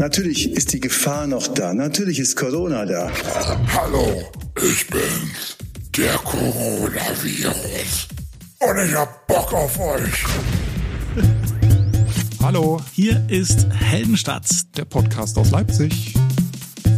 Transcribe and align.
Natürlich 0.00 0.50
ist 0.52 0.72
die 0.72 0.80
Gefahr 0.80 1.26
noch 1.26 1.46
da. 1.48 1.74
Natürlich 1.74 2.18
ist 2.20 2.34
Corona 2.34 2.86
da. 2.86 3.12
Hallo, 3.74 4.30
ich 4.56 4.86
bin's, 4.86 5.58
der 5.94 6.14
Coronavirus. 6.14 8.08
Und 8.60 8.78
ich 8.78 8.94
hab 8.94 9.26
Bock 9.26 9.52
auf 9.52 9.78
euch. 9.78 10.24
Hallo, 12.42 12.80
Hier 12.92 13.22
ist 13.28 13.66
Heldenstadt. 13.74 14.48
der 14.78 14.86
Podcast 14.86 15.36
aus 15.36 15.50
Leipzig. 15.50 16.14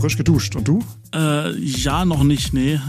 Frisch 0.01 0.17
geduscht. 0.17 0.55
Und 0.55 0.69
du? 0.69 0.79
Äh, 1.15 1.59
ja, 1.59 2.05
noch 2.05 2.23
nicht, 2.23 2.55
nee. 2.55 2.81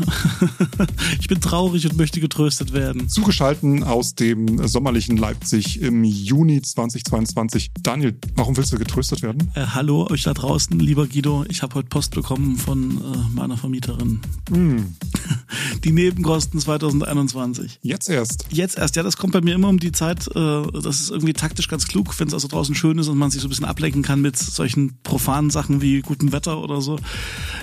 ich 1.19 1.27
bin 1.27 1.41
traurig 1.41 1.85
und 1.89 1.97
möchte 1.97 2.21
getröstet 2.21 2.71
werden. 2.71 3.09
Zugeschalten 3.09 3.83
aus 3.83 4.15
dem 4.15 4.65
sommerlichen 4.65 5.17
Leipzig 5.17 5.81
im 5.81 6.03
Juni 6.05 6.61
2022. 6.61 7.71
Daniel, 7.81 8.17
warum 8.35 8.55
willst 8.55 8.71
du 8.71 8.77
getröstet 8.77 9.23
werden? 9.23 9.51
Äh, 9.55 9.65
hallo 9.73 10.07
euch 10.09 10.23
da 10.23 10.33
draußen, 10.33 10.79
lieber 10.79 11.07
Guido. 11.07 11.43
Ich 11.49 11.63
habe 11.63 11.75
heute 11.75 11.89
Post 11.89 12.15
bekommen 12.15 12.55
von 12.55 12.97
äh, 12.97 13.17
meiner 13.33 13.57
Vermieterin. 13.57 14.21
Die 15.83 15.91
Nebenkosten 15.91 16.59
2021. 16.61 17.79
Jetzt 17.81 18.09
erst. 18.09 18.45
Jetzt 18.51 18.77
erst, 18.77 18.95
ja, 18.95 19.03
das 19.03 19.17
kommt 19.17 19.33
bei 19.33 19.41
mir 19.41 19.55
immer 19.55 19.67
um 19.67 19.79
die 19.79 19.91
Zeit. 19.91 20.27
Äh, 20.33 20.61
das 20.81 21.01
ist 21.01 21.11
irgendwie 21.11 21.33
taktisch 21.33 21.67
ganz 21.67 21.87
klug, 21.87 22.17
wenn 22.19 22.29
es 22.29 22.33
also 22.33 22.47
draußen 22.47 22.73
schön 22.73 22.97
ist 22.99 23.09
und 23.09 23.17
man 23.17 23.31
sich 23.31 23.41
so 23.41 23.47
ein 23.47 23.49
bisschen 23.49 23.65
ablenken 23.65 24.01
kann 24.01 24.21
mit 24.21 24.37
solchen 24.37 24.97
profanen 25.03 25.49
Sachen 25.49 25.81
wie 25.81 26.01
gutem 26.01 26.31
Wetter 26.31 26.59
oder 26.59 26.81
so. 26.81 26.97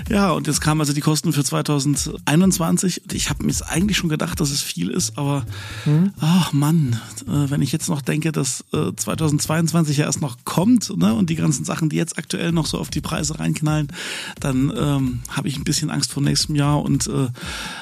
Ja, 0.09 0.31
und 0.31 0.50
jetzt 0.51 0.61
kamen 0.61 0.81
also 0.81 0.93
die 0.93 1.01
Kosten 1.01 1.33
für 1.33 1.43
2021. 1.43 3.03
Und 3.03 3.13
ich 3.13 3.29
habe 3.29 3.43
mir 3.43 3.51
jetzt 3.51 3.63
eigentlich 3.63 3.97
schon 3.97 4.09
gedacht, 4.09 4.39
dass 4.39 4.51
es 4.51 4.61
viel 4.61 4.89
ist, 4.89 5.17
aber 5.17 5.45
ach 6.19 6.53
Mann, 6.53 6.99
äh, 7.27 7.49
wenn 7.49 7.61
ich 7.61 7.71
jetzt 7.71 7.89
noch 7.89 8.01
denke, 8.01 8.31
dass 8.31 8.65
äh, 8.73 8.93
2022 8.95 9.97
ja 9.97 10.05
erst 10.05 10.21
noch 10.21 10.37
kommt 10.43 10.95
ne, 10.97 11.13
und 11.13 11.29
die 11.29 11.35
ganzen 11.35 11.65
Sachen, 11.65 11.89
die 11.89 11.95
jetzt 11.95 12.17
aktuell 12.17 12.51
noch 12.51 12.65
so 12.65 12.77
auf 12.77 12.89
die 12.89 13.01
Preise 13.01 13.39
reinknallen, 13.39 13.87
dann 14.39 14.71
ähm, 14.75 15.19
habe 15.29 15.47
ich 15.47 15.57
ein 15.57 15.63
bisschen 15.63 15.89
Angst 15.89 16.11
vor 16.11 16.21
nächstem 16.21 16.55
Jahr 16.55 16.81
und 16.81 17.07
äh, 17.07 17.27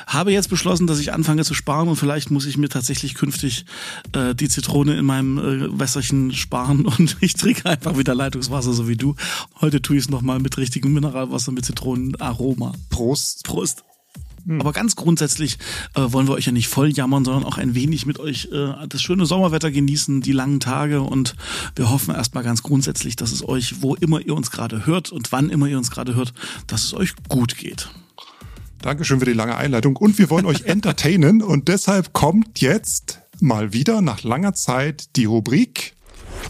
habe 0.08 0.32
jetzt 0.32 0.50
beschlossen, 0.50 0.88
dass 0.88 1.00
ich 1.00 1.14
anfange 1.14 1.44
zu 1.44 1.54
sparen 1.54 1.88
und 1.88 1.96
vielleicht 1.96 2.32
muss 2.32 2.46
ich 2.46 2.58
mir 2.58 2.70
tatsächlich 2.70 3.16
künftig 3.16 3.66
äh, 4.14 4.36
die 4.36 4.50
Zitrone 4.50 4.96
in 4.96 5.06
meinem 5.06 5.38
äh, 5.38 5.80
Wässerchen 5.80 6.34
sparen 6.34 6.86
und 6.98 7.18
ich 7.22 7.34
trinke 7.34 7.68
einfach 7.68 7.98
wieder 7.98 8.14
Leitungswasser, 8.14 8.74
so 8.74 8.88
wie 8.88 8.98
du. 8.98 9.16
Heute 9.60 9.82
tue 9.82 9.98
ich 9.98 10.04
es 10.04 10.10
nochmal 10.10 10.40
mit 10.40 10.58
richtigem 10.58 10.94
Mineralwasser 10.94 11.52
mit 11.52 11.66
Zitronenaroma. 12.60 12.74
Prost. 12.90 13.44
Prost. 13.44 13.84
Aber 14.58 14.72
ganz 14.72 14.96
grundsätzlich 14.96 15.60
äh, 15.96 16.02
wollen 16.08 16.28
wir 16.28 16.34
euch 16.34 16.46
ja 16.46 16.52
nicht 16.52 16.70
voll 16.70 16.90
jammern, 16.90 17.24
sondern 17.24 17.44
auch 17.44 17.58
ein 17.58 17.76
wenig 17.76 18.08
mit 18.08 18.20
euch 18.20 18.50
äh, 18.52 18.88
das 18.88 19.02
schöne 19.02 19.28
Sommerwetter 19.28 19.70
genießen, 19.70 20.22
die 20.22 20.32
langen 20.32 20.60
Tage 20.60 21.02
und 21.02 21.36
wir 21.76 21.92
hoffen 21.92 22.16
erstmal 22.16 22.44
ganz 22.44 22.64
grundsätzlich, 22.64 23.16
dass 23.16 23.32
es 23.32 23.48
euch, 23.48 23.82
wo 23.82 23.94
immer 23.96 24.22
ihr 24.22 24.34
uns 24.34 24.50
gerade 24.50 24.88
hört 24.88 25.12
und 25.12 25.32
wann 25.32 25.50
immer 25.50 25.68
ihr 25.68 25.78
uns 25.78 25.92
gerade 25.92 26.16
hört, 26.16 26.34
dass 26.66 26.84
es 26.84 26.94
euch 26.96 27.14
gut 27.28 27.58
geht. 27.58 27.90
Dankeschön 28.82 29.20
für 29.20 29.26
die 29.26 29.34
lange 29.34 29.56
Einleitung. 29.56 29.98
Und 29.98 30.18
wir 30.18 30.30
wollen 30.32 30.46
euch 30.46 30.62
entertainen. 30.66 31.44
Und 31.44 31.68
deshalb 31.68 32.14
kommt 32.14 32.60
jetzt 32.60 33.20
mal 33.42 33.74
wieder 33.74 34.02
nach 34.02 34.24
langer 34.24 34.54
Zeit 34.54 35.16
die 35.16 35.26
Rubrik 35.26 35.94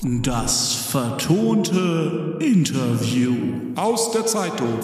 Das 0.03 0.73
vertonte 0.75 2.37
Interview. 2.39 3.35
aus 3.75 4.11
der 4.11 4.25
Zeitung. 4.25 4.80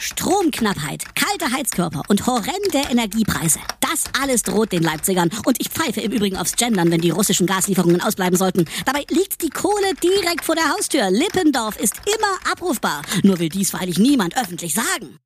Stromknappheit, 0.00 1.04
kalte 1.14 1.52
Heizkörper 1.52 2.02
und 2.08 2.26
horrende 2.26 2.90
Energiepreise. 2.90 3.60
Das 3.80 4.04
alles 4.20 4.42
droht 4.42 4.72
den 4.72 4.82
Leipzigern. 4.82 5.30
Und 5.44 5.60
ich 5.60 5.68
pfeife 5.68 6.00
im 6.00 6.12
Übrigen 6.12 6.36
aufs 6.36 6.56
Gendern, 6.56 6.90
wenn 6.90 7.00
die 7.00 7.10
russischen 7.10 7.46
Gaslieferungen 7.46 8.00
ausbleiben 8.00 8.38
sollten. 8.38 8.64
Dabei 8.86 9.04
liegt 9.10 9.42
die 9.42 9.50
Kohle 9.50 9.94
direkt 10.02 10.44
vor 10.44 10.54
der 10.54 10.70
Haustür. 10.70 11.10
Lippendorf 11.10 11.78
ist 11.78 12.00
immer 12.06 12.52
abrufbar. 12.52 13.02
Nur 13.22 13.38
will 13.38 13.48
dies 13.48 13.70
freilich 13.70 13.98
niemand 13.98 14.36
öffentlich 14.36 14.74
sagen. 14.74 15.18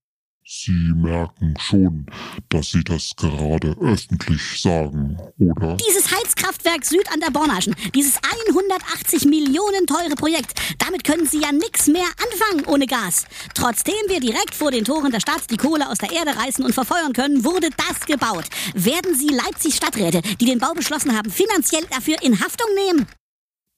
Sie 0.46 0.92
merken 0.94 1.54
schon, 1.58 2.04
dass 2.50 2.72
Sie 2.72 2.84
das 2.84 3.14
gerade 3.16 3.74
öffentlich 3.80 4.60
sagen, 4.60 5.16
oder? 5.38 5.78
Dieses 5.78 6.10
Heizkraftwerk 6.10 6.84
Süd 6.84 7.10
an 7.10 7.20
der 7.20 7.30
Bornaschen, 7.30 7.74
dieses 7.94 8.18
180 8.52 9.24
Millionen 9.24 9.86
teure 9.86 10.14
Projekt, 10.16 10.52
damit 10.78 11.02
können 11.02 11.26
Sie 11.26 11.40
ja 11.40 11.50
nix 11.50 11.86
mehr 11.86 12.06
anfangen 12.30 12.66
ohne 12.66 12.86
Gas. 12.86 13.24
Trotzdem 13.54 13.94
wir 14.08 14.20
direkt 14.20 14.54
vor 14.54 14.70
den 14.70 14.84
Toren 14.84 15.12
der 15.12 15.20
Stadt 15.20 15.50
die 15.50 15.56
Kohle 15.56 15.88
aus 15.88 15.96
der 15.96 16.12
Erde 16.12 16.36
reißen 16.36 16.62
und 16.62 16.74
verfeuern 16.74 17.14
können, 17.14 17.42
wurde 17.42 17.70
das 17.70 18.00
gebaut. 18.06 18.44
Werden 18.74 19.14
Sie 19.14 19.28
Leipzig 19.28 19.74
Stadträte, 19.76 20.20
die 20.40 20.44
den 20.44 20.58
Bau 20.58 20.74
beschlossen 20.74 21.16
haben, 21.16 21.30
finanziell 21.30 21.86
dafür 21.90 22.22
in 22.22 22.38
Haftung 22.40 22.68
nehmen? 22.74 23.06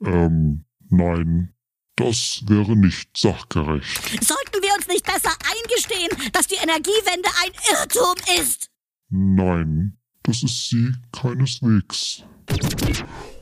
Ähm, 0.04 0.64
nein, 0.90 1.54
das 1.96 2.42
wäre 2.46 2.76
nicht 2.76 3.16
sachgerecht. 3.16 4.02
Sollten 4.22 4.62
wir 4.62 4.74
uns 4.76 4.86
nicht 4.86 5.06
besser 5.06 5.30
eingestehen, 5.64 6.30
dass 6.32 6.46
die 6.46 6.56
Energiewende 6.56 7.28
ein 7.44 7.52
Irrtum 7.72 8.14
ist? 8.42 8.68
Nein, 9.08 9.96
das 10.22 10.42
ist 10.42 10.68
sie 10.70 10.92
keineswegs. 11.12 12.22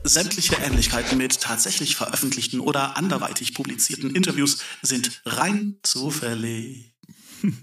Sämtliche 0.03 0.55
Ähnlichkeiten 0.55 1.17
mit 1.17 1.39
tatsächlich 1.41 1.95
veröffentlichten 1.95 2.59
oder 2.59 2.97
anderweitig 2.97 3.53
publizierten 3.53 4.15
Interviews 4.15 4.59
sind 4.81 5.21
rein 5.25 5.77
zufällig. 5.83 6.93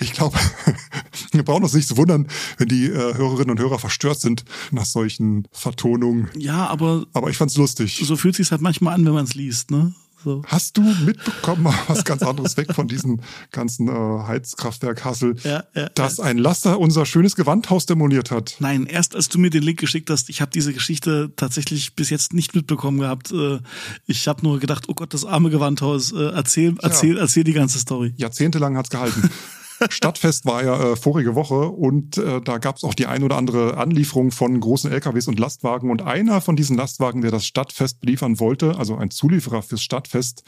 Ich 0.00 0.14
glaube, 0.14 0.38
wir 1.32 1.42
brauchen 1.42 1.62
uns 1.62 1.74
nicht 1.74 1.86
zu 1.88 1.98
wundern, 1.98 2.26
wenn 2.56 2.68
die 2.68 2.86
äh, 2.86 3.14
Hörerinnen 3.14 3.50
und 3.50 3.60
Hörer 3.60 3.78
verstört 3.78 4.18
sind 4.18 4.46
nach 4.70 4.86
solchen 4.86 5.46
Vertonungen. 5.52 6.30
Ja, 6.38 6.66
aber 6.68 7.04
Aber 7.12 7.28
ich 7.28 7.36
fand's 7.36 7.54
lustig. 7.58 8.00
so 8.02 8.16
fühlt 8.16 8.34
sich 8.34 8.50
halt 8.50 8.62
manchmal 8.62 8.94
an, 8.94 9.04
wenn 9.04 9.12
man 9.12 9.26
es 9.26 9.34
liest, 9.34 9.70
ne? 9.70 9.94
So. 10.24 10.42
Hast 10.46 10.76
du 10.76 10.82
mitbekommen, 10.82 11.72
was 11.86 12.04
ganz 12.04 12.22
anderes 12.22 12.56
weg 12.56 12.74
von 12.74 12.88
diesem 12.88 13.20
ganzen 13.52 13.88
äh, 13.88 13.92
Heizkraftwerk-Hassel, 13.92 15.36
Ja, 15.44 15.64
ja, 15.74 15.88
dass 15.90 16.18
ein 16.20 16.38
Laster 16.38 16.78
unser 16.80 17.06
schönes 17.06 17.36
Gewandhaus 17.36 17.86
demoliert 17.86 18.30
hat? 18.30 18.56
Nein, 18.58 18.86
erst 18.86 19.14
als 19.14 19.28
du 19.28 19.38
mir 19.38 19.50
den 19.50 19.62
Link 19.62 19.78
geschickt 19.78 20.10
hast, 20.10 20.28
ich 20.28 20.40
habe 20.40 20.50
diese 20.50 20.72
Geschichte 20.72 21.32
tatsächlich 21.36 21.94
bis 21.94 22.10
jetzt 22.10 22.32
nicht 22.34 22.54
mitbekommen 22.54 22.98
gehabt. 23.00 23.30
Äh, 23.32 23.60
Ich 24.06 24.26
habe 24.26 24.42
nur 24.42 24.58
gedacht, 24.58 24.84
oh 24.88 24.94
Gott, 24.94 25.14
das 25.14 25.24
arme 25.24 25.50
Gewandhaus. 25.50 26.12
Äh, 26.12 26.30
Erzähl, 26.30 26.74
erzähl, 26.82 27.16
erzähl 27.18 27.44
die 27.44 27.52
ganze 27.52 27.78
Story. 27.78 28.12
Jahrzehntelang 28.16 28.76
hat's 28.76 28.90
gehalten. 28.90 29.30
Stadtfest 29.88 30.46
war 30.46 30.64
ja 30.64 30.92
äh, 30.92 30.96
vorige 30.96 31.34
Woche 31.34 31.68
und 31.68 32.18
äh, 32.18 32.40
da 32.40 32.58
gab's 32.58 32.84
auch 32.84 32.94
die 32.94 33.06
ein 33.06 33.22
oder 33.22 33.36
andere 33.36 33.76
Anlieferung 33.76 34.30
von 34.30 34.58
großen 34.58 34.90
LKWs 34.90 35.28
und 35.28 35.38
Lastwagen. 35.38 35.90
Und 35.90 36.02
einer 36.02 36.40
von 36.40 36.56
diesen 36.56 36.76
Lastwagen, 36.76 37.22
der 37.22 37.30
das 37.30 37.46
Stadtfest 37.46 38.00
beliefern 38.00 38.40
wollte, 38.40 38.76
also 38.78 38.96
ein 38.96 39.10
Zulieferer 39.10 39.62
fürs 39.62 39.82
Stadtfest, 39.82 40.42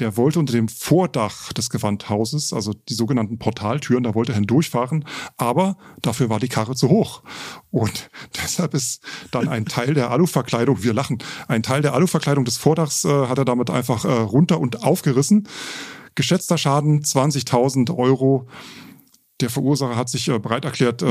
der 0.00 0.16
wollte 0.16 0.38
unter 0.38 0.52
dem 0.52 0.68
Vordach 0.68 1.52
des 1.52 1.70
Gewandhauses, 1.70 2.52
also 2.52 2.72
die 2.72 2.94
sogenannten 2.94 3.38
Portaltüren, 3.38 4.02
da 4.02 4.14
wollte 4.14 4.32
er 4.32 4.36
hindurchfahren, 4.36 5.04
aber 5.36 5.76
dafür 6.02 6.28
war 6.28 6.40
die 6.40 6.48
Karre 6.48 6.74
zu 6.74 6.88
hoch. 6.88 7.22
Und 7.70 8.10
deshalb 8.42 8.74
ist 8.74 9.02
dann 9.30 9.48
ein 9.48 9.66
Teil 9.66 9.94
der 9.94 10.10
Aluverkleidung, 10.10 10.82
wir 10.82 10.94
lachen, 10.94 11.18
ein 11.48 11.62
Teil 11.62 11.82
der 11.82 11.94
Aluverkleidung 11.94 12.44
des 12.44 12.56
Vordachs 12.56 13.04
äh, 13.04 13.26
hat 13.26 13.38
er 13.38 13.44
damit 13.44 13.70
einfach 13.70 14.04
äh, 14.04 14.12
runter 14.12 14.60
und 14.60 14.82
aufgerissen. 14.82 15.48
Geschätzter 16.14 16.58
Schaden 16.58 17.02
20.000 17.02 17.96
Euro. 17.96 18.46
Der 19.40 19.50
Verursacher 19.50 19.96
hat 19.96 20.08
sich 20.08 20.28
äh, 20.28 20.38
bereit 20.38 20.64
erklärt, 20.64 21.02
äh, 21.02 21.08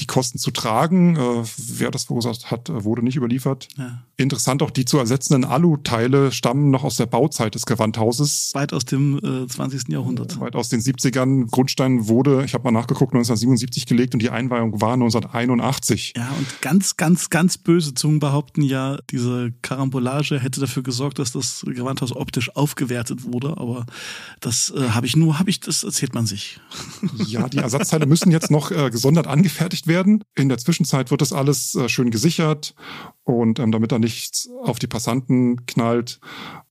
die 0.00 0.06
Kosten 0.06 0.38
zu 0.38 0.50
tragen. 0.50 1.16
Äh, 1.16 1.44
wer 1.58 1.90
das 1.90 2.04
verursacht 2.04 2.50
hat, 2.50 2.70
äh, 2.70 2.84
wurde 2.84 3.02
nicht 3.02 3.16
überliefert. 3.16 3.68
Ja. 3.76 4.02
Interessant 4.16 4.62
auch, 4.62 4.70
die 4.70 4.86
zu 4.86 4.96
ersetzenden 4.96 5.44
Aluteile 5.44 6.32
stammen 6.32 6.70
noch 6.70 6.84
aus 6.84 6.96
der 6.96 7.04
Bauzeit 7.04 7.54
des 7.54 7.66
Gewandhauses. 7.66 8.52
Weit 8.54 8.72
aus 8.72 8.86
dem 8.86 9.18
äh, 9.18 9.46
20. 9.46 9.88
Jahrhundert. 9.88 10.40
Weit 10.40 10.56
aus 10.56 10.70
den 10.70 10.80
70ern. 10.80 11.50
Grundstein 11.50 12.08
wurde, 12.08 12.44
ich 12.46 12.54
habe 12.54 12.64
mal 12.64 12.70
nachgeguckt, 12.70 13.12
1977 13.12 13.84
gelegt 13.84 14.14
und 14.14 14.22
die 14.22 14.30
Einweihung 14.30 14.80
war 14.80 14.94
1981. 14.94 16.14
Ja, 16.16 16.30
und 16.30 16.62
ganz, 16.62 16.96
ganz, 16.96 17.28
ganz 17.28 17.58
böse 17.58 17.92
Zungen 17.92 18.20
behaupten 18.20 18.62
ja, 18.62 18.96
diese 19.10 19.52
Karambolage 19.60 20.40
hätte 20.40 20.60
dafür 20.60 20.82
gesorgt, 20.82 21.18
dass 21.18 21.32
das 21.32 21.62
Gewandhaus 21.66 22.16
optisch 22.16 22.56
aufgewertet 22.56 23.24
wurde. 23.30 23.58
Aber 23.58 23.84
das 24.40 24.72
äh, 24.74 24.88
habe 24.90 25.04
ich 25.04 25.14
nur, 25.14 25.38
habe 25.38 25.50
ich, 25.50 25.60
das 25.60 25.84
erzählt 25.84 26.14
man 26.14 26.24
sich. 26.24 26.58
Ja, 27.26 27.50
die 27.50 27.60
Ersatzteile 27.66 28.06
müssen 28.06 28.30
jetzt 28.30 28.50
noch 28.50 28.70
äh, 28.70 28.90
gesondert 28.90 29.26
angefertigt 29.26 29.86
werden. 29.86 30.22
In 30.34 30.48
der 30.48 30.58
Zwischenzeit 30.58 31.10
wird 31.10 31.20
das 31.20 31.32
alles 31.32 31.74
äh, 31.74 31.88
schön 31.88 32.10
gesichert 32.10 32.74
und 33.24 33.58
ähm, 33.58 33.72
damit 33.72 33.92
da 33.92 33.98
nichts 33.98 34.48
auf 34.62 34.78
die 34.78 34.86
Passanten 34.86 35.66
knallt. 35.66 36.20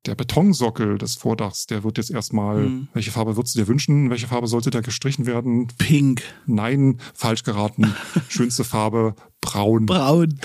Der 0.06 0.16
Betonsockel 0.16 0.98
des 0.98 1.16
Vordachs, 1.16 1.66
der 1.66 1.84
wird 1.84 1.98
jetzt 1.98 2.12
erstmal, 2.12 2.62
Mhm. 2.62 2.88
welche 2.94 3.12
Farbe 3.12 3.36
würdest 3.38 3.56
du 3.56 3.60
dir 3.60 3.68
wünschen? 3.68 4.10
Welche 4.10 4.28
Farbe 4.28 4.48
sollte 4.48 4.70
da 4.70 4.82
gestrichen 4.82 5.26
werden? 5.26 5.68
Pink, 5.78 6.22
Nein, 6.46 7.00
falsch 7.14 7.44
geraten. 7.44 7.94
Schönste 8.30 8.64
Farbe, 8.64 9.16
braun. 9.42 9.86
braun. 9.88 10.40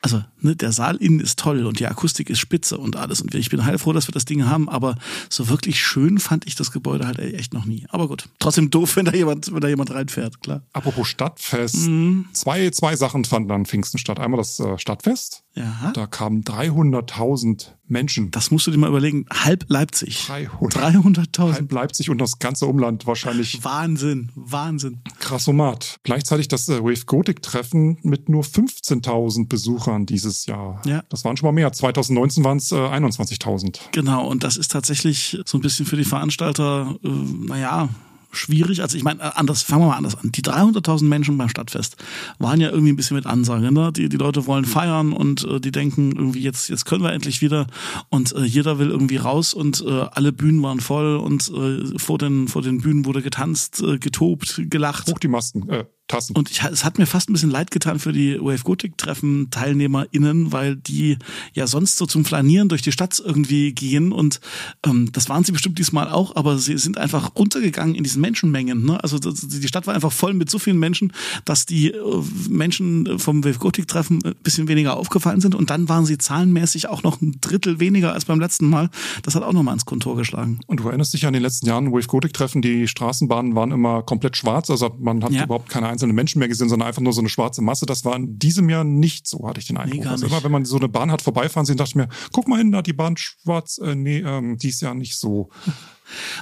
Also, 0.00 0.22
ne, 0.40 0.54
der 0.54 0.70
Saal 0.70 0.96
innen 0.96 1.18
ist 1.18 1.40
toll 1.40 1.66
und 1.66 1.80
die 1.80 1.86
Akustik 1.86 2.30
ist 2.30 2.38
spitze 2.38 2.78
und 2.78 2.94
alles. 2.94 3.20
Und 3.20 3.34
ich 3.34 3.50
bin 3.50 3.64
heilfroh, 3.64 3.92
dass 3.92 4.06
wir 4.06 4.12
das 4.12 4.24
Ding 4.24 4.46
haben, 4.46 4.68
aber 4.68 4.96
so 5.28 5.48
wirklich 5.48 5.82
schön 5.82 6.18
fand 6.18 6.46
ich 6.46 6.54
das 6.54 6.70
Gebäude 6.70 7.06
halt 7.06 7.18
echt 7.18 7.52
noch 7.52 7.64
nie. 7.64 7.84
Aber 7.88 8.06
gut. 8.06 8.28
Trotzdem 8.38 8.70
doof, 8.70 8.94
wenn 8.94 9.06
da 9.06 9.12
jemand, 9.12 9.52
wenn 9.52 9.60
da 9.60 9.68
jemand 9.68 9.90
reinfährt, 9.90 10.40
klar. 10.40 10.62
Apropos 10.72 11.08
Stadtfest. 11.08 11.88
Mhm. 11.88 12.26
Zwei, 12.32 12.70
zwei 12.70 12.94
Sachen 12.94 13.24
fanden 13.24 13.50
an 13.50 13.66
Pfingsten 13.66 13.98
statt. 13.98 14.20
Einmal 14.20 14.38
das 14.38 14.60
äh, 14.60 14.78
Stadtfest. 14.78 15.42
Ja. 15.54 15.90
Da 15.92 16.06
kamen 16.06 16.44
300.000 16.44 17.72
Menschen. 17.86 18.30
Das 18.30 18.50
musst 18.50 18.66
du 18.66 18.70
dir 18.70 18.78
mal 18.78 18.88
überlegen. 18.88 19.26
Halb 19.32 19.64
Leipzig. 19.68 20.26
300. 20.26 20.76
300.000. 20.76 21.52
Halb 21.52 21.72
Leipzig 21.72 22.10
und 22.10 22.18
das 22.18 22.38
ganze 22.38 22.66
Umland 22.66 23.06
wahrscheinlich 23.06 23.64
Wahnsinn, 23.64 24.30
Wahnsinn. 24.34 25.00
krassomat. 25.18 25.98
Gleichzeitig 26.04 26.48
das 26.48 26.68
äh, 26.68 26.82
Wave 26.82 27.06
Gothic 27.06 27.42
Treffen 27.42 27.98
mit 28.02 28.28
nur 28.28 28.44
15.000 28.44 29.48
Besuchern 29.48 30.06
dieses 30.06 30.46
Jahr. 30.46 30.80
Ja. 30.84 31.02
Das 31.08 31.24
waren 31.24 31.36
schon 31.36 31.46
mal 31.48 31.52
mehr. 31.52 31.72
2019 31.72 32.44
waren 32.44 32.58
es 32.58 32.70
äh, 32.70 32.76
21.000. 32.76 33.78
Genau, 33.92 34.28
und 34.28 34.44
das 34.44 34.56
ist 34.56 34.70
tatsächlich 34.70 35.38
so 35.44 35.58
ein 35.58 35.60
bisschen 35.62 35.86
für 35.86 35.96
die 35.96 36.04
Veranstalter, 36.04 36.96
äh, 37.02 37.08
naja, 37.08 37.88
schwierig. 38.30 38.82
Also 38.82 38.96
ich 38.96 39.04
meine, 39.04 39.20
äh, 39.20 39.30
anders, 39.34 39.62
fangen 39.62 39.82
wir 39.82 39.88
mal 39.88 39.96
anders 39.96 40.16
an. 40.16 40.30
Die 40.32 40.42
300.000 40.42 41.04
Menschen 41.04 41.38
beim 41.38 41.48
Stadtfest 41.48 41.96
waren 42.38 42.60
ja 42.60 42.70
irgendwie 42.70 42.92
ein 42.92 42.96
bisschen 42.96 43.16
mit 43.16 43.26
Ansage. 43.26 43.72
Ne? 43.72 43.92
Die, 43.92 44.08
die 44.08 44.16
Leute 44.16 44.46
wollen 44.46 44.64
feiern 44.64 45.12
und 45.12 45.44
äh, 45.44 45.60
die 45.60 45.72
denken 45.72 46.12
irgendwie, 46.12 46.40
jetzt, 46.40 46.68
jetzt 46.68 46.84
können 46.84 47.02
wir 47.02 47.12
endlich 47.12 47.40
wieder. 47.40 47.66
Und 48.10 48.32
äh, 48.34 48.44
jeder 48.44 48.78
will 48.78 48.90
irgendwie 48.90 49.16
raus 49.16 49.54
und 49.54 49.84
äh, 49.86 50.06
alle 50.12 50.32
Bühnen 50.32 50.62
waren 50.62 50.80
voll 50.80 51.16
und 51.16 51.50
äh, 51.50 51.98
vor, 51.98 52.18
den, 52.18 52.48
vor 52.48 52.62
den 52.62 52.80
Bühnen 52.80 53.04
wurde 53.04 53.22
getanzt, 53.22 53.82
äh, 53.82 53.98
getobt, 53.98 54.62
gelacht. 54.64 55.10
Hoch 55.10 55.18
die 55.18 55.28
Masten, 55.28 55.68
äh, 55.68 55.84
Tassen. 56.08 56.34
Und 56.36 56.50
ich, 56.50 56.62
es 56.62 56.84
hat 56.84 56.98
mir 56.98 57.06
fast 57.06 57.28
ein 57.30 57.34
bisschen 57.34 57.50
leid 57.50 57.70
getan 57.70 57.98
für 57.98 58.12
die 58.12 58.38
Wave 58.40 58.64
Gothic 58.64 58.96
Treffen 58.98 59.50
TeilnehmerInnen, 59.50 60.52
weil 60.52 60.76
die 60.76 61.18
ja 61.54 61.66
sonst 61.66 61.96
so 61.98 62.06
zum 62.06 62.24
Flanieren 62.24 62.68
durch 62.68 62.82
die 62.82 62.92
Stadt 62.92 63.20
irgendwie 63.24 63.72
gehen 63.72 64.12
und 64.12 64.40
ähm, 64.86 65.10
das 65.12 65.28
waren 65.28 65.44
sie 65.44 65.52
bestimmt 65.52 65.78
diesmal 65.78 66.08
auch, 66.08 66.34
aber 66.36 66.58
sie 66.58 66.78
sind 66.78 66.98
einfach 66.98 67.30
untergegangen 67.34 67.94
in 67.94 68.04
diesen 68.04 68.20
Menschenmengen. 68.20 68.84
Ne? 68.84 69.02
Also 69.02 69.18
die 69.18 69.68
Stadt 69.68 69.86
war 69.86 69.94
einfach 69.94 70.12
voll 70.12 70.34
mit 70.34 70.50
so 70.50 70.58
vielen 70.58 70.78
Menschen, 70.78 71.12
dass 71.44 71.66
die 71.66 71.92
äh, 71.92 72.22
Menschen 72.48 73.18
vom 73.18 73.44
Wave 73.44 73.58
Gothic 73.58 73.88
Treffen 73.88 74.20
ein 74.24 74.34
bisschen 74.42 74.68
weniger 74.68 74.96
aufgefallen 74.96 75.40
sind 75.40 75.54
und 75.54 75.70
dann 75.70 75.88
waren 75.88 76.06
sie 76.06 76.18
zahlenmäßig 76.18 76.88
auch 76.88 77.02
noch 77.02 77.20
ein 77.20 77.36
Drittel 77.40 77.80
weniger 77.80 78.12
als 78.12 78.24
beim 78.24 78.40
letzten 78.40 78.68
Mal. 78.68 78.90
Das 79.22 79.34
hat 79.34 79.42
auch 79.42 79.52
nochmal 79.52 79.74
ins 79.74 79.84
Kontor 79.84 80.16
geschlagen. 80.16 80.60
Und 80.66 80.80
du 80.80 80.88
erinnerst 80.88 81.12
dich 81.14 81.26
an 81.26 81.32
den 81.32 81.42
letzten 81.42 81.66
Jahren, 81.66 81.92
Wave 81.92 82.06
Gothic 82.06 82.32
Treffen, 82.32 82.62
die 82.62 82.88
Straßenbahnen 82.88 83.54
waren 83.54 83.72
immer 83.72 84.02
komplett 84.02 84.36
schwarz, 84.36 84.70
also 84.70 84.94
man 84.98 85.22
hat 85.22 85.32
Ja. 85.32 85.44
überhaupt 85.44 85.68
keine 85.68 85.88
einzelnen 85.98 86.14
Menschen 86.14 86.38
mehr 86.38 86.48
gesehen, 86.48 86.68
sondern 86.68 86.86
einfach 86.86 87.02
nur 87.02 87.12
so 87.12 87.20
eine 87.20 87.28
schwarze 87.28 87.60
Masse. 87.60 87.84
Das 87.84 88.04
war 88.04 88.14
in 88.14 88.38
diesem 88.38 88.68
Jahr 88.68 88.84
nicht 88.84 89.26
so, 89.26 89.48
hatte 89.48 89.60
ich 89.60 89.66
den 89.66 89.76
Eindruck. 89.76 90.04
gar 90.04 90.12
also 90.12 90.26
immer, 90.26 90.42
wenn 90.44 90.52
man 90.52 90.64
so 90.64 90.76
eine 90.76 90.88
Bahn 90.88 91.10
hat 91.10 91.22
vorbeifahren 91.22 91.66
sehen, 91.66 91.76
dachte 91.76 91.90
ich 91.90 91.96
mir, 91.96 92.08
guck 92.32 92.46
mal 92.46 92.58
hin, 92.58 92.70
da 92.70 92.78
hat 92.78 92.86
die 92.86 92.92
Bahn 92.92 93.16
schwarz. 93.16 93.78
Äh, 93.78 93.94
nee, 93.94 94.18
ähm, 94.18 94.56
dies 94.58 94.80
Jahr 94.80 94.94
nicht 94.94 95.18
so. 95.18 95.50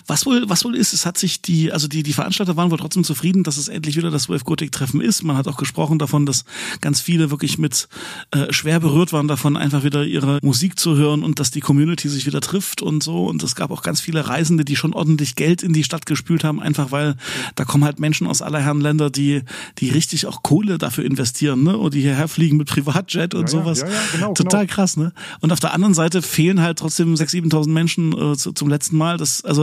Was 0.06 0.26
wohl, 0.26 0.48
was 0.48 0.64
wohl 0.64 0.76
ist, 0.76 0.92
es 0.92 1.06
hat 1.06 1.18
sich 1.18 1.42
die, 1.42 1.72
also 1.72 1.88
die, 1.88 2.02
die 2.02 2.12
Veranstalter 2.12 2.56
waren 2.56 2.70
wohl 2.70 2.78
trotzdem 2.78 3.04
zufrieden, 3.04 3.42
dass 3.42 3.56
es 3.56 3.68
endlich 3.68 3.96
wieder 3.96 4.10
das 4.10 4.28
Wave 4.28 4.44
Gothic 4.44 4.72
Treffen 4.72 5.00
ist. 5.00 5.22
Man 5.22 5.36
hat 5.36 5.48
auch 5.48 5.56
gesprochen 5.56 5.98
davon, 5.98 6.26
dass 6.26 6.44
ganz 6.80 7.00
viele 7.00 7.30
wirklich 7.30 7.58
mit 7.58 7.88
äh, 8.30 8.52
schwer 8.52 8.80
berührt 8.80 9.12
waren 9.12 9.28
davon, 9.28 9.56
einfach 9.56 9.84
wieder 9.84 10.04
ihre 10.04 10.38
Musik 10.42 10.78
zu 10.78 10.96
hören 10.96 11.22
und 11.22 11.40
dass 11.40 11.50
die 11.50 11.60
Community 11.60 12.08
sich 12.08 12.26
wieder 12.26 12.40
trifft 12.40 12.82
und 12.82 13.02
so. 13.02 13.26
Und 13.26 13.42
es 13.42 13.54
gab 13.54 13.70
auch 13.70 13.82
ganz 13.82 14.00
viele 14.00 14.28
Reisende, 14.28 14.64
die 14.64 14.76
schon 14.76 14.92
ordentlich 14.92 15.36
Geld 15.36 15.62
in 15.62 15.72
die 15.72 15.84
Stadt 15.84 16.06
gespült 16.06 16.44
haben, 16.44 16.60
einfach 16.60 16.90
weil 16.90 17.16
da 17.54 17.64
kommen 17.64 17.84
halt 17.84 17.98
Menschen 18.00 18.26
aus 18.26 18.42
aller 18.42 18.60
Herren 18.60 18.80
Länder, 18.80 19.10
die, 19.10 19.42
die 19.78 19.90
richtig 19.90 20.26
auch 20.26 20.42
Kohle 20.42 20.78
dafür 20.78 21.04
investieren, 21.04 21.62
ne? 21.62 21.76
Und 21.76 21.94
die 21.94 22.00
hierher 22.02 22.28
fliegen 22.28 22.56
mit 22.56 22.68
Privatjet 22.68 23.34
und 23.34 23.42
Ja, 23.42 23.48
sowas. 23.48 23.80
ja, 23.80 23.88
ja, 23.88 24.00
genau, 24.12 24.34
Total 24.34 24.66
genau. 24.66 24.74
krass, 24.74 24.96
ne? 24.96 25.12
Und 25.40 25.52
auf 25.52 25.60
der 25.60 25.72
anderen 25.72 25.94
Seite 25.94 26.22
fehlen 26.22 26.60
halt 26.60 26.78
trotzdem 26.78 27.14
6.000, 27.14 27.50
7.000 27.52 27.68
Menschen 27.68 28.12
äh, 28.12 28.36
zu, 28.36 28.52
zum 28.52 28.68
letzten 28.68 28.96
Mal. 28.96 29.16
Das, 29.16 29.44
also 29.44 29.55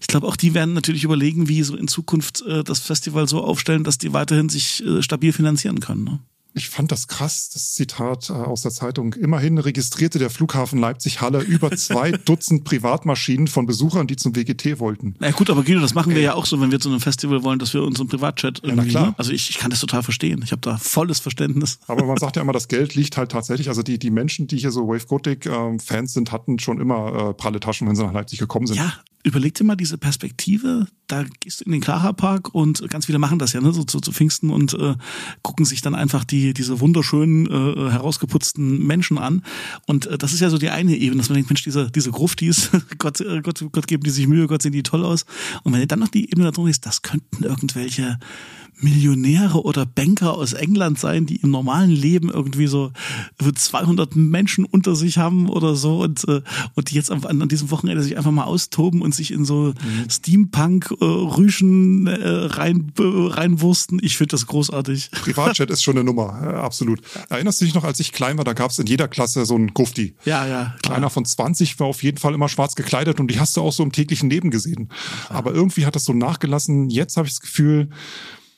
ich 0.00 0.06
glaube, 0.06 0.26
auch 0.26 0.36
die 0.36 0.54
werden 0.54 0.74
natürlich 0.74 1.04
überlegen, 1.04 1.48
wie 1.48 1.62
so 1.62 1.76
in 1.76 1.88
Zukunft 1.88 2.42
äh, 2.42 2.64
das 2.64 2.80
Festival 2.80 3.28
so 3.28 3.42
aufstellen, 3.42 3.84
dass 3.84 3.98
die 3.98 4.12
weiterhin 4.12 4.48
sich 4.48 4.84
äh, 4.84 5.02
stabil 5.02 5.32
finanzieren 5.32 5.80
können. 5.80 6.04
Ne? 6.04 6.18
Ich 6.52 6.68
fand 6.68 6.90
das 6.90 7.06
krass, 7.06 7.48
das 7.50 7.74
Zitat 7.74 8.30
äh, 8.30 8.32
aus 8.32 8.62
der 8.62 8.72
Zeitung. 8.72 9.14
Immerhin 9.14 9.58
registrierte 9.58 10.18
der 10.18 10.30
Flughafen 10.30 10.78
Leipzig-Halle 10.78 11.40
über 11.40 11.70
zwei 11.76 12.10
Dutzend 12.24 12.64
Privatmaschinen 12.64 13.46
von 13.46 13.66
Besuchern, 13.66 14.06
die 14.06 14.16
zum 14.16 14.34
WGT 14.34 14.80
wollten. 14.80 15.14
Na 15.20 15.30
gut, 15.30 15.48
aber 15.50 15.62
Guido, 15.62 15.80
das 15.80 15.94
machen 15.94 16.14
wir 16.14 16.22
ja 16.22 16.34
auch 16.34 16.46
so, 16.46 16.60
wenn 16.60 16.72
wir 16.72 16.80
zu 16.80 16.88
einem 16.88 17.00
Festival 17.00 17.44
wollen, 17.44 17.58
dass 17.58 17.72
wir 17.72 17.82
unseren 17.82 18.08
Privatchat 18.08 18.60
irgendwie, 18.62 18.90
klar. 18.90 19.08
Ne? 19.08 19.14
Also 19.16 19.32
ich, 19.32 19.50
ich 19.50 19.58
kann 19.58 19.70
das 19.70 19.80
total 19.80 20.02
verstehen. 20.02 20.40
Ich 20.44 20.52
habe 20.52 20.60
da 20.60 20.76
volles 20.76 21.20
Verständnis. 21.20 21.78
Aber 21.86 22.04
man 22.04 22.16
sagt 22.16 22.36
ja 22.36 22.42
immer, 22.42 22.52
das 22.52 22.68
Geld 22.68 22.94
liegt 22.94 23.16
halt 23.16 23.30
tatsächlich. 23.30 23.68
Also 23.68 23.82
die, 23.82 23.98
die 23.98 24.10
Menschen, 24.10 24.46
die 24.46 24.58
hier 24.58 24.72
so 24.72 24.88
Wave 24.88 25.06
Gothic 25.06 25.46
ähm, 25.46 25.78
Fans 25.78 26.14
sind, 26.14 26.32
hatten 26.32 26.58
schon 26.58 26.80
immer 26.80 27.30
äh, 27.30 27.34
pralle 27.34 27.60
Taschen, 27.60 27.86
wenn 27.88 27.96
sie 27.96 28.04
nach 28.04 28.12
Leipzig 28.12 28.38
gekommen 28.38 28.66
sind. 28.66 28.76
Ja, 28.76 28.92
überleg 29.22 29.54
dir 29.54 29.64
mal 29.64 29.76
diese 29.76 29.98
Perspektive. 29.98 30.86
Da 31.06 31.24
gehst 31.40 31.60
du 31.60 31.64
in 31.64 31.72
den 31.72 31.80
Klarer 31.80 32.12
Park 32.12 32.54
und 32.54 32.88
ganz 32.88 33.06
viele 33.06 33.18
machen 33.18 33.38
das 33.38 33.52
ja, 33.52 33.60
ne, 33.60 33.72
so 33.72 33.84
zu, 33.84 34.00
zu 34.00 34.12
Pfingsten 34.12 34.50
und 34.50 34.74
äh, 34.74 34.94
gucken 35.42 35.64
sich 35.64 35.82
dann 35.82 35.94
einfach 35.94 36.24
die 36.24 36.39
diese 36.52 36.80
wunderschönen 36.80 37.46
äh, 37.46 37.90
herausgeputzten 37.90 38.86
Menschen 38.86 39.18
an. 39.18 39.42
Und 39.86 40.06
äh, 40.06 40.18
das 40.18 40.32
ist 40.32 40.40
ja 40.40 40.50
so 40.50 40.58
die 40.58 40.70
eine 40.70 40.96
Ebene, 40.96 41.18
dass 41.18 41.28
man 41.28 41.36
denkt, 41.36 41.50
Mensch, 41.50 41.62
diese 41.62 41.90
diese 41.90 42.10
Gruftis, 42.10 42.70
Gott, 42.98 43.20
äh, 43.20 43.40
Gott, 43.42 43.64
Gott 43.72 43.86
geben 43.86 44.02
die 44.02 44.10
sich 44.10 44.26
Mühe, 44.26 44.46
Gott 44.46 44.62
sehen 44.62 44.72
die 44.72 44.82
toll 44.82 45.04
aus. 45.04 45.24
Und 45.62 45.72
wenn 45.72 45.86
dann 45.88 46.00
noch 46.00 46.08
die 46.08 46.30
Ebene 46.30 46.44
da 46.46 46.50
drunter 46.50 46.70
ist, 46.70 46.86
das 46.86 47.02
könnten 47.02 47.44
irgendwelche 47.44 48.18
Millionäre 48.82 49.62
oder 49.64 49.86
Banker 49.86 50.34
aus 50.34 50.52
England 50.52 50.98
sein, 50.98 51.26
die 51.26 51.36
im 51.36 51.50
normalen 51.50 51.90
Leben 51.90 52.30
irgendwie 52.30 52.66
so 52.66 52.92
200 53.38 54.16
Menschen 54.16 54.64
unter 54.64 54.94
sich 54.94 55.18
haben 55.18 55.48
oder 55.48 55.74
so 55.76 56.02
und, 56.02 56.26
äh, 56.28 56.42
und 56.74 56.90
die 56.90 56.94
jetzt 56.94 57.10
an, 57.10 57.48
diesem 57.48 57.70
Wochenende 57.70 58.02
sich 58.02 58.16
einfach 58.16 58.30
mal 58.30 58.44
austoben 58.44 59.02
und 59.02 59.14
sich 59.14 59.30
in 59.32 59.44
so 59.44 59.74
Steampunk-Rüschen 60.08 62.06
äh, 62.06 62.28
rein, 62.28 62.92
äh, 62.98 63.02
reinwursten. 63.04 64.00
Ich 64.02 64.16
finde 64.16 64.32
das 64.32 64.46
großartig. 64.46 65.10
Privatchat 65.10 65.70
ist 65.70 65.82
schon 65.82 65.96
eine 65.96 66.04
Nummer, 66.04 66.40
äh, 66.42 66.46
absolut. 66.56 67.00
Erinnerst 67.28 67.60
du 67.60 67.64
dich 67.64 67.74
noch, 67.74 67.84
als 67.84 68.00
ich 68.00 68.12
klein 68.12 68.38
war, 68.38 68.44
da 68.44 68.52
gab 68.52 68.70
es 68.70 68.78
in 68.78 68.86
jeder 68.86 69.08
Klasse 69.08 69.44
so 69.44 69.54
einen 69.54 69.74
Gufti. 69.74 70.14
Ja, 70.24 70.46
ja. 70.46 70.74
klar. 70.82 70.96
Einer 70.96 71.10
von 71.10 71.24
20 71.24 71.78
war 71.80 71.86
auf 71.86 72.02
jeden 72.02 72.18
Fall 72.18 72.34
immer 72.34 72.48
schwarz 72.48 72.74
gekleidet 72.74 73.20
und 73.20 73.30
die 73.30 73.40
hast 73.40 73.56
du 73.56 73.60
auch 73.62 73.72
so 73.72 73.82
im 73.82 73.92
täglichen 73.92 74.30
Leben 74.30 74.50
gesehen. 74.50 74.88
Aber 75.28 75.52
irgendwie 75.52 75.86
hat 75.86 75.96
das 75.96 76.04
so 76.04 76.12
nachgelassen. 76.12 76.90
Jetzt 76.90 77.16
habe 77.16 77.26
ich 77.26 77.34
das 77.34 77.40
Gefühl, 77.40 77.88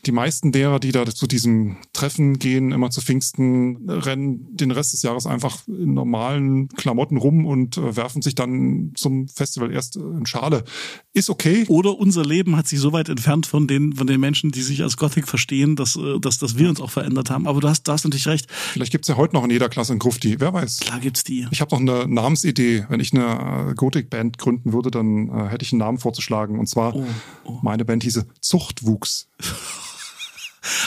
die 0.05 0.13
meisten 0.13 0.51
derer, 0.51 0.81
die 0.81 0.91
da 0.91 1.07
zu 1.07 1.29
diesem 1.29 1.77
Treffen 1.93 2.39
gehen, 2.39 2.73
immer 2.73 2.91
zu 2.91 3.01
Pfingsten, 3.01 3.89
rennen 3.89 4.49
den 4.51 4.73
Rest 4.73 4.93
des 4.93 5.03
Jahres 5.03 5.27
einfach 5.27 5.67
in 5.69 5.95
normalen 5.95 6.69
Klamotten 6.71 7.17
rum 7.17 7.47
und 7.47 7.77
äh, 7.77 7.97
werfen 7.97 8.21
sich 8.21 8.35
dann 8.35 8.93
zum 8.97 9.29
Festival 9.29 9.71
erst 9.71 9.97
äh, 9.97 10.01
in 10.01 10.27
Schale. 10.27 10.65
Ist 11.13 11.31
okay. 11.31 11.65
Oder 11.69 11.97
unser 11.99 12.25
Leben 12.25 12.57
hat 12.57 12.67
sich 12.67 12.81
so 12.81 12.93
weit 12.93 13.09
entfernt 13.09 13.47
von 13.47 13.69
den, 13.69 13.93
von 13.93 14.09
den 14.09 14.19
Menschen, 14.19 14.51
die 14.51 14.63
sich 14.63 14.83
als 14.83 14.97
Gothic 14.97 15.29
verstehen, 15.29 15.77
dass, 15.77 15.95
äh, 15.95 16.19
dass, 16.19 16.39
dass 16.39 16.59
wir 16.59 16.69
uns 16.69 16.81
auch 16.81 16.91
verändert 16.91 17.31
haben. 17.31 17.47
Aber 17.47 17.61
du 17.61 17.69
hast, 17.69 17.85
du 17.85 17.93
hast 17.93 18.03
natürlich 18.05 18.27
recht. 18.27 18.51
Vielleicht 18.51 18.91
gibt's 18.91 19.07
ja 19.07 19.17
heute 19.17 19.35
noch 19.35 19.45
in 19.45 19.51
jeder 19.51 19.69
Klasse 19.69 19.93
einen 19.93 20.01
Grufti. 20.01 20.41
Wer 20.41 20.53
weiß. 20.53 20.81
Klar 20.81 20.99
gibt's 20.99 21.23
die. 21.23 21.47
Ich 21.53 21.61
habe 21.61 21.71
noch 21.71 21.81
eine 21.81 22.13
Namensidee. 22.13 22.87
Wenn 22.89 22.99
ich 22.99 23.13
eine 23.13 23.71
äh, 23.71 23.75
Gothic-Band 23.75 24.39
gründen 24.39 24.73
würde, 24.73 24.91
dann 24.91 25.29
äh, 25.29 25.49
hätte 25.49 25.65
ich 25.65 25.73
einen 25.73 25.79
Namen 25.79 25.99
vorzuschlagen. 25.99 26.59
Und 26.59 26.67
zwar, 26.67 26.95
Oh, 26.95 27.07
oh. 27.45 27.59
meine 27.63 27.85
Band 27.85 28.03
hieße 28.03 28.27
Zuchtwuchs. 28.41 29.29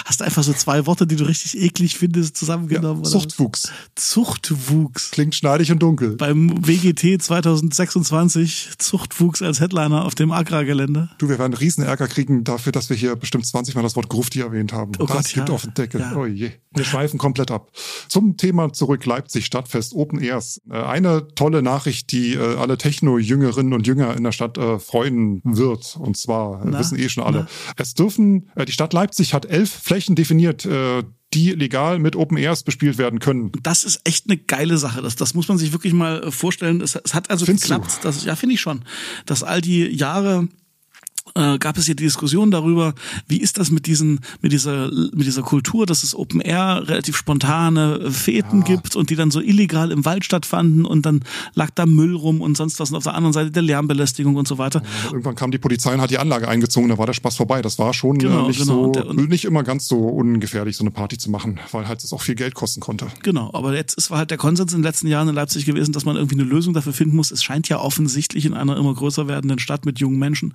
Hast 0.05 0.21
einfach 0.21 0.43
so 0.43 0.53
zwei 0.53 0.85
Worte, 0.85 1.05
die 1.07 1.15
du 1.15 1.25
richtig 1.25 1.57
eklig 1.59 1.97
findest, 1.97 2.37
zusammengenommen? 2.37 3.03
was? 3.03 3.11
Zuchtwuchs. 3.11 3.71
Zuchtwuchs. 3.95 5.11
Klingt 5.11 5.35
schneidig 5.35 5.71
und 5.71 5.79
dunkel. 5.79 6.15
Beim 6.15 6.65
WGT 6.65 7.21
2026 7.21 8.71
Zuchtwuchs 8.77 9.41
als 9.41 9.59
Headliner 9.59 10.05
auf 10.05 10.15
dem 10.15 10.31
Agrargelände. 10.31 11.09
Du, 11.17 11.29
wir 11.29 11.39
werden 11.39 11.53
riesen 11.53 11.83
Ärger 11.83 12.07
kriegen 12.07 12.43
dafür, 12.43 12.71
dass 12.71 12.89
wir 12.89 12.97
hier 12.97 13.15
bestimmt 13.15 13.45
20 13.45 13.75
Mal 13.75 13.81
das 13.81 13.95
Wort 13.95 14.09
Grufti 14.09 14.39
erwähnt 14.41 14.73
haben. 14.73 14.93
Oh 14.99 15.05
das 15.05 15.15
Gott, 15.17 15.33
gibt 15.33 15.49
ja. 15.49 15.55
auf 15.55 15.61
den 15.63 15.73
Deckel. 15.73 16.01
Ja. 16.01 16.15
Oh 16.15 16.25
je. 16.25 16.51
Wir 16.73 16.83
schweifen 16.83 17.17
komplett 17.17 17.51
ab. 17.51 17.71
Zum 18.09 18.35
Thema 18.37 18.71
zurück 18.73 19.05
Leipzig 19.05 19.45
Stadtfest 19.45 19.93
Open 19.93 20.19
Airs. 20.19 20.61
Äh, 20.69 20.75
Eine 20.75 21.27
tolle 21.35 21.61
Nachricht, 21.61 22.11
die 22.11 22.33
äh, 22.33 22.57
alle 22.57 22.77
Techno-Jüngerinnen 22.77 23.73
und 23.73 23.87
Jünger 23.87 24.15
in 24.15 24.23
der 24.23 24.31
Stadt 24.33 24.57
äh, 24.57 24.79
freuen 24.79 25.41
wird. 25.43 25.95
Und 25.97 26.17
zwar, 26.17 26.61
Na, 26.65 26.79
wissen 26.79 26.99
eh 26.99 27.07
schon 27.09 27.23
alle. 27.23 27.39
na. 27.41 27.73
Es 27.77 27.93
dürfen, 27.93 28.49
die 28.67 28.71
Stadt 28.71 28.93
Leipzig 28.93 29.33
hat 29.33 29.45
elf 29.45 29.64
Flächen 29.71 30.15
definiert, 30.15 30.65
äh, 30.65 31.03
die 31.33 31.51
legal 31.51 31.99
mit 31.99 32.15
Open 32.15 32.37
Airs 32.37 32.63
bespielt 32.63 32.97
werden 32.97 33.19
können. 33.19 33.51
Das 33.61 33.83
ist 33.83 33.99
echt 34.05 34.29
eine 34.29 34.37
geile 34.37 34.77
Sache. 34.77 35.01
Das, 35.01 35.15
das 35.15 35.33
muss 35.33 35.47
man 35.47 35.57
sich 35.57 35.73
wirklich 35.73 35.93
mal 35.93 36.23
äh, 36.23 36.31
vorstellen. 36.31 36.81
Es, 36.81 36.95
es 36.95 37.13
hat 37.13 37.29
also 37.29 37.45
Findest 37.45 37.65
geklappt. 37.65 37.99
Dass, 38.03 38.23
ja, 38.23 38.35
finde 38.35 38.55
ich 38.55 38.61
schon. 38.61 38.83
Dass 39.25 39.43
all 39.43 39.61
die 39.61 39.83
Jahre 39.85 40.47
äh, 41.35 41.57
gab 41.59 41.77
es 41.77 41.85
hier 41.85 41.95
die 41.95 42.03
Diskussion 42.03 42.49
darüber, 42.51 42.93
wie 43.27 43.37
ist 43.41 43.57
das 43.57 43.69
mit 43.71 43.85
diesen, 43.87 44.19
mit 44.41 44.51
dieser, 44.51 44.89
mit 44.91 45.25
dieser 45.25 45.41
Kultur, 45.43 45.85
dass 45.85 46.03
es 46.03 46.15
Open 46.15 46.41
Air 46.41 46.83
relativ 46.87 47.15
spontane 47.17 48.09
Feten 48.11 48.63
gibt 48.63 48.95
und 48.95 49.09
die 49.09 49.15
dann 49.15 49.31
so 49.31 49.41
illegal 49.41 49.91
im 49.91 50.05
Wald 50.05 50.25
stattfanden 50.25 50.85
und 50.85 51.05
dann 51.05 51.21
lag 51.53 51.69
da 51.75 51.85
Müll 51.85 52.15
rum 52.15 52.41
und 52.41 52.55
sonst 52.57 52.79
was 52.79 52.89
und 52.89 52.95
auf 52.97 53.03
der 53.03 53.15
anderen 53.15 53.33
Seite 53.33 53.51
der 53.51 53.63
Lärmbelästigung 53.63 54.35
und 54.35 54.47
so 54.47 54.57
weiter. 54.57 54.81
Irgendwann 55.11 55.35
kam 55.35 55.51
die 55.51 55.57
Polizei 55.57 55.93
und 55.93 56.01
hat 56.01 56.09
die 56.11 56.17
Anlage 56.19 56.47
eingezogen, 56.47 56.89
da 56.89 56.97
war 56.97 57.05
der 57.05 57.13
Spaß 57.13 57.35
vorbei. 57.37 57.61
Das 57.61 57.77
war 57.79 57.93
schon 57.93 58.17
Genau, 58.17 58.45
äh, 58.45 58.47
nicht 58.47 58.59
genau. 58.59 58.73
so, 58.73 58.81
Und 58.83 58.95
der- 58.95 59.07
und- 59.07 59.29
nicht 59.29 59.43
immer 59.45 59.63
ganz 59.63 59.87
so 59.87 59.97
ungefährlich, 59.97 60.77
so 60.77 60.83
eine 60.83 60.91
Party 60.91 61.17
zu 61.17 61.29
machen, 61.29 61.59
weil 61.71 61.87
halt 61.87 62.03
es 62.03 62.13
auch 62.13 62.21
viel 62.21 62.35
Geld 62.35 62.53
kosten 62.53 62.79
konnte. 62.79 63.07
Genau, 63.23 63.49
aber 63.53 63.75
jetzt 63.75 63.95
ist 63.95 64.09
war 64.11 64.19
halt 64.19 64.31
der 64.31 64.37
Konsens 64.37 64.71
in 64.73 64.79
den 64.79 64.83
letzten 64.83 65.07
Jahren 65.07 65.27
in 65.27 65.35
Leipzig 65.35 65.65
gewesen, 65.65 65.91
dass 65.91 66.05
man 66.05 66.15
irgendwie 66.15 66.35
eine 66.35 66.43
Lösung 66.43 66.73
dafür 66.73 66.93
finden 66.93 67.15
muss. 67.15 67.31
Es 67.31 67.43
scheint 67.43 67.67
ja 67.67 67.79
offensichtlich 67.79 68.45
in 68.45 68.53
einer 68.53 68.77
immer 68.77 68.93
größer 68.93 69.27
werdenden 69.27 69.59
Stadt 69.59 69.85
mit 69.85 69.99
jungen 69.99 70.17
Menschen, 70.19 70.53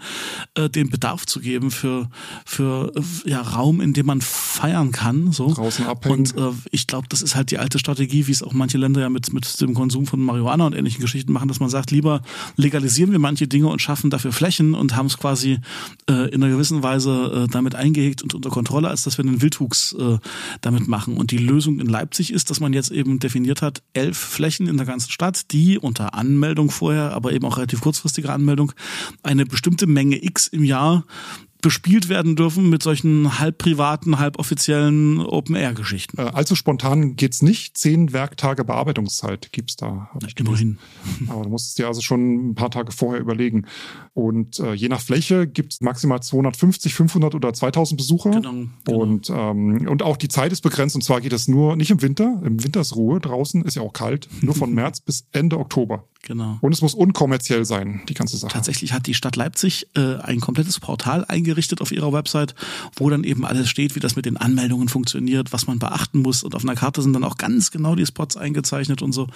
äh, 0.54 0.69
den 0.70 0.90
Bedarf 0.90 1.26
zu 1.26 1.40
geben 1.40 1.70
für, 1.70 2.08
für 2.44 2.92
ja, 3.24 3.40
Raum, 3.40 3.80
in 3.80 3.92
dem 3.92 4.06
man 4.06 4.20
feiern 4.20 4.92
kann. 4.92 5.32
So. 5.32 5.52
Draußen 5.52 5.86
abhängen. 5.86 6.18
Und 6.18 6.36
äh, 6.36 6.52
ich 6.70 6.86
glaube, 6.86 7.08
das 7.08 7.22
ist 7.22 7.34
halt 7.34 7.50
die 7.50 7.58
alte 7.58 7.78
Strategie, 7.78 8.26
wie 8.26 8.32
es 8.32 8.42
auch 8.42 8.52
manche 8.52 8.78
Länder 8.78 9.00
ja 9.00 9.08
mit, 9.08 9.32
mit 9.32 9.60
dem 9.60 9.74
Konsum 9.74 10.06
von 10.06 10.20
Marihuana 10.20 10.66
und 10.66 10.74
ähnlichen 10.74 11.00
Geschichten 11.00 11.32
machen, 11.32 11.48
dass 11.48 11.60
man 11.60 11.68
sagt, 11.68 11.90
lieber 11.90 12.22
legalisieren 12.56 13.12
wir 13.12 13.18
manche 13.18 13.48
Dinge 13.48 13.68
und 13.68 13.80
schaffen 13.80 14.10
dafür 14.10 14.32
Flächen 14.32 14.74
und 14.74 14.96
haben 14.96 15.06
es 15.06 15.18
quasi 15.18 15.58
äh, 16.08 16.28
in 16.30 16.42
einer 16.42 16.52
gewissen 16.52 16.82
Weise 16.82 17.46
äh, 17.46 17.50
damit 17.50 17.74
eingehegt 17.74 18.22
und 18.22 18.34
unter 18.34 18.50
Kontrolle, 18.50 18.88
als 18.88 19.02
dass 19.04 19.18
wir 19.18 19.24
einen 19.24 19.42
Wildwuchs 19.42 19.92
äh, 19.92 20.18
damit 20.60 20.88
machen. 20.88 21.16
Und 21.16 21.30
die 21.30 21.38
Lösung 21.38 21.80
in 21.80 21.86
Leipzig 21.86 22.32
ist, 22.32 22.50
dass 22.50 22.60
man 22.60 22.72
jetzt 22.72 22.90
eben 22.90 23.18
definiert 23.18 23.62
hat, 23.62 23.82
elf 23.92 24.18
Flächen 24.18 24.66
in 24.66 24.76
der 24.76 24.86
ganzen 24.86 25.10
Stadt, 25.10 25.52
die 25.52 25.78
unter 25.78 26.14
Anmeldung 26.14 26.70
vorher, 26.70 27.12
aber 27.12 27.32
eben 27.32 27.44
auch 27.44 27.56
relativ 27.56 27.80
kurzfristige 27.80 28.32
Anmeldung, 28.32 28.72
eine 29.22 29.46
bestimmte 29.46 29.86
Menge 29.86 30.22
X 30.24 30.46
im 30.48 30.59
Jahr 30.64 31.04
bespielt 31.60 32.08
werden 32.08 32.36
dürfen 32.36 32.68
mit 32.68 32.82
solchen 32.82 33.38
halb 33.38 33.58
privaten, 33.58 34.18
halb 34.18 34.38
offiziellen 34.38 35.20
Open-Air-Geschichten. 35.20 36.18
Äh, 36.18 36.22
allzu 36.22 36.56
spontan 36.56 37.16
geht's 37.16 37.42
nicht. 37.42 37.76
Zehn 37.76 38.12
Werktage 38.12 38.64
Bearbeitungszeit 38.64 39.52
gibt's 39.52 39.76
da. 39.76 40.10
Hab 40.12 40.24
ich 40.26 40.38
Immerhin. 40.38 40.78
Aber 41.28 41.42
du 41.42 41.50
musst 41.50 41.68
es 41.68 41.74
dir 41.74 41.86
also 41.86 42.00
schon 42.00 42.50
ein 42.50 42.54
paar 42.54 42.70
Tage 42.70 42.92
vorher 42.92 43.20
überlegen. 43.20 43.66
Und 44.14 44.58
äh, 44.58 44.72
je 44.72 44.88
nach 44.88 45.00
Fläche 45.00 45.46
gibt's 45.46 45.80
maximal 45.80 46.22
250, 46.22 46.94
500 46.94 47.34
oder 47.34 47.52
2000 47.52 47.98
Besucher. 47.98 48.30
Genau, 48.30 48.52
genau. 48.84 48.98
Und, 48.98 49.30
ähm, 49.30 49.86
und 49.88 50.02
auch 50.02 50.16
die 50.16 50.28
Zeit 50.28 50.52
ist 50.52 50.62
begrenzt. 50.62 50.94
Und 50.94 51.02
zwar 51.02 51.20
geht 51.20 51.32
es 51.32 51.48
nur, 51.48 51.76
nicht 51.76 51.90
im 51.90 52.02
Winter, 52.02 52.40
im 52.44 52.62
Winter 52.64 52.80
ist 52.80 52.96
Ruhe 52.96 53.20
draußen, 53.20 53.64
ist 53.64 53.76
ja 53.76 53.82
auch 53.82 53.92
kalt, 53.92 54.28
nur 54.40 54.54
von 54.54 54.72
März 54.74 55.00
bis 55.00 55.26
Ende 55.32 55.58
Oktober. 55.58 56.04
Genau. 56.22 56.58
Und 56.60 56.72
es 56.72 56.82
muss 56.82 56.94
unkommerziell 56.94 57.64
sein, 57.64 58.02
die 58.08 58.14
ganze 58.14 58.36
Sache. 58.36 58.52
Tatsächlich 58.52 58.92
hat 58.92 59.06
die 59.06 59.14
Stadt 59.14 59.36
Leipzig 59.36 59.86
äh, 59.96 60.16
ein 60.16 60.40
komplettes 60.40 60.78
Portal 60.78 61.24
eingerichtet 61.24 61.80
auf 61.80 61.92
ihrer 61.92 62.12
Website, 62.12 62.54
wo 62.96 63.08
dann 63.08 63.24
eben 63.24 63.46
alles 63.46 63.70
steht, 63.70 63.96
wie 63.96 64.00
das 64.00 64.16
mit 64.16 64.26
den 64.26 64.36
Anmeldungen 64.36 64.88
funktioniert, 64.88 65.52
was 65.52 65.66
man 65.66 65.78
beachten 65.78 66.20
muss. 66.20 66.42
Und 66.42 66.54
auf 66.54 66.62
einer 66.62 66.74
Karte 66.74 67.00
sind 67.00 67.14
dann 67.14 67.24
auch 67.24 67.38
ganz 67.38 67.70
genau 67.70 67.94
die 67.94 68.04
Spots 68.04 68.36
eingezeichnet 68.36 69.00
und 69.00 69.12
so. 69.12 69.28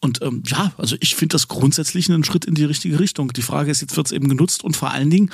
Und 0.00 0.22
ähm, 0.22 0.42
ja, 0.46 0.72
also 0.78 0.96
ich 1.00 1.16
finde 1.16 1.34
das 1.34 1.48
grundsätzlich 1.48 2.08
einen 2.08 2.22
Schritt 2.22 2.44
in 2.44 2.54
die 2.54 2.64
richtige 2.64 3.00
Richtung. 3.00 3.32
Die 3.32 3.42
Frage 3.42 3.70
ist, 3.70 3.80
jetzt 3.80 3.96
wird 3.96 4.06
es 4.06 4.12
eben 4.12 4.28
genutzt 4.28 4.62
und 4.62 4.76
vor 4.76 4.92
allen 4.92 5.10
Dingen 5.10 5.30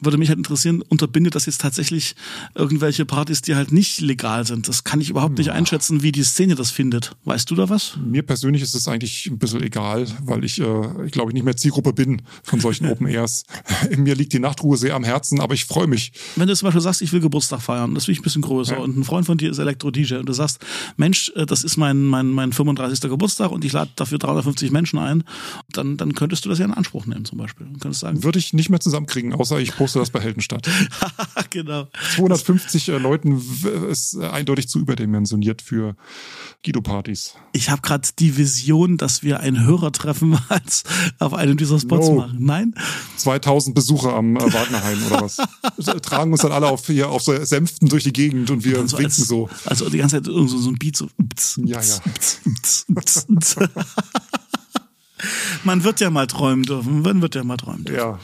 würde 0.00 0.16
mich 0.16 0.30
halt 0.30 0.38
interessieren, 0.38 0.82
unterbindet 0.82 1.34
das 1.34 1.46
jetzt 1.46 1.60
tatsächlich 1.60 2.16
irgendwelche 2.54 3.04
Partys, 3.04 3.42
die 3.42 3.54
halt 3.54 3.72
nicht 3.72 4.00
legal 4.00 4.46
sind? 4.46 4.68
Das 4.68 4.84
kann 4.84 5.00
ich 5.00 5.10
überhaupt 5.10 5.38
nicht 5.38 5.50
einschätzen, 5.50 6.02
wie 6.02 6.12
die 6.12 6.24
Szene 6.24 6.54
das 6.54 6.70
findet. 6.70 7.14
Weißt 7.24 7.50
du 7.50 7.54
da 7.54 7.68
was? 7.68 7.98
Mir 8.02 8.22
persönlich 8.22 8.62
ist 8.62 8.74
es 8.74 8.88
eigentlich 8.88 9.26
ein 9.26 9.38
bisschen 9.38 9.62
egal, 9.62 10.06
weil 10.24 10.44
ich, 10.46 10.60
äh, 10.60 11.04
ich 11.04 11.12
glaube, 11.12 11.30
ich 11.30 11.34
nicht 11.34 11.44
mehr 11.44 11.56
Zielgruppe 11.56 11.92
bin 11.92 12.22
von 12.42 12.60
solchen 12.60 12.86
Open 12.90 13.06
Airs. 13.06 13.44
In 13.90 14.04
mir 14.04 14.14
liegt 14.14 14.32
die 14.32 14.38
Nachtruhe 14.38 14.76
sehr 14.76 14.94
am 14.94 15.04
Herzen, 15.04 15.40
aber 15.40 15.54
ich 15.54 15.66
freue 15.66 15.86
mich. 15.86 16.12
Wenn 16.36 16.48
du 16.48 16.56
zum 16.56 16.66
Beispiel 16.66 16.80
sagst, 16.80 17.02
ich 17.02 17.12
will 17.12 17.20
Geburtstag 17.20 17.60
feiern, 17.60 17.94
das 17.94 18.06
will 18.06 18.12
ich 18.12 18.20
ein 18.20 18.22
bisschen 18.22 18.42
größer 18.42 18.78
und 18.78 18.96
ein 18.96 19.04
Freund 19.04 19.26
von 19.26 19.38
dir 19.38 19.50
ist 19.50 19.58
Elektro-DJ 19.58 20.14
und 20.16 20.26
du 20.26 20.32
sagst, 20.32 20.64
Mensch, 20.96 21.32
äh, 21.36 21.44
das 21.46 21.64
ist 21.64 21.76
mein, 21.76 22.04
mein, 22.04 22.28
mein 22.28 22.52
35. 22.52 23.00
Geburtstag 23.10 23.50
und 23.50 23.64
ich 23.64 23.72
lade 23.72 23.90
dafür 23.96 24.18
350 24.18 24.70
Menschen 24.70 24.98
ein, 24.98 25.24
dann, 25.70 25.96
dann 25.96 26.14
könntest 26.14 26.44
du 26.44 26.48
das 26.48 26.58
ja 26.58 26.64
in 26.64 26.72
Anspruch 26.72 27.06
nehmen 27.06 27.24
zum 27.24 27.38
Beispiel. 27.38 27.66
Du 27.66 27.78
könntest 27.78 28.00
sagen, 28.00 28.22
Würde 28.22 28.38
ich 28.38 28.52
nicht 28.52 28.70
mehr 28.70 28.80
zusammenkriegen, 28.80 29.34
außer 29.34 29.58
ich 29.58 29.76
poste 29.76 29.98
das 29.98 30.10
bei 30.10 30.20
Heldenstadt. 30.20 30.68
genau. 31.50 31.88
250 32.14 32.88
äh, 32.88 32.98
Leuten 32.98 33.42
ist 33.90 34.14
äh, 34.14 34.26
eindeutig 34.26 34.68
zu 34.68 34.78
überdimensioniert 34.78 35.62
für 35.62 35.96
Guido-Partys. 36.64 37.34
Ich 37.52 37.70
habe 37.70 37.82
gerade 37.82 38.08
die 38.18 38.36
Vision, 38.36 38.96
dass 38.96 39.22
wir 39.22 39.40
ein 39.40 39.64
Hörertreffen 39.64 40.35
als 40.48 40.84
auf 41.18 41.34
einem 41.34 41.56
dieser 41.56 41.78
Spots 41.80 42.08
No. 42.08 42.14
machen. 42.16 42.36
Nein? 42.40 42.74
2000 43.16 43.74
Besucher 43.74 44.14
am 44.14 44.36
äh, 44.36 44.40
Wagnerheim 44.52 44.98
oder 45.06 45.22
was. 45.22 45.36
Tragen 46.02 46.32
uns 46.32 46.42
dann 46.42 46.52
alle 46.52 46.68
auf, 46.68 46.86
hier 46.86 47.08
auf 47.10 47.22
so 47.22 47.44
Sänften 47.44 47.88
durch 47.88 48.04
die 48.04 48.12
Gegend 48.12 48.50
und 48.50 48.64
wir 48.64 48.80
Und 48.80 48.88
so 48.88 48.98
winken 48.98 49.12
als, 49.20 49.28
so. 49.28 49.48
Also 49.64 49.88
die 49.90 49.98
ganze 49.98 50.16
Zeit 50.16 50.26
irgend 50.28 50.50
so, 50.50 50.58
so 50.58 50.70
ein 50.70 50.76
Beat 50.76 50.96
so. 50.96 51.08
ups, 51.18 51.60
Ja, 51.64 51.80
ja. 51.80 51.96
ups, 52.06 52.86
ups. 53.28 53.56
Man 55.64 55.82
wird 55.82 56.00
ja 56.00 56.10
mal 56.10 56.26
träumen 56.26 56.62
dürfen. 56.64 57.00
Man 57.02 57.22
wird 57.22 57.34
ja 57.34 57.42
mal 57.42 57.56
träumen 57.56 57.84
dürfen. 57.84 57.98
Ja. 57.98 58.18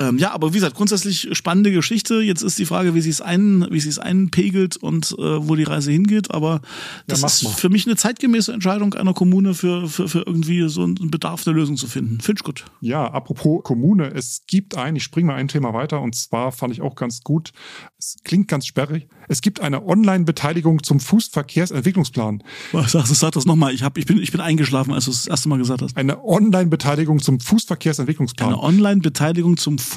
Ähm, 0.00 0.16
ja, 0.16 0.32
aber 0.32 0.50
wie 0.52 0.56
gesagt, 0.56 0.76
grundsätzlich 0.76 1.28
spannende 1.32 1.70
Geschichte. 1.70 2.22
Jetzt 2.22 2.40
ist 2.40 2.58
die 2.58 2.64
Frage, 2.64 2.94
wie 2.94 3.02
sie 3.02 3.10
es 3.10 3.20
ein, 3.20 3.66
wie 3.70 3.80
sie 3.80 3.90
es 3.90 3.98
einpegelt 3.98 4.78
und 4.78 5.12
äh, 5.18 5.46
wo 5.46 5.56
die 5.56 5.64
Reise 5.64 5.92
hingeht. 5.92 6.30
Aber 6.30 6.62
das 7.06 7.20
mach 7.20 7.28
ist 7.28 7.44
mal. 7.44 7.50
für 7.50 7.68
mich 7.68 7.86
eine 7.86 7.96
zeitgemäße 7.96 8.50
Entscheidung 8.50 8.94
einer 8.94 9.12
Kommune 9.12 9.52
für, 9.52 9.88
für, 9.88 10.08
für 10.08 10.20
irgendwie 10.20 10.66
so 10.70 10.82
einen 10.82 11.10
Bedarf 11.10 11.44
der 11.44 11.52
Lösung 11.52 11.76
zu 11.76 11.86
finden. 11.86 12.20
Finde 12.20 12.40
ich 12.40 12.44
gut. 12.44 12.64
Ja, 12.80 13.06
apropos 13.10 13.62
Kommune, 13.62 14.10
es 14.14 14.44
gibt 14.46 14.74
ein, 14.74 14.96
ich 14.96 15.02
springe 15.02 15.26
mal 15.26 15.34
ein 15.34 15.48
Thema 15.48 15.74
weiter 15.74 16.00
und 16.00 16.14
zwar 16.14 16.50
fand 16.50 16.72
ich 16.72 16.80
auch 16.80 16.94
ganz 16.94 17.22
gut, 17.22 17.52
es 17.98 18.16
klingt 18.24 18.48
ganz 18.48 18.66
sperrig, 18.66 19.06
es 19.28 19.42
gibt 19.42 19.60
eine 19.60 19.86
Online-Beteiligung 19.86 20.82
zum 20.82 20.98
Fußverkehrsentwicklungsplan. 20.98 22.42
Sag, 22.86 23.06
sag 23.06 23.32
das 23.32 23.44
nochmal. 23.44 23.74
Ich, 23.74 23.82
hab, 23.82 23.98
ich, 23.98 24.06
bin, 24.06 24.18
ich 24.18 24.32
bin 24.32 24.40
eingeschlafen, 24.40 24.92
als 24.94 25.04
du 25.04 25.10
es 25.10 25.18
das 25.18 25.26
erste 25.26 25.48
Mal 25.50 25.58
gesagt 25.58 25.82
hast. 25.82 25.96
Eine 25.96 26.24
Online-Beteiligung 26.24 27.20
zum 27.20 27.38
Fußverkehrsentwicklungsplan. 27.38 28.48
Eine 28.48 28.62
Online-Beteiligung 28.62 29.56
zum 29.56 29.78
Fußverkehrsentwicklungsplan. 29.78 29.89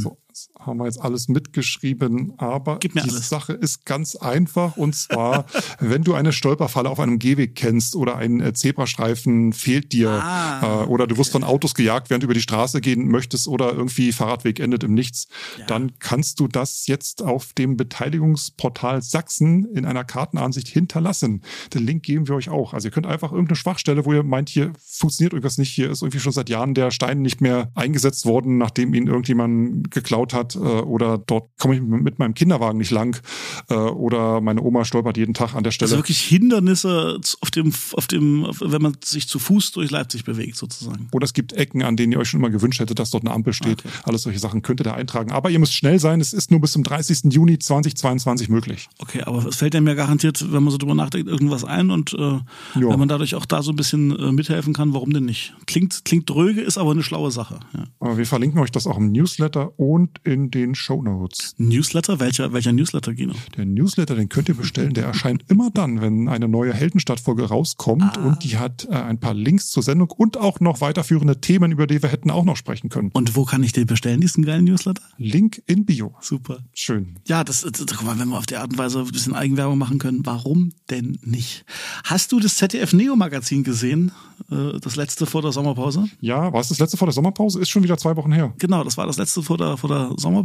So, 0.00 0.18
das 0.28 0.50
haben 0.66 0.78
wir 0.78 0.86
jetzt 0.86 1.00
alles 1.00 1.28
mitgeschrieben, 1.28 2.34
aber 2.38 2.78
die 2.78 2.98
alles. 2.98 3.28
Sache 3.28 3.52
ist 3.52 3.84
ganz 3.84 4.16
einfach 4.16 4.76
und 4.76 4.94
zwar, 4.94 5.46
wenn 5.80 6.02
du 6.02 6.14
eine 6.14 6.32
Stolperfalle 6.32 6.90
auf 6.90 7.00
einem 7.00 7.18
Gehweg 7.18 7.54
kennst 7.54 7.96
oder 7.96 8.16
ein 8.16 8.40
äh, 8.40 8.52
Zebrastreifen 8.52 9.52
fehlt 9.52 9.92
dir 9.92 10.10
Ah, 10.10 10.82
äh, 10.82 10.86
oder 10.86 11.06
du 11.06 11.16
wirst 11.16 11.32
von 11.32 11.44
Autos 11.44 11.74
gejagt, 11.74 12.10
während 12.10 12.22
du 12.22 12.26
über 12.26 12.34
die 12.34 12.40
Straße 12.40 12.80
gehen 12.80 13.08
möchtest 13.08 13.48
oder 13.48 13.72
irgendwie 13.72 14.12
Fahrradweg 14.12 14.60
endet 14.60 14.84
im 14.84 14.94
Nichts, 14.94 15.28
dann 15.68 15.92
kannst 15.98 16.40
du 16.40 16.48
das 16.48 16.86
jetzt 16.86 17.22
auf 17.22 17.52
dem 17.52 17.76
Beteiligungsportal 17.76 19.02
Sachsen 19.02 19.64
in 19.74 19.84
einer 19.84 20.04
Kartenansicht 20.04 20.68
hinterlassen. 20.68 21.42
Den 21.74 21.86
Link 21.86 22.02
geben 22.02 22.28
wir 22.28 22.34
euch 22.34 22.48
auch. 22.48 22.74
Also 22.74 22.88
ihr 22.88 22.92
könnt 22.92 23.06
einfach 23.06 23.32
irgendeine 23.32 23.56
Schwachstelle, 23.56 24.04
wo 24.04 24.12
ihr 24.12 24.22
meint, 24.22 24.48
hier 24.48 24.72
funktioniert 24.84 25.32
irgendwas 25.32 25.58
nicht, 25.58 25.72
hier 25.72 25.90
ist 25.90 26.02
irgendwie 26.02 26.20
schon 26.20 26.32
seit 26.32 26.48
Jahren 26.48 26.74
der 26.74 26.90
Stein 26.90 27.22
nicht 27.22 27.40
mehr 27.40 27.70
eingesetzt 27.74 28.26
worden, 28.26 28.58
nachdem 28.58 28.94
ihn 28.94 29.06
irgendjemand 29.06 29.90
geklaut 29.90 30.32
hat 30.34 30.55
äh, 30.56 30.58
oder 30.58 31.18
dort 31.18 31.50
komme 31.58 31.76
ich 31.76 31.82
mit 31.82 32.18
meinem 32.18 32.34
Kinderwagen 32.34 32.78
nicht 32.78 32.90
lang 32.90 33.20
äh, 33.68 33.74
oder 33.74 34.40
meine 34.40 34.62
Oma 34.62 34.84
stolpert 34.84 35.16
jeden 35.16 35.34
Tag 35.34 35.54
an 35.54 35.64
der 35.64 35.70
Stelle. 35.70 35.88
Also 35.88 35.98
wirklich 35.98 36.20
Hindernisse 36.20 37.20
auf 37.40 37.50
dem, 37.50 37.72
auf 37.92 38.06
dem, 38.06 38.46
wenn 38.60 38.82
man 38.82 38.96
sich 39.04 39.28
zu 39.28 39.38
Fuß 39.38 39.72
durch 39.72 39.90
Leipzig 39.90 40.24
bewegt, 40.24 40.56
sozusagen. 40.56 41.08
Oder 41.12 41.24
es 41.24 41.32
gibt 41.32 41.52
Ecken, 41.52 41.82
an 41.82 41.96
denen 41.96 42.12
ihr 42.12 42.18
euch 42.18 42.28
schon 42.28 42.40
immer 42.40 42.50
gewünscht 42.50 42.80
hättet, 42.80 42.98
dass 42.98 43.10
dort 43.10 43.24
eine 43.24 43.34
Ampel 43.34 43.52
steht. 43.52 43.84
Okay. 43.84 43.94
Alles 44.04 44.22
solche 44.22 44.38
Sachen 44.38 44.62
könnt 44.62 44.80
ihr 44.80 44.84
da 44.84 44.94
eintragen. 44.94 45.30
Aber 45.30 45.50
ihr 45.50 45.58
müsst 45.58 45.74
schnell 45.74 45.98
sein. 45.98 46.20
Es 46.20 46.32
ist 46.32 46.50
nur 46.50 46.60
bis 46.60 46.72
zum 46.72 46.82
30. 46.82 47.32
Juni 47.32 47.58
2022 47.58 48.48
möglich. 48.48 48.88
Okay, 48.98 49.22
aber 49.22 49.46
es 49.46 49.56
fällt 49.56 49.74
ja 49.74 49.80
garantiert, 49.94 50.52
wenn 50.52 50.62
man 50.62 50.70
so 50.70 50.78
drüber 50.78 50.94
nachdenkt, 50.94 51.28
irgendwas 51.28 51.64
ein 51.64 51.90
und 51.90 52.12
äh, 52.14 52.38
wenn 52.74 52.98
man 52.98 53.08
dadurch 53.08 53.34
auch 53.34 53.46
da 53.46 53.62
so 53.62 53.72
ein 53.72 53.76
bisschen 53.76 54.16
äh, 54.16 54.32
mithelfen 54.32 54.72
kann, 54.72 54.94
warum 54.94 55.12
denn 55.12 55.24
nicht? 55.24 55.54
Klingt, 55.66 56.04
klingt 56.04 56.28
dröge, 56.28 56.60
ist 56.60 56.78
aber 56.78 56.92
eine 56.92 57.02
schlaue 57.02 57.30
Sache. 57.30 57.60
Ja. 57.74 58.16
Wir 58.16 58.26
verlinken 58.26 58.60
euch 58.60 58.70
das 58.70 58.86
auch 58.86 58.98
im 58.98 59.12
Newsletter 59.12 59.78
und 59.78 60.20
in 60.24 60.45
den 60.50 60.74
Show 60.74 61.02
Notes. 61.02 61.54
Newsletter? 61.58 62.20
Welcher, 62.20 62.52
welcher 62.52 62.72
Newsletter, 62.72 63.14
Gino? 63.14 63.34
Der 63.56 63.64
Newsletter, 63.64 64.14
den 64.14 64.28
könnt 64.28 64.48
ihr 64.48 64.54
bestellen. 64.54 64.94
Der 64.94 65.04
erscheint 65.06 65.44
immer 65.48 65.70
dann, 65.70 66.00
wenn 66.00 66.28
eine 66.28 66.48
neue 66.48 66.72
Heldenstadt-Folge 66.72 67.44
rauskommt. 67.44 68.16
Und 68.18 68.44
die 68.44 68.56
hat 68.58 68.86
äh, 68.90 68.94
ein 68.94 69.18
paar 69.18 69.34
Links 69.34 69.70
zur 69.70 69.82
Sendung 69.82 70.10
und 70.10 70.36
auch 70.36 70.60
noch 70.60 70.80
weiterführende 70.80 71.40
Themen, 71.40 71.72
über 71.72 71.86
die 71.86 72.02
wir 72.02 72.10
hätten 72.10 72.30
auch 72.30 72.44
noch 72.44 72.56
sprechen 72.56 72.88
können. 72.88 73.10
Und 73.12 73.36
wo 73.36 73.44
kann 73.44 73.62
ich 73.62 73.72
den 73.72 73.86
bestellen, 73.86 74.20
diesen 74.20 74.44
geilen 74.44 74.64
Newsletter? 74.64 75.02
Link 75.18 75.62
in 75.66 75.84
Bio. 75.86 76.14
Super. 76.20 76.58
Schön. 76.74 77.18
Ja, 77.26 77.44
das, 77.44 77.62
das, 77.62 77.86
guck 77.86 78.04
mal, 78.04 78.18
wenn 78.18 78.28
wir 78.28 78.38
auf 78.38 78.46
die 78.46 78.56
Art 78.56 78.70
und 78.70 78.78
Weise 78.78 79.00
ein 79.00 79.06
bisschen 79.06 79.34
Eigenwerbung 79.34 79.78
machen 79.78 79.98
können, 79.98 80.20
warum 80.24 80.72
denn 80.90 81.18
nicht? 81.22 81.64
Hast 82.04 82.32
du 82.32 82.40
das 82.40 82.56
ZDF 82.56 82.92
Neo 82.92 83.16
Magazin 83.16 83.64
gesehen? 83.64 84.12
Äh, 84.50 84.78
Das 84.80 84.96
letzte 84.96 85.26
vor 85.26 85.42
der 85.42 85.52
Sommerpause? 85.52 86.04
Ja, 86.20 86.52
war 86.52 86.60
es 86.60 86.68
das 86.68 86.78
letzte 86.78 86.96
vor 86.96 87.06
der 87.06 87.12
Sommerpause? 87.12 87.60
Ist 87.60 87.70
schon 87.70 87.82
wieder 87.82 87.96
zwei 87.98 88.16
Wochen 88.16 88.32
her. 88.32 88.52
Genau, 88.58 88.84
das 88.84 88.96
war 88.96 89.06
das 89.06 89.16
letzte 89.16 89.42
vor 89.42 89.58
der, 89.58 89.76
vor 89.76 89.88
der 89.88 90.12
Sommerpause. 90.16 90.35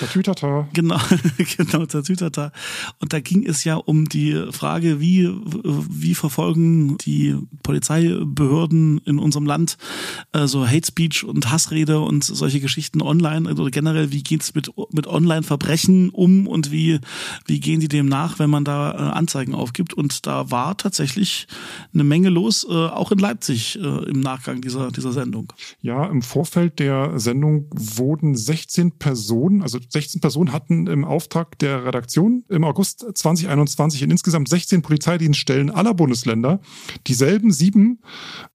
Tatütata. 0.00 0.68
Genau, 0.72 0.98
genau, 1.56 1.86
Tatütata. 1.86 2.52
Und 3.00 3.12
da 3.12 3.20
ging 3.20 3.46
es 3.46 3.64
ja 3.64 3.76
um 3.76 4.08
die 4.08 4.46
Frage, 4.50 5.00
wie, 5.00 5.28
wie 5.44 6.14
verfolgen 6.14 6.98
die 6.98 7.36
Polizeibehörden 7.62 8.98
in 9.04 9.18
unserem 9.18 9.46
Land 9.46 9.76
äh, 10.32 10.46
so 10.46 10.66
Hate 10.66 10.86
Speech 10.86 11.24
und 11.24 11.50
Hassrede 11.50 12.00
und 12.00 12.24
solche 12.24 12.60
Geschichten 12.60 13.02
online 13.02 13.52
oder 13.52 13.70
generell, 13.70 14.12
wie 14.12 14.22
geht's 14.22 14.54
mit, 14.54 14.70
mit 14.92 15.06
Online-Verbrechen 15.06 16.10
um 16.10 16.46
und 16.46 16.70
wie, 16.70 17.00
wie 17.46 17.60
gehen 17.60 17.80
die 17.80 17.88
dem 17.88 18.06
nach, 18.06 18.38
wenn 18.38 18.50
man 18.50 18.64
da 18.64 18.92
äh, 18.92 18.96
Anzeigen 18.96 19.54
aufgibt? 19.54 19.94
Und 19.94 20.26
da 20.26 20.50
war 20.50 20.76
tatsächlich 20.76 21.46
eine 21.92 22.04
Menge 22.04 22.28
los, 22.28 22.66
äh, 22.68 22.72
auch 22.72 23.12
in 23.12 23.18
Leipzig 23.18 23.78
äh, 23.78 24.10
im 24.10 24.20
Nachgang 24.20 24.60
dieser, 24.60 24.90
dieser 24.90 25.12
Sendung. 25.12 25.52
Ja, 25.82 26.06
im 26.06 26.22
Vorfeld 26.22 26.78
der 26.78 27.18
Sendung 27.18 27.66
wurden 27.74 28.36
16 28.36 28.92
Personen, 28.92 29.23
also 29.62 29.78
16 29.86 30.20
Personen 30.20 30.52
hatten 30.52 30.86
im 30.86 31.04
Auftrag 31.04 31.58
der 31.58 31.84
Redaktion 31.84 32.44
im 32.48 32.64
August 32.64 33.04
2021 33.14 34.02
in 34.02 34.10
insgesamt 34.10 34.48
16 34.48 34.82
Polizeidienststellen 34.82 35.70
aller 35.70 35.94
Bundesländer 35.94 36.60
dieselben 37.06 37.52
sieben 37.52 38.00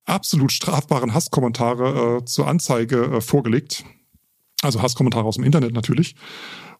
absolut 0.05 0.51
strafbaren 0.51 1.13
Hasskommentare 1.13 2.19
äh, 2.19 2.25
zur 2.25 2.47
Anzeige 2.47 3.03
äh, 3.05 3.21
vorgelegt. 3.21 3.85
Also 4.61 4.81
Hasskommentare 4.81 5.25
aus 5.25 5.35
dem 5.35 5.43
Internet 5.43 5.73
natürlich. 5.73 6.15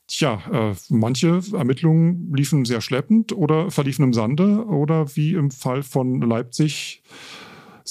Tja, 0.08 0.42
äh, 0.52 0.76
manche 0.90 1.42
Ermittlungen 1.54 2.34
liefen 2.34 2.66
sehr 2.66 2.82
schleppend 2.82 3.32
oder 3.32 3.70
verliefen 3.70 4.04
im 4.04 4.14
Sande 4.14 4.66
oder 4.66 5.16
wie 5.16 5.34
im 5.34 5.52
Fall 5.52 5.84
von 5.84 6.20
Leipzig 6.22 7.04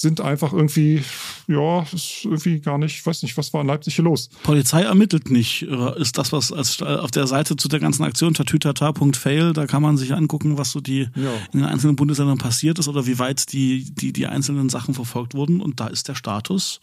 sind 0.01 0.21
einfach 0.21 0.53
irgendwie, 0.53 1.03
ja, 1.47 1.83
ist 1.93 2.25
irgendwie 2.25 2.61
gar 2.61 2.79
nicht, 2.79 3.05
weiß 3.05 3.23
nicht, 3.23 3.37
was 3.37 3.53
war 3.53 3.61
in 3.63 3.67
Leipzig 3.67 3.97
hier 3.97 4.05
los? 4.05 4.29
Polizei 4.43 4.83
ermittelt 4.83 5.31
nicht, 5.31 5.63
äh, 5.63 6.01
ist 6.01 6.19
das, 6.19 6.33
was 6.33 6.53
als, 6.53 6.81
äh, 6.81 6.85
auf 6.85 7.11
der 7.11 7.27
Seite 7.27 7.57
zu 7.57 7.69
der 7.69 7.81
ganzen 7.81 8.05
Aktion 8.05 8.35
tatütata.fail, 8.35 9.53
da 9.53 9.67
kann 9.67 9.83
man 9.83 9.97
sich 9.97 10.15
angucken, 10.15 10.59
was 10.59 10.71
so 10.73 10.81
die 10.81 11.09
Ja. 11.15 11.33
in 11.53 11.61
den 11.61 11.65
einzelnen 11.65 11.97
Bundesländern 11.97 12.39
passiert 12.39 12.79
ist 12.79 12.89
oder 12.89 13.07
wie 13.07 13.19
weit 13.19 13.53
die, 13.53 13.85
die, 13.95 14.13
die 14.13 14.27
einzelnen 14.27 14.69
Sachen 14.69 14.95
verfolgt 14.95 15.35
wurden. 15.35 15.61
Und 15.61 15.81
da 15.81 15.89
ist 15.89 16.09
der 16.09 16.15
Status, 16.15 16.81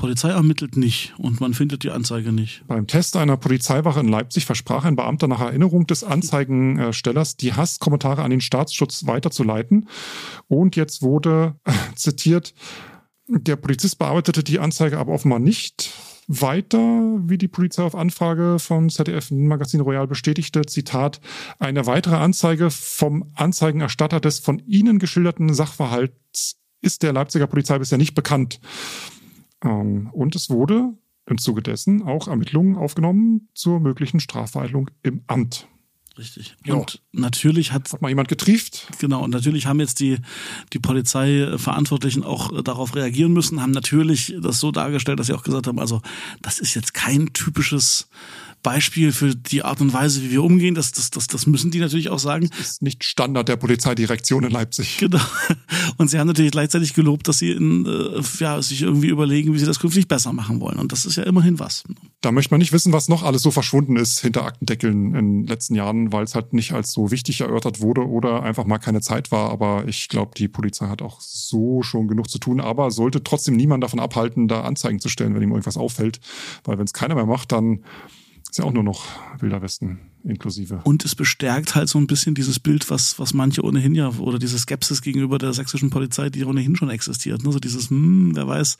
Polizei 0.00 0.30
ermittelt 0.30 0.78
nicht 0.78 1.12
und 1.18 1.42
man 1.42 1.52
findet 1.52 1.82
die 1.82 1.90
Anzeige 1.90 2.32
nicht. 2.32 2.66
Beim 2.66 2.86
Test 2.86 3.18
einer 3.18 3.36
Polizeiwache 3.36 4.00
in 4.00 4.08
Leipzig 4.08 4.46
versprach 4.46 4.86
ein 4.86 4.96
Beamter 4.96 5.28
nach 5.28 5.42
Erinnerung 5.42 5.86
des 5.86 6.04
Anzeigenstellers, 6.04 7.36
die 7.36 7.52
Hasskommentare 7.52 8.22
an 8.22 8.30
den 8.30 8.40
Staatsschutz 8.40 9.06
weiterzuleiten. 9.06 9.90
Und 10.48 10.74
jetzt 10.74 11.02
wurde 11.02 11.56
zitiert, 11.96 12.54
der 13.28 13.56
Polizist 13.56 13.98
bearbeitete 13.98 14.42
die 14.42 14.58
Anzeige 14.58 14.96
aber 14.96 15.12
offenbar 15.12 15.38
nicht 15.38 15.92
weiter, 16.28 16.78
wie 16.78 17.36
die 17.36 17.48
Polizei 17.48 17.82
auf 17.82 17.94
Anfrage 17.94 18.58
vom 18.58 18.88
ZDF 18.88 19.30
Magazin 19.30 19.82
Royal 19.82 20.06
bestätigte. 20.06 20.62
Zitat, 20.62 21.20
eine 21.58 21.84
weitere 21.84 22.16
Anzeige 22.16 22.70
vom 22.70 23.30
Anzeigenerstatter 23.34 24.20
des 24.20 24.38
von 24.38 24.60
Ihnen 24.60 24.98
geschilderten 24.98 25.52
Sachverhalts 25.52 26.56
ist 26.80 27.02
der 27.02 27.12
Leipziger 27.12 27.46
Polizei 27.46 27.78
bisher 27.78 27.98
nicht 27.98 28.14
bekannt. 28.14 28.60
Ähm, 29.62 30.10
und 30.12 30.34
es 30.36 30.50
wurde 30.50 30.94
im 31.26 31.38
Zuge 31.38 31.62
dessen 31.62 32.02
auch 32.02 32.28
Ermittlungen 32.28 32.76
aufgenommen 32.76 33.48
zur 33.54 33.80
möglichen 33.80 34.20
Strafverhandlung 34.20 34.90
im 35.02 35.22
Amt. 35.26 35.68
Richtig. 36.18 36.56
Ja. 36.66 36.74
Und 36.74 37.00
natürlich 37.12 37.72
hat 37.72 37.90
Hat 37.90 38.02
mal 38.02 38.08
jemand 38.08 38.28
getrieft? 38.28 38.88
Genau, 38.98 39.22
und 39.22 39.30
natürlich 39.30 39.66
haben 39.66 39.80
jetzt 39.80 40.00
die, 40.00 40.18
die 40.72 40.78
Polizeiverantwortlichen 40.78 42.24
auch 42.24 42.52
äh, 42.52 42.62
darauf 42.62 42.94
reagieren 42.94 43.32
müssen, 43.32 43.62
haben 43.62 43.70
natürlich 43.70 44.34
das 44.40 44.60
so 44.60 44.72
dargestellt, 44.72 45.18
dass 45.18 45.28
sie 45.28 45.34
auch 45.34 45.44
gesagt 45.44 45.66
haben, 45.66 45.78
also 45.78 46.02
das 46.42 46.58
ist 46.58 46.74
jetzt 46.74 46.94
kein 46.94 47.32
typisches 47.32 48.08
Beispiel 48.62 49.12
für 49.12 49.34
die 49.34 49.62
Art 49.62 49.80
und 49.80 49.92
Weise, 49.92 50.22
wie 50.22 50.30
wir 50.30 50.42
umgehen. 50.42 50.74
Das, 50.74 50.92
das, 50.92 51.10
das, 51.10 51.26
das 51.26 51.46
müssen 51.46 51.70
die 51.70 51.78
natürlich 51.78 52.10
auch 52.10 52.18
sagen. 52.18 52.50
Ist 52.60 52.82
nicht 52.82 53.04
Standard 53.04 53.48
der 53.48 53.56
Polizeidirektion 53.56 54.44
in 54.44 54.50
Leipzig. 54.50 54.98
Genau. 54.98 55.20
Und 55.96 56.08
sie 56.08 56.18
haben 56.18 56.26
natürlich 56.26 56.52
gleichzeitig 56.52 56.94
gelobt, 56.94 57.28
dass 57.28 57.38
sie 57.38 57.52
in, 57.52 57.86
äh, 57.86 58.22
ja, 58.38 58.60
sich 58.60 58.82
irgendwie 58.82 59.08
überlegen, 59.08 59.54
wie 59.54 59.58
sie 59.58 59.66
das 59.66 59.80
künftig 59.80 60.08
besser 60.08 60.32
machen 60.32 60.60
wollen. 60.60 60.78
Und 60.78 60.92
das 60.92 61.06
ist 61.06 61.16
ja 61.16 61.22
immerhin 61.24 61.58
was. 61.58 61.84
Da 62.20 62.32
möchte 62.32 62.52
man 62.52 62.58
nicht 62.58 62.72
wissen, 62.72 62.92
was 62.92 63.08
noch 63.08 63.22
alles 63.22 63.42
so 63.42 63.50
verschwunden 63.50 63.96
ist 63.96 64.20
hinter 64.20 64.44
Aktendeckeln 64.44 65.14
in 65.14 65.42
den 65.42 65.46
letzten 65.46 65.74
Jahren, 65.74 66.12
weil 66.12 66.24
es 66.24 66.34
halt 66.34 66.52
nicht 66.52 66.72
als 66.72 66.92
so 66.92 67.10
wichtig 67.10 67.40
erörtert 67.40 67.80
wurde 67.80 68.06
oder 68.06 68.42
einfach 68.42 68.64
mal 68.64 68.78
keine 68.78 69.00
Zeit 69.00 69.32
war. 69.32 69.50
Aber 69.50 69.84
ich 69.86 70.08
glaube, 70.08 70.32
die 70.36 70.48
Polizei 70.48 70.86
hat 70.86 71.02
auch 71.02 71.20
so 71.20 71.82
schon 71.82 72.08
genug 72.08 72.28
zu 72.28 72.38
tun, 72.38 72.60
aber 72.60 72.90
sollte 72.90 73.22
trotzdem 73.22 73.56
niemand 73.56 73.82
davon 73.82 74.00
abhalten, 74.00 74.48
da 74.48 74.62
Anzeigen 74.62 75.00
zu 75.00 75.08
stellen, 75.08 75.34
wenn 75.34 75.42
ihm 75.42 75.50
irgendwas 75.50 75.76
auffällt. 75.76 76.20
Weil 76.64 76.78
wenn 76.78 76.84
es 76.84 76.92
keiner 76.92 77.14
mehr 77.14 77.26
macht, 77.26 77.52
dann 77.52 77.84
ist 78.50 78.58
ja 78.58 78.64
auch 78.64 78.72
nur 78.72 78.82
noch 78.82 79.06
Wilder 79.40 79.62
Westen 79.62 80.00
inklusive. 80.24 80.80
Und 80.84 81.04
es 81.04 81.14
bestärkt 81.14 81.74
halt 81.74 81.88
so 81.88 81.98
ein 81.98 82.06
bisschen 82.06 82.34
dieses 82.34 82.58
Bild, 82.58 82.90
was, 82.90 83.18
was 83.18 83.32
manche 83.32 83.64
ohnehin 83.64 83.94
ja, 83.94 84.08
oder 84.08 84.38
diese 84.38 84.58
Skepsis 84.58 85.02
gegenüber 85.02 85.38
der 85.38 85.52
sächsischen 85.52 85.90
Polizei, 85.90 86.30
die 86.30 86.44
ohnehin 86.44 86.76
schon 86.76 86.90
existiert. 86.90 87.42
Ne? 87.42 87.52
So 87.52 87.58
dieses, 87.58 87.90
hm, 87.90 88.32
wer 88.34 88.46
weiß, 88.46 88.78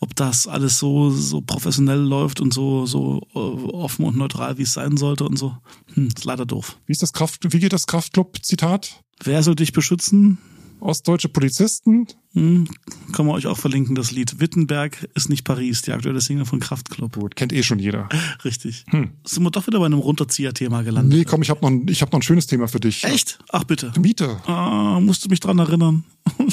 ob 0.00 0.14
das 0.16 0.46
alles 0.46 0.78
so, 0.78 1.10
so 1.10 1.40
professionell 1.40 2.00
läuft 2.00 2.40
und 2.40 2.52
so, 2.52 2.84
so 2.86 3.26
äh, 3.34 3.38
offen 3.38 4.04
und 4.04 4.16
neutral, 4.16 4.58
wie 4.58 4.62
es 4.62 4.74
sein 4.74 4.96
sollte 4.96 5.24
und 5.24 5.38
so. 5.38 5.56
Hm, 5.94 6.08
ist 6.08 6.24
leider 6.24 6.44
doof. 6.44 6.78
Wie 6.86 6.92
ist 6.92 7.02
das 7.02 7.12
Kraft, 7.12 7.52
wie 7.52 7.58
geht 7.58 7.72
das 7.72 7.86
Kraftclub-Zitat? 7.86 9.02
Wer 9.24 9.42
soll 9.42 9.54
dich 9.54 9.72
beschützen? 9.72 10.38
Ostdeutsche 10.82 11.28
Polizisten? 11.28 12.06
Hm, 12.34 12.66
können 13.12 13.28
wir 13.28 13.34
euch 13.34 13.46
auch 13.46 13.58
verlinken, 13.58 13.94
das 13.94 14.10
Lied. 14.10 14.40
Wittenberg 14.40 15.08
ist 15.14 15.28
nicht 15.28 15.44
Paris, 15.44 15.82
die 15.82 15.92
aktuelle 15.92 16.20
Single 16.20 16.44
von 16.46 16.60
Kraftklub. 16.60 17.14
Gut, 17.16 17.36
kennt 17.36 17.52
eh 17.52 17.62
schon 17.62 17.78
jeder. 17.78 18.08
Richtig. 18.44 18.84
Sind 18.90 19.42
wir 19.42 19.50
doch 19.50 19.66
wieder 19.66 19.78
bei 19.80 19.86
einem 19.86 19.98
Runterzieher-Thema 19.98 20.82
gelandet. 20.82 21.18
Nee, 21.18 21.24
komm, 21.24 21.42
ich 21.42 21.50
habe 21.50 21.60
noch, 21.60 21.70
ein- 21.70 21.86
ich 21.88 22.02
hab 22.02 22.12
noch 22.12 22.18
ein 22.18 22.22
schönes 22.22 22.46
Thema 22.46 22.68
für 22.68 22.80
dich. 22.80 23.04
Echt? 23.04 23.38
Ach 23.50 23.64
bitte. 23.64 23.92
Miete. 24.00 24.38
Ah, 24.46 24.98
musst 25.00 25.24
du 25.24 25.28
mich 25.28 25.40
dran 25.40 25.58
erinnern. 25.58 26.04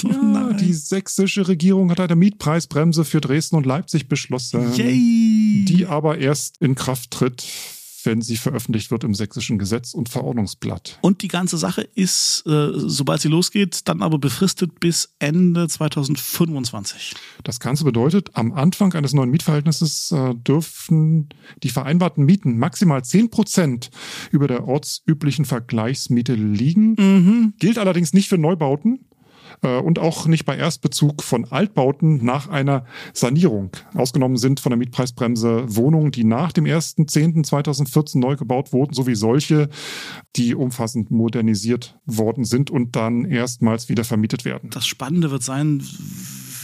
Ja, 0.03 0.53
die 0.59 0.73
sächsische 0.73 1.47
Regierung 1.47 1.89
hat 1.91 1.99
eine 1.99 2.15
Mietpreisbremse 2.15 3.05
für 3.05 3.21
Dresden 3.21 3.55
und 3.55 3.65
Leipzig 3.65 4.07
beschlossen, 4.09 4.73
Yay! 4.75 5.65
die 5.67 5.85
aber 5.87 6.17
erst 6.17 6.57
in 6.59 6.75
Kraft 6.75 7.11
tritt, 7.11 7.45
wenn 8.05 8.21
sie 8.21 8.37
veröffentlicht 8.37 8.91
wird 8.91 9.03
im 9.03 9.13
sächsischen 9.13 9.57
Gesetz- 9.57 9.93
und 9.93 10.09
Verordnungsblatt. 10.09 10.99
Und 11.01 11.21
die 11.21 11.27
ganze 11.27 11.57
Sache 11.57 11.81
ist, 11.81 12.43
äh, 12.45 12.69
sobald 12.73 13.21
sie 13.21 13.27
losgeht, 13.27 13.87
dann 13.87 14.01
aber 14.01 14.19
befristet 14.19 14.79
bis 14.79 15.15
Ende 15.19 15.67
2025. 15.67 17.15
Das 17.43 17.59
Ganze 17.59 17.83
bedeutet, 17.83 18.31
am 18.33 18.51
Anfang 18.51 18.93
eines 18.93 19.13
neuen 19.13 19.29
Mietverhältnisses 19.29 20.11
äh, 20.11 20.35
dürfen 20.35 21.29
die 21.63 21.69
vereinbarten 21.69 22.25
Mieten 22.25 22.57
maximal 22.57 23.03
10 23.03 23.29
Prozent 23.29 23.89
über 24.31 24.47
der 24.47 24.67
ortsüblichen 24.67 25.45
Vergleichsmiete 25.45 26.33
liegen. 26.33 27.53
Gilt 27.59 27.77
allerdings 27.77 28.13
nicht 28.13 28.29
für 28.29 28.37
Neubauten 28.37 29.08
und 29.61 29.99
auch 29.99 30.25
nicht 30.27 30.45
bei 30.45 30.55
Erstbezug 30.57 31.23
von 31.23 31.45
Altbauten 31.45 32.23
nach 32.23 32.47
einer 32.47 32.85
Sanierung. 33.13 33.71
Ausgenommen 33.93 34.37
sind 34.37 34.59
von 34.59 34.69
der 34.69 34.77
Mietpreisbremse 34.77 35.75
Wohnungen, 35.75 36.11
die 36.11 36.23
nach 36.23 36.51
dem 36.51 36.65
1.10.2014 36.65 38.19
neu 38.19 38.35
gebaut 38.35 38.71
wurden, 38.73 38.93
sowie 38.93 39.15
solche, 39.15 39.69
die 40.35 40.55
umfassend 40.55 41.11
modernisiert 41.11 41.99
worden 42.05 42.45
sind 42.45 42.71
und 42.71 42.95
dann 42.95 43.25
erstmals 43.25 43.89
wieder 43.89 44.03
vermietet 44.03 44.45
werden. 44.45 44.69
Das 44.69 44.87
Spannende 44.87 45.31
wird 45.31 45.43
sein, 45.43 45.83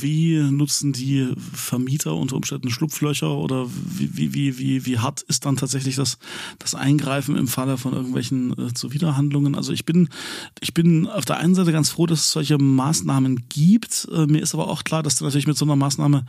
wie 0.02 0.38
nutzen 0.38 0.94
die 0.94 1.34
Vermieter 1.54 2.16
unter 2.16 2.36
Umständen 2.36 2.70
Schlupflöcher 2.70 3.30
oder 3.30 3.68
wie, 3.68 4.18
wie, 4.18 4.34
wie, 4.34 4.58
wie, 4.58 4.86
wie 4.86 5.00
hart 5.00 5.22
ist 5.24 5.46
dann 5.46 5.58
tatsächlich 5.58 5.96
das, 5.96 6.18
das 6.60 6.76
Eingreifen 6.76 7.36
im 7.38 7.48
Falle 7.48 7.78
von 7.78 7.94
irgendwelchen 7.94 8.58
äh, 8.58 8.74
Zuwiderhandlungen? 8.74 9.56
Also 9.56 9.74
ich 9.74 9.86
bin, 9.86 10.10
ich 10.62 10.74
bin 10.74 11.08
auf 11.08 11.26
der 11.26 11.38
einen 11.38 11.56
Seite 11.56 11.72
ganz 11.72 11.90
froh, 11.90 12.06
dass 12.06 12.22
es 12.22 12.32
solche 12.32 12.58
Maßnahmen 12.58 13.48
gibt. 13.50 14.08
Äh, 14.12 14.26
mir 14.26 14.42
ist 14.42 14.54
aber 14.54 14.68
auch 14.68 14.84
klar, 14.84 15.04
dass 15.04 15.16
du 15.16 15.26
natürlich 15.26 15.48
mit 15.48 15.58
so 15.58 15.66
einer 15.66 15.76
Maßnahme, 15.76 16.26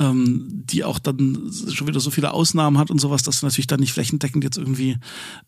ähm, 0.00 0.48
die 0.64 0.82
auch 0.82 0.98
dann 0.98 1.52
schon 1.72 1.86
wieder 1.86 2.00
so 2.00 2.10
viele 2.10 2.32
Ausnahmen 2.32 2.78
hat 2.78 2.90
und 2.90 3.00
sowas, 3.00 3.22
dass 3.22 3.40
du 3.40 3.46
natürlich 3.46 3.68
dann 3.68 3.80
nicht 3.80 3.92
flächendeckend 3.92 4.42
jetzt 4.42 4.58
irgendwie 4.58 4.96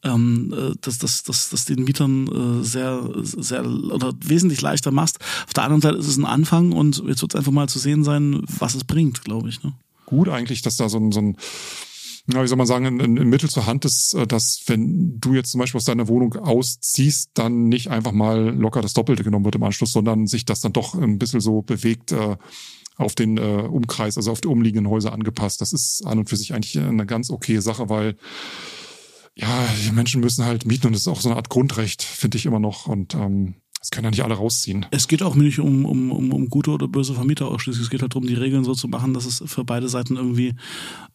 ähm, 0.05 0.55
äh, 0.57 0.75
dass 0.81 0.99
das, 0.99 1.25
das, 1.25 1.49
das 1.49 1.65
den 1.65 1.83
Mietern 1.83 2.61
äh, 2.61 2.65
sehr, 2.65 3.11
sehr 3.23 3.67
oder 3.67 4.13
wesentlich 4.21 4.61
leichter 4.61 4.93
machst. 4.93 5.19
Auf 5.47 5.55
der 5.55 5.65
anderen 5.65 5.83
Seite 5.83 5.97
ist 5.97 6.07
es 6.07 6.17
ein 6.17 6.25
Anfang 6.25 6.73
und 6.73 7.03
jetzt 7.07 7.23
wird 7.23 7.35
es 7.35 7.39
einfach 7.39 7.53
mal 7.53 7.69
zu 7.69 7.81
sehen 7.81 8.05
sein, 8.05 8.43
was 8.47 8.75
es 8.75 8.85
bringt, 8.85 9.25
glaube 9.25 9.49
ich. 9.49 9.63
Ne? 9.63 9.73
gut 10.13 10.29
eigentlich, 10.29 10.63
dass 10.63 10.77
da 10.77 10.89
so 10.89 10.99
ein, 10.99 11.11
so 11.11 11.21
ein 11.21 11.37
ja, 12.33 12.41
wie 12.41 12.47
soll 12.47 12.59
man 12.59 12.69
sagen, 12.69 12.87
ein, 12.87 13.01
ein 13.01 13.29
Mittel 13.29 13.51
zur 13.51 13.67
Hand 13.67 13.85
ist, 13.85 14.15
äh, 14.15 14.27
dass 14.27 14.63
wenn 14.67 15.19
du 15.19 15.35
jetzt 15.35 15.51
zum 15.51 15.59
Beispiel 15.59 15.79
aus 15.79 15.87
deiner 15.87 16.07
Wohnung 16.07 16.37
ausziehst, 16.37 17.31
dann 17.35 17.69
nicht 17.69 17.89
einfach 17.89 18.13
mal 18.13 18.55
locker 18.55 18.81
das 18.81 18.93
Doppelte 18.93 19.25
genommen 19.25 19.45
wird 19.45 19.57
im 19.57 19.63
Anschluss, 19.65 19.93
sondern 19.93 20.27
sich 20.29 20.45
das 20.45 20.61
dann 20.61 20.73
doch 20.73 20.95
ein 20.95 21.19
bisschen 21.19 21.41
so 21.41 21.63
bewegt 21.63 22.13
äh, 22.13 22.37
auf 22.97 23.15
den 23.15 23.39
äh, 23.39 23.41
Umkreis, 23.41 24.17
also 24.17 24.33
auf 24.33 24.41
die 24.41 24.49
umliegenden 24.49 24.91
Häuser 24.91 25.13
angepasst. 25.13 25.61
Das 25.61 25.73
ist 25.73 26.05
an 26.07 26.19
und 26.19 26.29
für 26.29 26.37
sich 26.37 26.55
eigentlich 26.55 26.79
eine 26.79 27.07
ganz 27.07 27.31
okay 27.31 27.59
Sache, 27.61 27.89
weil 27.89 28.17
ja, 29.35 29.67
die 29.85 29.93
Menschen 29.93 30.21
müssen 30.21 30.45
halt 30.45 30.67
mieten 30.67 30.89
und 30.89 30.93
das 30.93 31.03
ist 31.03 31.09
auch 31.09 31.21
so 31.21 31.29
eine 31.29 31.37
Art 31.37 31.49
Grundrecht, 31.49 32.03
finde 32.03 32.37
ich 32.37 32.47
immer 32.47 32.61
noch. 32.61 32.87
Und 32.87 33.15
ähm, 33.15 33.55
das 33.83 33.91
können 33.91 34.05
ja 34.05 34.11
nicht 34.11 34.23
alle 34.23 34.35
rausziehen. 34.35 34.87
Es 34.93 35.09
geht 35.09 35.25
auch 35.25 35.35
nicht 35.35 35.59
um, 35.59 35.85
um, 35.85 36.13
um, 36.13 36.33
um 36.33 36.49
gute 36.49 36.71
oder 36.71 36.87
böse 36.87 37.15
Vermieter 37.15 37.49
ausschließlich. 37.49 37.83
Es 37.83 37.91
geht 37.91 38.01
halt 38.01 38.15
darum, 38.15 38.29
die 38.29 38.35
Regeln 38.35 38.63
so 38.63 38.75
zu 38.75 38.87
machen, 38.87 39.13
dass 39.13 39.25
es 39.25 39.43
für 39.45 39.65
beide 39.65 39.89
Seiten 39.89 40.15
irgendwie 40.15 40.55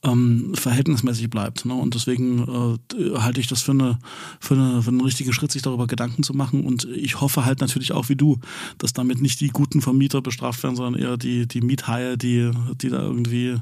ähm, 0.03 0.51
verhältnismäßig 0.53 1.29
bleibt. 1.29 1.63
Ne? 1.63 1.73
Und 1.73 1.95
deswegen 1.95 2.77
äh, 2.93 3.17
halte 3.19 3.39
ich 3.39 3.47
das 3.47 3.61
für, 3.61 3.71
eine, 3.71 3.99
für, 4.41 4.55
eine, 4.55 4.83
für 4.83 4.89
einen 4.89 4.99
richtigen 4.99 5.31
Schritt, 5.31 5.53
sich 5.53 5.61
darüber 5.61 5.87
Gedanken 5.87 6.23
zu 6.23 6.33
machen. 6.33 6.65
Und 6.65 6.83
ich 6.93 7.21
hoffe 7.21 7.45
halt 7.45 7.61
natürlich 7.61 7.93
auch 7.93 8.09
wie 8.09 8.17
du, 8.17 8.37
dass 8.79 8.91
damit 8.91 9.21
nicht 9.21 9.39
die 9.39 9.47
guten 9.47 9.81
Vermieter 9.81 10.21
bestraft 10.21 10.61
werden, 10.61 10.75
sondern 10.75 11.01
eher 11.01 11.15
die, 11.15 11.47
die 11.47 11.61
Miethaie, 11.61 12.17
die, 12.17 12.51
die 12.81 12.89
da 12.89 12.99
irgendwie 13.01 13.55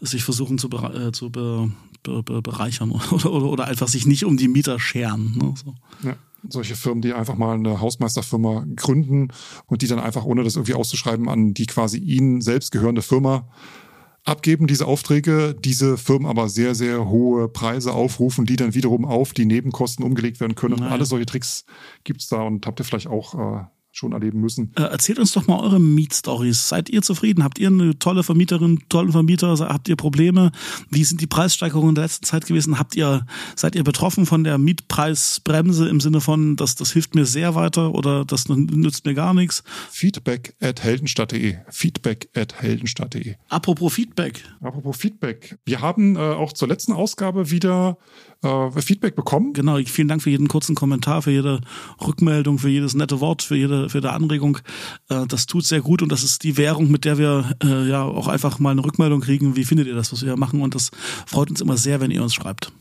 sich 0.00 0.24
versuchen 0.24 0.56
zu, 0.56 0.70
äh, 0.70 1.12
zu 1.12 1.28
be, 1.28 1.70
be, 2.02 2.22
be, 2.22 2.40
bereichern 2.40 2.90
oder, 3.10 3.30
oder, 3.30 3.46
oder 3.48 3.64
einfach 3.66 3.88
sich 3.88 4.06
nicht 4.06 4.24
um 4.24 4.38
die 4.38 4.48
Mieter 4.48 4.80
scheren. 4.80 5.36
Ne? 5.36 5.54
So. 5.62 5.74
Ja, 6.08 6.16
solche 6.50 6.76
Firmen, 6.76 7.02
die 7.02 7.12
einfach 7.12 7.36
mal 7.36 7.54
eine 7.54 7.80
Hausmeisterfirma 7.80 8.66
gründen 8.76 9.28
und 9.66 9.82
die 9.82 9.86
dann 9.86 9.98
einfach, 9.98 10.24
ohne 10.24 10.44
das 10.44 10.56
irgendwie 10.56 10.74
auszuschreiben, 10.74 11.28
an 11.28 11.54
die 11.54 11.66
quasi 11.66 11.98
ihnen 11.98 12.40
selbst 12.40 12.70
gehörende 12.72 13.02
Firma 13.02 13.48
abgeben, 14.24 14.66
diese 14.66 14.86
Aufträge, 14.86 15.54
diese 15.54 15.96
Firmen 15.96 16.26
aber 16.26 16.48
sehr, 16.48 16.74
sehr 16.74 17.08
hohe 17.08 17.48
Preise 17.48 17.92
aufrufen, 17.92 18.44
die 18.44 18.56
dann 18.56 18.74
wiederum 18.74 19.04
auf 19.04 19.32
die 19.32 19.44
Nebenkosten 19.46 20.04
umgelegt 20.04 20.40
werden 20.40 20.56
können. 20.56 20.74
Und 20.74 20.80
Naja. 20.80 20.92
alle 20.92 21.04
solche 21.04 21.26
Tricks 21.26 21.64
gibt's 22.02 22.28
da 22.28 22.42
und 22.42 22.66
habt 22.66 22.80
ihr 22.80 22.84
vielleicht 22.84 23.06
auch 23.06 23.34
äh, 23.34 23.64
schon 23.96 24.12
erleben 24.12 24.40
müssen. 24.40 24.72
Äh, 24.76 24.82
erzählt 24.82 25.18
uns 25.18 25.32
doch 25.32 25.46
mal 25.46 25.58
eure 25.58 25.80
Mietstories. 25.80 26.68
Seid 26.68 26.90
ihr 26.90 27.02
zufrieden? 27.02 27.42
Habt 27.42 27.58
ihr 27.58 27.68
eine 27.68 27.98
tolle 27.98 28.22
Vermieterin, 28.22 28.80
tollen 28.88 29.12
Vermieter? 29.12 29.56
Habt 29.58 29.88
ihr 29.88 29.96
Probleme? 29.96 30.52
Wie 30.90 31.04
sind 31.04 31.20
die 31.20 31.26
Preissteigerungen 31.26 31.90
in 31.90 31.94
der 31.94 32.04
letzten 32.04 32.26
Zeit 32.26 32.46
gewesen? 32.46 32.78
Habt 32.78 32.94
ihr, 32.94 33.26
seid 33.54 33.74
ihr 33.74 33.84
betroffen 33.84 34.26
von 34.26 34.44
der 34.44 34.58
Mietpreisbremse 34.58 35.88
im 35.88 36.00
Sinne 36.00 36.20
von, 36.20 36.56
dass 36.56 36.74
das 36.74 36.92
hilft 36.92 37.14
mir 37.14 37.24
sehr 37.24 37.54
weiter 37.54 37.94
oder 37.94 38.24
das 38.24 38.48
nützt 38.48 39.06
mir 39.06 39.14
gar 39.14 39.32
nichts? 39.32 39.64
Feedback 39.90 40.54
at 40.60 40.82
heldenstadt.de. 40.82 41.56
Feedback 41.70 42.28
at 42.34 42.60
heldenstadt.de. 42.60 43.36
Apropos 43.48 43.94
Feedback. 43.94 44.44
Apropos 44.60 44.96
Feedback. 44.96 45.58
Wir 45.64 45.80
haben 45.80 46.16
äh, 46.16 46.18
auch 46.18 46.52
zur 46.52 46.68
letzten 46.68 46.92
Ausgabe 46.92 47.50
wieder 47.50 47.96
äh, 48.42 48.70
Feedback 48.80 49.16
bekommen. 49.16 49.52
Genau, 49.52 49.78
vielen 49.86 50.08
Dank 50.08 50.22
für 50.22 50.30
jeden 50.30 50.48
kurzen 50.48 50.74
Kommentar, 50.74 51.22
für 51.22 51.30
jede 51.30 51.60
Rückmeldung, 52.04 52.58
für 52.58 52.68
jedes 52.68 52.94
nette 52.94 53.20
Wort, 53.20 53.42
für 53.42 53.56
jede, 53.56 53.88
für 53.88 53.98
jede 53.98 54.12
Anregung. 54.12 54.58
Äh, 55.08 55.26
das 55.26 55.46
tut 55.46 55.64
sehr 55.64 55.80
gut 55.80 56.02
und 56.02 56.12
das 56.12 56.22
ist 56.22 56.42
die 56.42 56.56
Währung, 56.56 56.90
mit 56.90 57.04
der 57.04 57.18
wir 57.18 57.56
äh, 57.62 57.88
ja 57.88 58.02
auch 58.02 58.28
einfach 58.28 58.58
mal 58.58 58.70
eine 58.70 58.84
Rückmeldung 58.84 59.20
kriegen. 59.20 59.56
Wie 59.56 59.64
findet 59.64 59.86
ihr 59.86 59.94
das, 59.94 60.12
was 60.12 60.22
wir 60.22 60.28
hier 60.28 60.38
machen? 60.38 60.60
Und 60.60 60.74
das 60.74 60.90
freut 61.26 61.50
uns 61.50 61.60
immer 61.60 61.76
sehr, 61.76 62.00
wenn 62.00 62.10
ihr 62.10 62.22
uns 62.22 62.34
schreibt. 62.34 62.72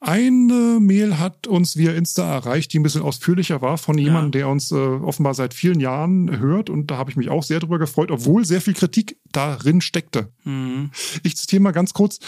Eine 0.00 0.78
Mail 0.80 1.18
hat 1.18 1.48
uns 1.48 1.76
via 1.76 1.92
Insta 1.92 2.32
erreicht, 2.32 2.72
die 2.72 2.78
ein 2.78 2.84
bisschen 2.84 3.02
ausführlicher 3.02 3.62
war, 3.62 3.78
von 3.78 3.98
jemandem, 3.98 4.40
ja. 4.40 4.44
der 4.44 4.48
uns 4.48 4.70
äh, 4.70 4.76
offenbar 4.76 5.34
seit 5.34 5.54
vielen 5.54 5.80
Jahren 5.80 6.38
hört. 6.38 6.70
Und 6.70 6.88
da 6.88 6.98
habe 6.98 7.10
ich 7.10 7.16
mich 7.16 7.30
auch 7.30 7.42
sehr 7.42 7.58
drüber 7.58 7.80
gefreut, 7.80 8.12
obwohl 8.12 8.44
sehr 8.44 8.60
viel 8.60 8.74
Kritik 8.74 9.18
darin 9.32 9.80
steckte. 9.80 10.32
Mhm. 10.44 10.92
Ich 11.24 11.36
zitiere 11.36 11.62
mal 11.62 11.72
ganz 11.72 11.94
kurz. 11.94 12.20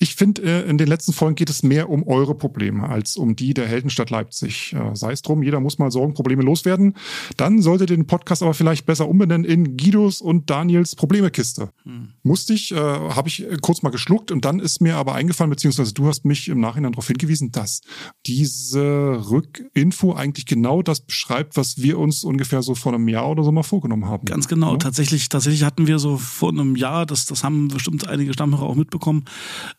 Ich 0.00 0.14
finde, 0.14 0.42
äh, 0.42 0.70
in 0.70 0.78
den 0.78 0.86
letzten 0.86 1.12
Folgen 1.12 1.34
geht 1.34 1.50
es 1.50 1.64
mehr 1.64 1.90
um 1.90 2.06
eure 2.06 2.36
Probleme 2.36 2.88
als 2.88 3.16
um 3.16 3.34
die 3.34 3.52
der 3.52 3.66
Heldenstadt 3.66 4.10
Leipzig. 4.10 4.72
Äh, 4.72 4.94
sei 4.94 5.10
es 5.10 5.22
drum, 5.22 5.42
jeder 5.42 5.58
muss 5.58 5.78
mal 5.78 5.90
Sorgenprobleme 5.90 6.42
loswerden. 6.42 6.94
Dann 7.36 7.60
solltet 7.60 7.90
ihr 7.90 7.96
den 7.96 8.06
Podcast 8.06 8.42
aber 8.44 8.54
vielleicht 8.54 8.86
besser 8.86 9.08
umbenennen 9.08 9.44
in 9.44 9.76
Guidos 9.76 10.20
und 10.20 10.50
Daniels 10.50 10.94
Problemekiste. 10.94 11.70
Hm. 11.82 12.10
Musste 12.22 12.54
ich, 12.54 12.70
äh, 12.70 12.76
habe 12.76 13.28
ich 13.28 13.44
kurz 13.60 13.82
mal 13.82 13.90
geschluckt 13.90 14.30
und 14.30 14.44
dann 14.44 14.60
ist 14.60 14.80
mir 14.80 14.96
aber 14.96 15.14
eingefallen, 15.14 15.50
beziehungsweise 15.50 15.92
du 15.92 16.06
hast 16.06 16.24
mich 16.24 16.48
im 16.48 16.60
Nachhinein 16.60 16.92
darauf 16.92 17.08
hingewiesen, 17.08 17.50
dass 17.50 17.80
diese 18.24 19.28
Rückinfo 19.30 20.14
eigentlich 20.14 20.46
genau 20.46 20.82
das 20.82 21.00
beschreibt, 21.00 21.56
was 21.56 21.82
wir 21.82 21.98
uns 21.98 22.22
ungefähr 22.22 22.62
so 22.62 22.76
vor 22.76 22.94
einem 22.94 23.08
Jahr 23.08 23.28
oder 23.28 23.42
so 23.42 23.50
mal 23.50 23.64
vorgenommen 23.64 24.06
haben. 24.06 24.26
Ganz 24.26 24.46
genau. 24.46 24.72
Ja? 24.72 24.78
Tatsächlich, 24.78 25.28
tatsächlich 25.28 25.64
hatten 25.64 25.88
wir 25.88 25.98
so 25.98 26.18
vor 26.18 26.50
einem 26.50 26.76
Jahr, 26.76 27.04
das, 27.04 27.26
das 27.26 27.42
haben 27.42 27.66
bestimmt 27.66 28.06
einige 28.06 28.32
Stammhörer 28.32 28.62
auch 28.62 28.76
mitbekommen, 28.76 29.24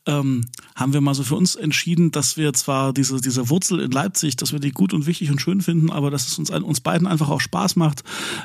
ähm, 0.09 0.45
haben 0.75 0.93
wir 0.93 1.01
mal 1.01 1.13
so 1.13 1.23
für 1.23 1.35
uns 1.35 1.55
entschieden, 1.55 2.11
dass 2.11 2.37
wir 2.37 2.53
zwar 2.53 2.93
diese, 2.93 3.21
diese 3.21 3.49
Wurzel 3.49 3.79
in 3.79 3.91
Leipzig, 3.91 4.37
dass 4.37 4.51
wir 4.51 4.59
die 4.59 4.71
gut 4.71 4.93
und 4.93 5.05
wichtig 5.05 5.29
und 5.29 5.41
schön 5.41 5.61
finden, 5.61 5.91
aber 5.91 6.09
dass 6.09 6.27
es 6.27 6.39
uns, 6.39 6.49
uns 6.49 6.79
beiden 6.79 7.07
einfach 7.07 7.29
auch 7.29 7.41
Spaß 7.41 7.75
macht, 7.75 8.03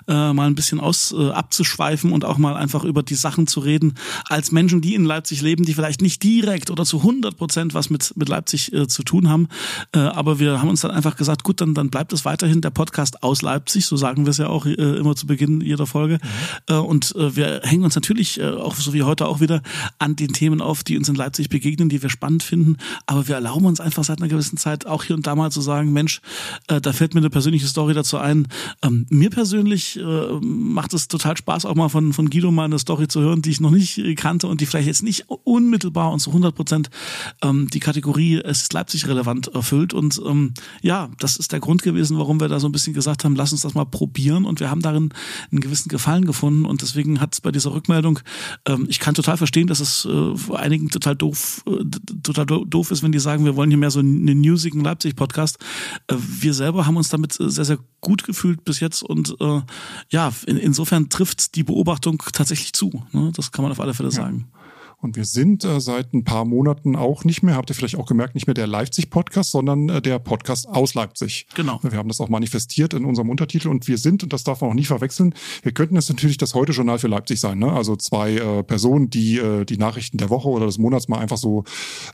äh, 0.09 0.33
mal 0.33 0.47
ein 0.47 0.55
bisschen 0.55 0.81
aus 0.81 1.15
äh, 1.17 1.31
abzuschweifen 1.31 2.13
und 2.13 2.25
auch 2.25 2.39
mal 2.39 2.57
einfach 2.57 2.85
über 2.85 3.03
die 3.03 3.15
Sachen 3.15 3.47
zu 3.47 3.61
reden, 3.61 3.95
als 4.29 4.53
Menschen, 4.53 4.81
die 4.81 4.95
in 4.95 5.05
Leipzig 5.05 5.41
leben, 5.43 5.65
die 5.65 5.75
vielleicht 5.75 6.03
nicht 6.03 6.23
direkt 6.23 6.71
oder 6.71 6.85
zu 6.85 6.99
100 6.99 7.37
Prozent 7.37 7.75
was 7.75 7.91
mit, 7.91 8.13
mit 8.17 8.29
Leipzig 8.29 8.73
äh, 8.73 8.87
zu 8.87 9.03
tun 9.03 9.29
haben. 9.29 9.49
Äh, 9.93 10.01
aber 10.01 10.39
wir 10.39 10.61
haben 10.61 10.69
uns 10.69 10.83
dann 10.83 10.91
einfach 10.91 11.17
gesagt, 11.17 11.45
gut, 11.45 11.61
dann, 11.61 11.75
dann 11.75 11.91
bleibt 11.91 12.13
es 12.13 12.25
weiterhin 12.25 12.61
der 12.61 12.71
Podcast 12.71 13.23
aus 13.23 13.43
Leipzig, 13.43 13.87
so 13.87 13.97
sagen 13.97 14.27
wir 14.27 14.31
es 14.31 14.39
ja 14.39 14.49
auch 14.49 14.67
äh, 14.67 14.73
immer 14.73 15.17
zu 15.17 15.27
Beginn 15.27 15.61
jeder 15.61 15.87
Folge. 15.87 16.19
Mhm. 16.69 16.75
Äh, 16.75 16.79
und 16.79 17.15
äh, 17.17 17.37
wir 17.37 17.61
hängen 17.63 17.85
uns 17.85 17.95
natürlich, 17.95 18.41
äh, 18.41 18.49
auch 18.51 18.75
so 18.75 18.93
wie 18.93 19.03
heute 19.03 19.27
auch 19.27 19.41
wieder, 19.41 19.63
an 19.99 20.17
den 20.17 20.33
Themen 20.33 20.61
auf, 20.61 20.85
die 20.85 20.99
uns 20.99 21.09
in 21.09 21.15
Leipzig 21.15 21.49
begegnen, 21.55 21.89
die 21.89 22.03
wir 22.03 22.11
spannend 22.11 22.43
finden. 22.43 22.79
Aber 23.07 23.29
wir 23.29 23.37
erlauben 23.37 23.67
uns 23.67 23.79
einfach 23.79 24.03
seit 24.03 24.19
einer 24.19 24.29
gewissen 24.29 24.57
Zeit 24.57 24.87
auch 24.87 25.05
hier 25.05 25.15
und 25.15 25.25
da 25.25 25.37
mal 25.37 25.53
zu 25.53 25.61
sagen, 25.61 25.93
Mensch, 25.93 26.21
äh, 26.67 26.81
da 26.81 26.93
fällt 26.93 27.15
mir 27.15 27.21
eine 27.21 27.31
persönliche 27.31 27.69
Story 27.69 27.95
dazu 27.95 28.19
ein. 28.19 28.49
Ähm, 28.83 29.07
mir 29.09 29.31
persönlich 29.31 29.97
äh, 29.97 30.03
macht 30.41 30.95
es 30.95 31.07
total 31.07 31.37
Spaß, 31.37 31.65
auch 31.65 31.77
mal 31.77 31.89
von, 31.89 32.13
von 32.13 32.29
Guido 32.29 32.51
mal 32.51 32.65
eine 32.65 32.81
Story 32.81 33.07
zu 33.07 33.21
hören, 33.21 33.41
die 33.41 33.51
ich 33.51 33.61
noch 33.61 33.71
nicht 33.71 34.03
kannte 34.17 34.49
und 34.49 34.61
die 34.61 34.67
vielleicht 34.67 34.89
jetzt 34.89 35.05
nicht 35.05 35.27
unmittelbar 35.29 36.11
und 36.11 36.19
zu 36.19 36.31
100 36.31 36.57
Prozent 36.57 36.91
ähm, 37.43 37.69
die 37.73 37.81
Kategorie 37.81 38.41
es 38.43 38.63
ist 38.63 38.73
Leipzig 38.73 39.07
relevant 39.07 39.49
erfüllt. 39.49 39.95
Und 39.95 40.21
ähm, 40.27 40.55
ja, 40.83 41.11
das 41.21 41.37
ist 41.37 41.53
der 41.53 41.61
Grund 41.61 41.83
gewesen, 41.83 42.19
warum 42.19 42.41
wir 42.41 42.49
da 42.49 42.59
so 42.59 42.69
ein 42.69 42.73
bisschen 42.73 42.95
gesagt 42.95 43.25
haben, 43.25 43.37
lass 43.37 43.53
uns 43.53 43.61
das 43.61 43.75
mal 43.75 43.85
probieren. 43.85 44.45
Und 44.45 44.59
wir 44.59 44.71
haben 44.71 44.83
darin 44.83 45.11
einen 45.53 45.61
gewissen 45.61 45.89
Gefallen 45.89 46.25
gefunden. 46.25 46.65
Und 46.65 46.83
deswegen 46.83 47.21
hat 47.21 47.35
es 47.35 47.41
bei 47.41 47.53
dieser 47.53 47.73
Rückmeldung, 47.73 48.19
ähm, 48.67 48.87
ich 48.89 48.99
kann 48.99 49.15
total 49.15 49.37
verstehen, 49.37 49.69
dass 49.69 49.79
es 49.79 50.05
äh, 50.05 50.55
einigen 50.55 50.89
total 50.89 51.15
doof, 51.15 51.39
äh, 51.67 51.85
total 52.23 52.47
doof 52.47 52.91
ist, 52.91 53.03
wenn 53.03 53.13
die 53.13 53.19
sagen, 53.19 53.45
wir 53.45 53.57
wollen 53.57 53.71
hier 53.71 53.79
mehr 53.79 53.91
so 53.91 54.01
einen 54.01 54.41
newsigen 54.41 54.81
Leipzig-Podcast. 54.81 55.59
Äh, 56.09 56.17
wir 56.19 56.55
selber 56.55 56.87
haben 56.87 56.97
uns 56.97 57.09
damit 57.09 57.39
äh, 57.41 57.51
sehr, 57.51 57.65
sehr 57.65 57.79
gut 58.01 58.25
gefühlt 58.25 58.65
bis 58.65 58.81
jetzt 58.81 59.03
und 59.03 59.37
äh, 59.41 59.63
ja, 60.11 60.33
in, 60.47 60.57
insofern 60.57 61.09
trifft 61.09 61.55
die 61.55 61.63
Beobachtung 61.63 62.23
tatsächlich 62.33 62.73
zu. 62.73 63.05
Ne? 63.13 63.33
Das 63.35 63.53
kann 63.53 63.63
man 63.63 63.73
auf 63.73 63.81
alle 63.81 63.95
Fälle 63.95 64.11
ja. 64.11 64.15
sagen. 64.15 64.47
Und 65.05 65.17
wir 65.17 65.27
sind 65.27 65.65
äh, 65.65 65.81
seit 65.81 66.15
ein 66.15 66.25
paar 66.25 66.47
Monaten 66.47 66.97
auch 66.97 67.25
nicht 67.25 67.43
mehr, 67.43 67.57
habt 67.57 67.69
ihr 67.71 67.77
vielleicht 67.77 67.97
auch 67.97 68.07
gemerkt, 68.07 68.35
nicht 68.35 68.47
mehr 68.47 68.55
der 68.55 68.67
Leipzig-Podcast, 68.67 69.51
sondern 69.51 69.91
äh, 69.91 70.01
der 70.01 70.19
Podcast 70.19 70.67
aus 70.67 70.95
Leipzig. 70.95 71.47
Genau. 71.55 71.79
Wir 71.83 71.99
haben 71.99 72.09
das 72.09 72.23
auch 72.23 72.31
manifestiert 72.31 72.95
in 72.95 73.05
unserem 73.05 73.29
Untertitel 73.29 73.69
und 73.69 73.87
wir 73.87 73.99
sind, 73.99 74.23
und 74.23 74.33
das 74.33 74.45
darf 74.45 74.63
man 74.63 74.71
auch 74.71 74.75
nie 74.75 74.87
verwechseln, 74.87 75.35
wir 75.63 75.73
könnten 75.73 75.99
es 75.99 76.09
natürlich 76.09 76.39
das 76.39 76.55
Heute-Journal 76.55 76.99
für 76.99 77.09
Leipzig 77.09 77.39
sein. 77.39 77.59
Ne? 77.59 77.71
Also 77.71 77.97
zwei 77.97 78.37
äh, 78.37 78.63
Personen, 78.63 79.11
die 79.11 79.37
äh, 79.37 79.67
die 79.67 79.77
Nachrichten 79.77 80.17
der 80.17 80.31
Woche 80.31 80.49
oder 80.49 80.65
des 80.65 80.79
Monats 80.79 81.07
mal 81.09 81.19
einfach 81.19 81.37
so 81.37 81.65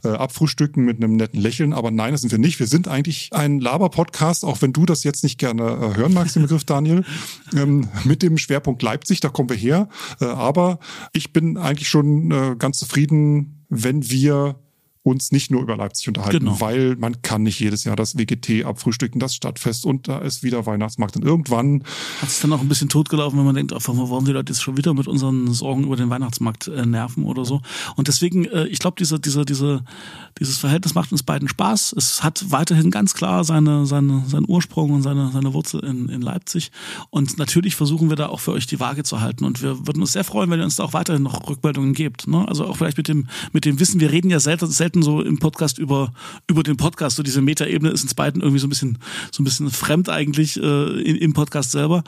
äh, 0.02 0.08
abfrühstücken 0.08 0.84
mit 0.84 0.96
einem 0.96 1.14
netten 1.14 1.40
Lächeln. 1.40 1.72
Aber 1.72 1.92
nein, 1.92 2.10
das 2.10 2.22
sind 2.22 2.32
wir 2.32 2.40
nicht. 2.40 2.58
Wir 2.58 2.66
sind 2.66 2.88
eigentlich 2.88 3.28
ein 3.30 3.60
Laber-Podcast, 3.60 4.44
auch 4.44 4.62
wenn 4.62 4.72
du 4.72 4.84
das 4.84 5.04
jetzt 5.04 5.22
nicht 5.22 5.38
gerne 5.38 5.62
äh, 5.62 5.96
hören 5.96 6.12
magst, 6.12 6.34
den 6.34 6.42
Begriff 6.42 6.64
Daniel, 6.64 7.04
ähm, 7.54 7.86
mit 8.02 8.24
dem 8.24 8.36
Schwerpunkt 8.36 8.82
Leipzig, 8.82 9.20
da 9.20 9.28
kommen 9.28 9.48
wir 9.48 9.56
her. 9.56 9.88
Äh, 10.20 10.24
aber 10.24 10.80
ich 11.12 11.32
bin 11.32 11.56
eigentlich 11.56 11.88
schon 11.88 12.32
äh, 12.32 12.56
ganz 12.58 12.79
zufrieden, 12.80 13.64
wenn 13.68 14.10
wir 14.10 14.58
uns 15.02 15.32
nicht 15.32 15.50
nur 15.50 15.62
über 15.62 15.76
Leipzig 15.76 16.08
unterhalten, 16.08 16.40
genau. 16.40 16.60
weil 16.60 16.96
man 16.96 17.22
kann 17.22 17.42
nicht 17.42 17.58
jedes 17.58 17.84
Jahr 17.84 17.96
das 17.96 18.18
WGT 18.18 18.64
abfrühstücken, 18.64 19.18
das 19.18 19.34
Stadtfest 19.34 19.86
und 19.86 20.08
da 20.08 20.18
ist 20.18 20.42
wieder 20.42 20.66
Weihnachtsmarkt 20.66 21.16
und 21.16 21.24
irgendwann 21.24 21.84
hat 22.20 22.28
es 22.28 22.40
dann 22.40 22.52
auch 22.52 22.60
ein 22.60 22.68
bisschen 22.68 22.88
totgelaufen, 22.90 23.38
wenn 23.38 23.46
man 23.46 23.54
denkt, 23.54 23.72
warum 23.72 24.24
die 24.24 24.32
Leute 24.32 24.52
jetzt 24.52 24.62
schon 24.62 24.76
wieder 24.76 24.92
mit 24.92 25.08
unseren 25.08 25.52
Sorgen 25.52 25.84
über 25.84 25.96
den 25.96 26.10
Weihnachtsmarkt 26.10 26.68
äh, 26.68 26.84
nerven 26.84 27.24
oder 27.24 27.44
so. 27.44 27.60
Und 27.96 28.08
deswegen, 28.08 28.44
äh, 28.46 28.66
ich 28.66 28.78
glaube, 28.78 28.96
diese, 28.98 29.18
diese, 29.18 29.44
diese, 29.44 29.84
dieses 30.38 30.58
Verhältnis 30.58 30.94
macht 30.94 31.12
uns 31.12 31.22
beiden 31.22 31.48
Spaß. 31.48 31.94
Es 31.96 32.22
hat 32.22 32.50
weiterhin 32.50 32.90
ganz 32.90 33.14
klar 33.14 33.44
seine, 33.44 33.86
seine, 33.86 34.24
seinen 34.26 34.46
Ursprung 34.48 34.90
und 34.90 35.02
seine, 35.02 35.30
seine 35.32 35.54
Wurzel 35.54 35.84
in, 35.84 36.08
in 36.08 36.20
Leipzig. 36.20 36.70
Und 37.10 37.38
natürlich 37.38 37.76
versuchen 37.76 38.08
wir 38.08 38.16
da 38.16 38.28
auch 38.28 38.40
für 38.40 38.52
euch 38.52 38.66
die 38.66 38.80
Waage 38.80 39.02
zu 39.02 39.20
halten. 39.20 39.44
Und 39.44 39.62
wir 39.62 39.86
würden 39.86 40.00
uns 40.00 40.12
sehr 40.12 40.24
freuen, 40.24 40.50
wenn 40.50 40.60
ihr 40.60 40.64
uns 40.64 40.76
da 40.76 40.84
auch 40.84 40.92
weiterhin 40.92 41.22
noch 41.22 41.48
Rückmeldungen 41.48 41.94
gebt. 41.94 42.26
Ne? 42.26 42.46
Also 42.46 42.66
auch 42.66 42.76
vielleicht 42.76 42.96
mit 42.96 43.08
dem, 43.08 43.28
mit 43.52 43.64
dem 43.64 43.80
Wissen, 43.80 44.00
wir 44.00 44.10
reden 44.10 44.30
ja 44.30 44.40
selten, 44.40 44.66
selten 44.66 44.89
selten 44.90 45.02
so 45.02 45.22
im 45.22 45.38
Podcast 45.38 45.78
über, 45.78 46.12
über 46.48 46.62
den 46.62 46.76
Podcast. 46.76 47.16
So 47.16 47.22
diese 47.22 47.40
Metaebene 47.40 47.90
ist 47.90 48.02
uns 48.02 48.14
beiden 48.14 48.42
irgendwie 48.42 48.58
so 48.58 48.66
ein 48.66 48.70
bisschen, 48.70 48.98
so 49.30 49.42
ein 49.42 49.44
bisschen 49.44 49.70
fremd 49.70 50.08
eigentlich 50.08 50.60
äh, 50.60 51.00
im, 51.00 51.32
Podcast 51.32 51.70
selber. 51.70 52.02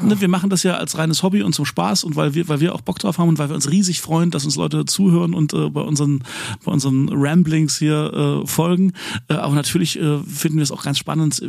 Ne, 0.00 0.20
wir 0.20 0.28
machen 0.28 0.50
das 0.50 0.62
ja 0.62 0.76
als 0.76 0.96
reines 0.96 1.22
Hobby 1.22 1.42
und 1.42 1.52
zum 1.52 1.64
Spaß 1.64 2.04
und 2.04 2.14
weil 2.14 2.34
wir, 2.34 2.48
weil 2.48 2.60
wir 2.60 2.74
auch 2.74 2.80
Bock 2.80 3.00
drauf 3.00 3.18
haben 3.18 3.28
und 3.28 3.38
weil 3.38 3.48
wir 3.48 3.56
uns 3.56 3.70
riesig 3.70 4.00
freuen, 4.00 4.30
dass 4.30 4.44
uns 4.44 4.54
Leute 4.54 4.84
zuhören 4.84 5.34
und 5.34 5.52
äh, 5.52 5.68
bei 5.68 5.80
unseren, 5.80 6.22
bei 6.64 6.70
unseren 6.70 7.08
Ramblings 7.08 7.78
hier 7.78 8.42
äh, 8.44 8.46
folgen. 8.46 8.92
Äh, 9.28 9.34
aber 9.34 9.54
natürlich 9.54 9.98
äh, 9.98 10.18
finden 10.20 10.58
wir 10.58 10.62
es 10.62 10.70
auch 10.70 10.84
ganz 10.84 10.98
spannend, 10.98 11.42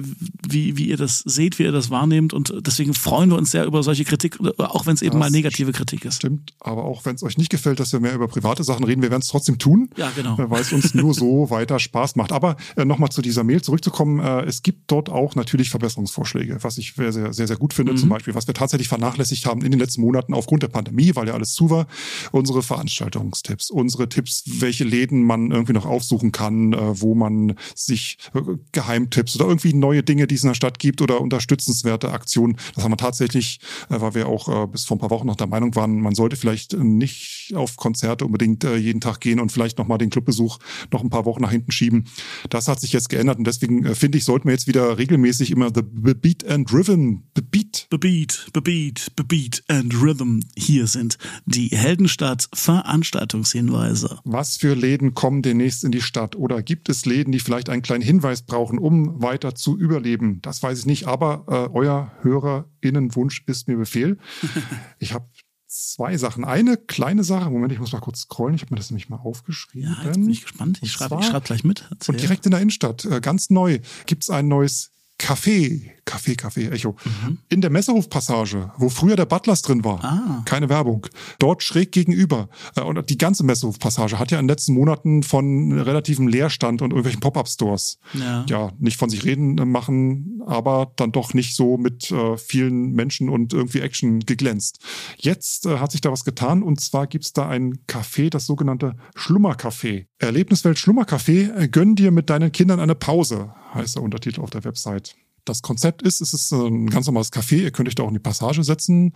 wie, 0.47 0.75
wie 0.75 0.87
ihr 0.87 0.97
das 0.97 1.19
seht, 1.19 1.59
wie 1.59 1.63
ihr 1.63 1.71
das 1.71 1.91
wahrnehmt 1.91 2.33
und 2.33 2.53
deswegen 2.65 2.95
freuen 2.95 3.29
wir 3.29 3.37
uns 3.37 3.51
sehr 3.51 3.65
über 3.65 3.83
solche 3.83 4.05
Kritik, 4.05 4.39
auch 4.57 4.87
wenn 4.87 4.95
es 4.95 5.01
eben 5.03 5.19
das 5.19 5.19
mal 5.19 5.29
negative 5.29 5.71
Kritik 5.71 6.05
ist. 6.05 6.15
Stimmt, 6.15 6.53
aber 6.59 6.85
auch 6.85 7.05
wenn 7.05 7.15
es 7.15 7.23
euch 7.23 7.37
nicht 7.37 7.51
gefällt, 7.51 7.79
dass 7.79 7.93
wir 7.93 7.99
mehr 7.99 8.15
über 8.15 8.27
private 8.27 8.63
Sachen 8.63 8.85
reden, 8.85 9.03
wir 9.03 9.11
werden 9.11 9.21
es 9.21 9.27
trotzdem 9.27 9.59
tun. 9.59 9.89
Ja, 9.97 10.11
genau. 10.15 10.35
Weil 10.37 10.61
es 10.61 10.71
uns 10.79 10.93
nur 10.93 11.13
so 11.13 11.49
weiter 11.49 11.79
Spaß 11.79 12.15
macht. 12.15 12.31
Aber 12.31 12.55
äh, 12.75 12.85
nochmal 12.85 13.09
zu 13.09 13.21
dieser 13.21 13.43
Mail 13.43 13.61
zurückzukommen, 13.61 14.19
äh, 14.19 14.41
es 14.45 14.61
gibt 14.61 14.91
dort 14.91 15.09
auch 15.09 15.35
natürlich 15.35 15.69
Verbesserungsvorschläge, 15.69 16.57
was 16.61 16.77
ich 16.77 16.93
sehr, 16.93 17.11
sehr, 17.11 17.33
sehr, 17.33 17.57
gut 17.57 17.73
finde. 17.73 17.93
Mhm. 17.93 17.97
Zum 17.97 18.09
Beispiel, 18.09 18.35
was 18.35 18.47
wir 18.47 18.53
tatsächlich 18.53 18.87
vernachlässigt 18.87 19.45
haben 19.45 19.61
in 19.61 19.71
den 19.71 19.79
letzten 19.79 20.01
Monaten 20.01 20.33
aufgrund 20.33 20.63
der 20.63 20.69
Pandemie, 20.69 21.15
weil 21.15 21.27
ja 21.27 21.33
alles 21.33 21.53
zu 21.53 21.69
war, 21.69 21.87
unsere 22.31 22.63
Veranstaltungstipps, 22.63 23.69
unsere 23.69 24.07
Tipps, 24.07 24.43
welche 24.45 24.83
Läden 24.83 25.23
man 25.23 25.51
irgendwie 25.51 25.73
noch 25.73 25.85
aufsuchen 25.85 26.31
kann, 26.31 26.73
äh, 26.73 27.01
wo 27.01 27.15
man 27.15 27.55
sich 27.75 28.17
äh, 28.33 28.41
Geheimtipps 28.71 29.35
oder 29.35 29.47
irgendwie 29.47 29.73
neue 29.73 30.03
Dinge, 30.03 30.27
die 30.27 30.35
es 30.35 30.43
in 30.43 30.49
der 30.49 30.55
Stadt 30.55 30.79
gibt 30.79 31.01
oder 31.01 31.21
unterstützenswerte 31.21 32.11
Aktionen, 32.11 32.57
das 32.75 32.83
haben 32.83 32.91
wir 32.91 32.97
tatsächlich, 32.97 33.59
äh, 33.89 33.99
weil 33.99 34.15
wir 34.15 34.27
auch 34.27 34.63
äh, 34.63 34.67
bis 34.67 34.85
vor 34.85 34.97
ein 34.97 34.99
paar 34.99 35.09
Wochen 35.09 35.27
noch 35.27 35.35
der 35.35 35.47
Meinung 35.47 35.75
waren, 35.75 35.99
man 35.99 36.15
sollte 36.15 36.35
vielleicht 36.35 36.73
nicht 36.73 37.53
auf 37.55 37.77
Konzerte 37.77 38.25
unbedingt 38.25 38.63
äh, 38.63 38.77
jeden 38.77 39.01
Tag 39.01 39.19
gehen 39.19 39.39
und 39.39 39.51
vielleicht 39.51 39.77
nochmal 39.77 39.97
den 39.97 40.09
Clubbesuch 40.09 40.59
noch 40.91 41.03
ein 41.03 41.09
paar 41.09 41.25
Wochen 41.25 41.41
nach 41.41 41.51
hinten 41.51 41.71
schieben. 41.71 42.05
Das 42.49 42.67
hat 42.67 42.79
sich 42.79 42.93
jetzt 42.93 43.09
geändert 43.09 43.37
und 43.37 43.45
deswegen 43.45 43.85
äh, 43.85 43.95
finde 43.95 44.17
ich, 44.17 44.25
sollten 44.25 44.47
wir 44.47 44.53
jetzt 44.53 44.67
wieder 44.67 44.97
regelmäßig 44.97 45.51
immer 45.51 45.71
The 45.73 45.81
Beat 45.81 46.45
and 46.47 46.71
Rhythm, 46.71 47.23
The 47.35 47.41
Beat. 47.41 47.87
The 47.91 47.97
Beat, 47.97 48.49
The 48.53 48.61
Beat, 48.61 49.11
The 49.17 49.23
Beat 49.23 49.63
and 49.67 49.93
Rhythm. 50.01 50.41
Hier 50.55 50.87
sind 50.87 51.17
die 51.45 51.69
Heldenstadt 51.69 52.47
Veranstaltungshinweise. 52.53 54.19
Was 54.23 54.57
für 54.57 54.73
Läden 54.73 55.13
kommen 55.13 55.41
demnächst 55.41 55.83
in 55.83 55.91
die 55.91 56.01
Stadt? 56.01 56.35
Oder 56.35 56.61
gibt 56.61 56.89
es 56.89 57.05
Läden, 57.05 57.31
die 57.31 57.39
vielleicht 57.39 57.69
einen 57.69 57.81
kleinen 57.81 58.03
Hinweis 58.03 58.43
brauchen, 58.43 58.79
um 58.79 59.21
weiter 59.21 59.55
zu 59.55 59.77
überleben? 59.77 60.39
Das 60.41 60.61
weiß 60.61 60.79
ich 60.79 60.85
nicht, 60.85 61.07
aber 61.07 61.45
äh, 61.47 61.75
euer 61.75 62.11
HörerInnenwunsch 62.21 63.43
ist 63.47 63.67
mir 63.67 63.77
Befehl. 63.77 64.17
Ich 65.01 65.13
habe 65.13 65.25
zwei 65.69 66.17
Sachen. 66.17 66.43
Eine 66.43 66.77
kleine 66.77 67.23
Sache, 67.23 67.49
Moment, 67.49 67.71
ich 67.71 67.79
muss 67.79 67.91
mal 67.93 67.99
kurz 67.99 68.21
scrollen, 68.21 68.55
ich 68.55 68.61
habe 68.61 68.73
mir 68.73 68.79
das 68.79 68.89
nämlich 68.89 69.07
mal 69.07 69.17
aufgeschrieben. 69.17 69.91
Ja, 69.91 70.03
jetzt 70.03 70.15
bin 70.15 70.29
ich 70.29 70.41
gespannt. 70.41 70.79
Ich 70.81 70.91
schreibe 70.91 71.21
schreib 71.23 71.45
gleich 71.45 71.63
mit. 71.63 71.87
Erzähl. 71.91 72.15
Und 72.15 72.21
direkt 72.21 72.45
in 72.45 72.51
der 72.51 72.59
Innenstadt, 72.59 73.05
äh, 73.05 73.21
ganz 73.21 73.49
neu, 73.49 73.79
gibt's 74.05 74.29
ein 74.29 74.47
neues 74.47 74.91
Café, 75.19 75.91
Café, 76.09 76.35
Café, 76.35 76.71
Echo. 76.71 76.95
Mhm. 77.05 77.37
In 77.49 77.61
der 77.61 77.69
Messerhofpassage, 77.69 78.71
wo 78.77 78.89
früher 78.89 79.15
der 79.15 79.25
Butlers 79.25 79.61
drin 79.61 79.83
war. 79.83 80.03
Ah. 80.03 80.41
Keine 80.45 80.67
Werbung. 80.67 81.05
Dort 81.37 81.61
schräg 81.61 81.91
gegenüber. 81.91 82.49
Äh, 82.75 82.81
und 82.81 83.09
die 83.09 83.17
ganze 83.17 83.43
Messerhofpassage 83.45 84.17
hat 84.17 84.31
ja 84.31 84.39
in 84.39 84.45
den 84.45 84.49
letzten 84.49 84.73
Monaten 84.73 85.21
von 85.21 85.71
relativem 85.71 86.27
Leerstand 86.27 86.81
und 86.81 86.91
irgendwelchen 86.91 87.21
Pop-Up-Stores 87.21 87.99
Ja. 88.13 88.45
ja 88.49 88.71
nicht 88.79 88.97
von 88.97 89.09
sich 89.09 89.23
reden 89.23 89.57
äh, 89.59 89.65
machen, 89.65 90.41
aber 90.47 90.91
dann 90.95 91.11
doch 91.11 91.35
nicht 91.35 91.55
so 91.55 91.77
mit 91.77 92.09
äh, 92.11 92.37
vielen 92.37 92.93
Menschen 92.93 93.29
und 93.29 93.53
irgendwie 93.53 93.81
Action 93.81 94.21
geglänzt. 94.21 94.79
Jetzt 95.17 95.67
äh, 95.67 95.77
hat 95.77 95.91
sich 95.91 96.01
da 96.01 96.11
was 96.11 96.25
getan 96.25 96.63
und 96.63 96.81
zwar 96.81 97.05
gibt's 97.05 97.33
da 97.33 97.47
ein 97.47 97.79
Café, 97.87 98.31
das 98.31 98.47
sogenannte 98.47 98.95
Schlummercafé. 99.15 100.07
Erlebniswelt 100.17 100.79
Schlummercafé, 100.79 101.55
äh, 101.55 101.67
gönn 101.67 101.95
dir 101.95 102.09
mit 102.09 102.31
deinen 102.31 102.51
Kindern 102.51 102.79
eine 102.79 102.95
Pause, 102.95 103.53
heißt 103.75 103.95
der 103.95 104.03
Untertitel 104.03 104.41
auf 104.41 104.49
der 104.49 104.63
Website. 104.63 105.15
Das 105.49 105.63
Konzept 105.63 106.03
ist, 106.03 106.21
es 106.21 106.33
ist 106.33 106.51
ein 106.51 106.89
ganz 106.89 107.07
normales 107.07 107.31
Café. 107.31 107.55
Ihr 107.55 107.71
könnt 107.71 107.89
euch 107.89 107.95
da 107.95 108.03
auch 108.03 108.07
in 108.07 108.13
die 108.13 108.19
Passage 108.19 108.63
setzen, 108.63 109.13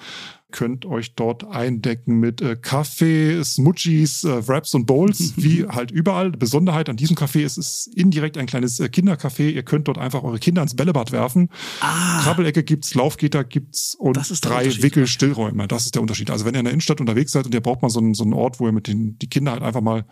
könnt 0.53 0.85
euch 0.85 1.15
dort 1.15 1.43
eindecken 1.43 2.21
mit 2.21 2.41
äh, 2.41 2.55
Kaffee, 2.55 3.43
Smoochies, 3.43 4.23
äh, 4.23 4.47
Wraps 4.47 4.73
und 4.73 4.85
Bowls, 4.85 5.33
wie 5.35 5.65
halt 5.67 5.91
überall. 5.91 6.31
Besonderheit 6.31 6.87
an 6.87 6.95
diesem 6.95 7.17
Café 7.17 7.41
ist, 7.41 7.57
es 7.57 7.87
ist 7.87 7.97
indirekt 7.97 8.37
ein 8.37 8.45
kleines 8.45 8.79
äh, 8.79 8.85
Kindercafé. 8.85 9.49
Ihr 9.49 9.63
könnt 9.63 9.89
dort 9.89 9.97
einfach 9.97 10.23
eure 10.23 10.39
Kinder 10.39 10.61
ins 10.61 10.75
Bällebad 10.75 11.11
werfen. 11.11 11.49
Krabbelecke 11.81 12.63
gibt's, 12.63 12.95
Laufgitter 12.95 13.43
gibt's 13.43 13.95
und 13.95 14.13
Ah. 14.13 14.19
Das 14.19 14.31
ist 14.31 14.45
der 14.45 14.51
drei. 14.51 14.83
Wickelstillräume. 14.83 15.67
Das 15.67 15.85
ist 15.85 15.95
der 15.95 16.01
Unterschied. 16.01 16.29
Also 16.29 16.45
wenn 16.45 16.53
ihr 16.53 16.59
in 16.59 16.65
der 16.65 16.73
Innenstadt 16.73 17.01
unterwegs 17.01 17.31
seid 17.31 17.45
und 17.45 17.53
ihr 17.53 17.61
braucht 17.61 17.81
mal 17.81 17.89
so 17.89 17.99
einen, 17.99 18.13
so 18.13 18.23
einen 18.23 18.33
Ort, 18.33 18.59
wo 18.59 18.67
ihr 18.67 18.71
mit 18.71 18.87
den 18.87 19.17
die 19.17 19.27
Kinder 19.27 19.51
halt 19.51 19.63
einfach 19.63 19.81
mal 19.81 20.05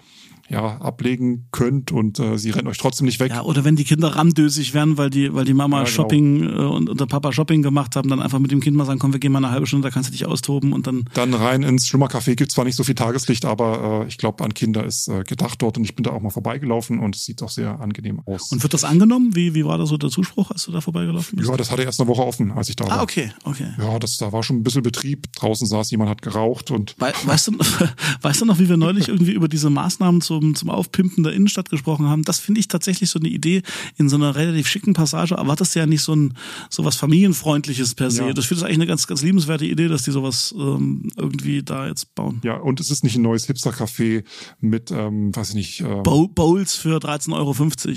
ja 0.50 0.78
ablegen 0.82 1.48
könnt 1.52 1.92
und 1.92 2.20
äh, 2.20 2.38
sie 2.38 2.50
rennen 2.50 2.68
euch 2.68 2.78
trotzdem 2.78 3.06
nicht 3.06 3.20
weg. 3.20 3.32
Ja, 3.32 3.44
oder 3.44 3.64
wenn 3.64 3.78
die 3.78 3.86
Kinder 3.86 4.10
ramdösig 4.10 4.74
werden, 4.74 4.98
weil 4.98 5.10
die, 5.10 5.34
weil 5.34 5.46
die 5.46 5.54
Mama 5.54 5.78
Ja, 5.78 5.84
genau. 5.84 5.96
Shopping 5.96 6.44
äh, 6.44 6.48
und, 6.48 6.90
und 6.90 7.00
der 7.00 7.06
Papa 7.06 7.32
Shopping 7.32 7.62
gemacht 7.62 7.96
haben, 7.96 8.10
dann 8.10 8.22
einfach 8.22 8.40
mit 8.40 8.52
dem 8.52 8.60
Kind 8.60 8.76
mal 8.76 8.86
sagen, 8.86 9.00
komm, 9.00 9.14
wir 9.14 9.20
gehen 9.20 9.32
mal 9.32 9.38
eine 9.38 9.52
halbe 9.52 9.66
Stunde, 9.66 9.88
da 9.88 9.94
kannst 9.94 10.10
du 10.10 10.12
dich 10.12 10.26
austoben 10.32 10.74
und 10.74 10.88
dann 10.88 11.06
Dann 11.14 11.34
rein 11.34 11.64
ins 11.64 11.88
Schlummercafé 11.88 12.36
gibt 12.36 12.52
zwar 12.52 12.66
nicht 12.66 12.76
so 12.76 12.84
viel 12.84 12.96
Tageslicht, 12.96 13.46
aber 13.46 14.04
äh, 14.04 14.08
ich 14.08 14.18
glaube, 14.18 14.44
an 14.44 14.54
Kinder 14.54 14.86
ist 14.86 15.08
äh, 15.08 15.24
gedacht 15.24 15.62
dort 15.62 15.78
und 15.78 15.84
ich 15.84 15.96
bin 15.96 16.04
da 16.04 16.12
auch 16.12 16.22
mal 16.22 16.30
vorbeigelaufen 16.30 17.00
und 17.00 17.16
es 17.16 17.26
sieht 17.26 17.42
auch 17.44 17.50
sehr 17.50 17.80
angenehm 17.80 18.22
aus. 18.26 18.52
Und 18.52 18.64
wird 18.64 18.74
das 18.74 18.84
angenommen? 18.84 19.36
Wie, 19.36 19.54
wie 19.54 19.66
war 19.66 19.78
da 19.78 19.86
so 19.86 19.98
der 19.98 20.10
Zuspruch, 20.10 20.52
als 20.52 20.66
du 20.66 20.72
da 20.72 20.82
vorbeigelaufen 20.82 21.38
bist? 21.38 21.50
ja, 21.50 21.58
das 21.58 21.72
hatte 21.72 21.84
erst 21.84 22.00
eine 22.00 22.08
Woche 22.08 22.24
offen, 22.24 22.52
als 22.52 22.70
ich 22.70 22.76
da 22.76 22.86
war. 22.86 23.00
ah, 23.00 23.04
okay, 23.04 23.32
okay. 23.44 23.68
Ja, 23.78 24.00
das, 24.00 24.18
da 24.18 24.32
war 24.32 24.44
schon 24.44 24.58
ein 24.58 24.64
bisschen 24.64 24.84
Betrieb. 24.84 25.32
Draußen 25.34 25.68
saß 25.68 25.92
jemand, 25.92 26.10
hat 26.10 26.22
geraucht 26.22 26.72
und 26.72 26.96
We 27.00 27.14
weißt, 27.26 27.48
du, 27.48 27.58
weißt 28.22 28.42
du 28.42 28.46
noch, 28.46 28.60
wie 28.60 28.70
wir 28.70 28.78
neulich 28.78 29.08
irgendwie 29.10 29.34
über 29.34 29.48
diese 29.48 29.70
Maßnahmen 29.70 30.22
zum, 30.22 30.56
zum 30.56 30.70
Aufpimpen 30.70 31.24
der 31.24 31.34
Innenstadt 31.34 31.70
gesprochen 31.70 32.08
haben? 32.08 32.24
Das 32.24 32.40
finde 32.40 32.60
ich 32.60 32.68
tatsächlich 32.68 33.10
so 33.10 33.20
eine 33.20 33.30
Idee 33.30 33.62
in 33.98 34.10
so 34.10 34.16
einer 34.16 34.36
relativ 34.36 34.68
schicken 34.68 34.94
Passage. 34.94 35.36
Erwartest 35.36 35.76
du 35.76 35.80
ja 35.80 35.86
nicht 35.86 36.02
so 36.02 36.16
ein 36.16 36.34
so 36.70 36.86
was 36.86 36.96
familienfreundliches 36.96 37.96
per 37.96 38.12
se. 38.12 38.28
Ja. 38.28 38.34
Das 38.34 38.46
finde 38.46 38.62
ich 38.62 38.66
eigentlich 38.66 38.78
eine 38.78 38.88
ganz, 38.88 39.08
ganz 39.08 39.22
liebenswerte 39.22 39.66
Idee, 39.66 39.88
dass 39.88 40.04
die 40.04 40.12
sowas 40.22 40.54
ähm, 40.58 41.10
irgendwie 41.16 41.64
da 41.64 41.88
jetzt 41.88 42.14
bauen. 42.16 42.42
ja, 42.44 42.56
und 42.58 42.80
es 42.80 42.92
ist 42.92 43.04
nicht 43.04 43.16
ein 43.16 43.22
neues 43.22 43.48
Hipster-Café 43.48 44.24
mit, 44.60 44.92
ähm, 44.92 45.36
weiß 45.36 45.50
ich 45.50 45.56
nicht, 45.56 45.82
ähm, 45.82 46.04
Bow- 46.04 46.28
Bowls 46.28 46.76
für 46.76 46.98
13,50 46.98 47.34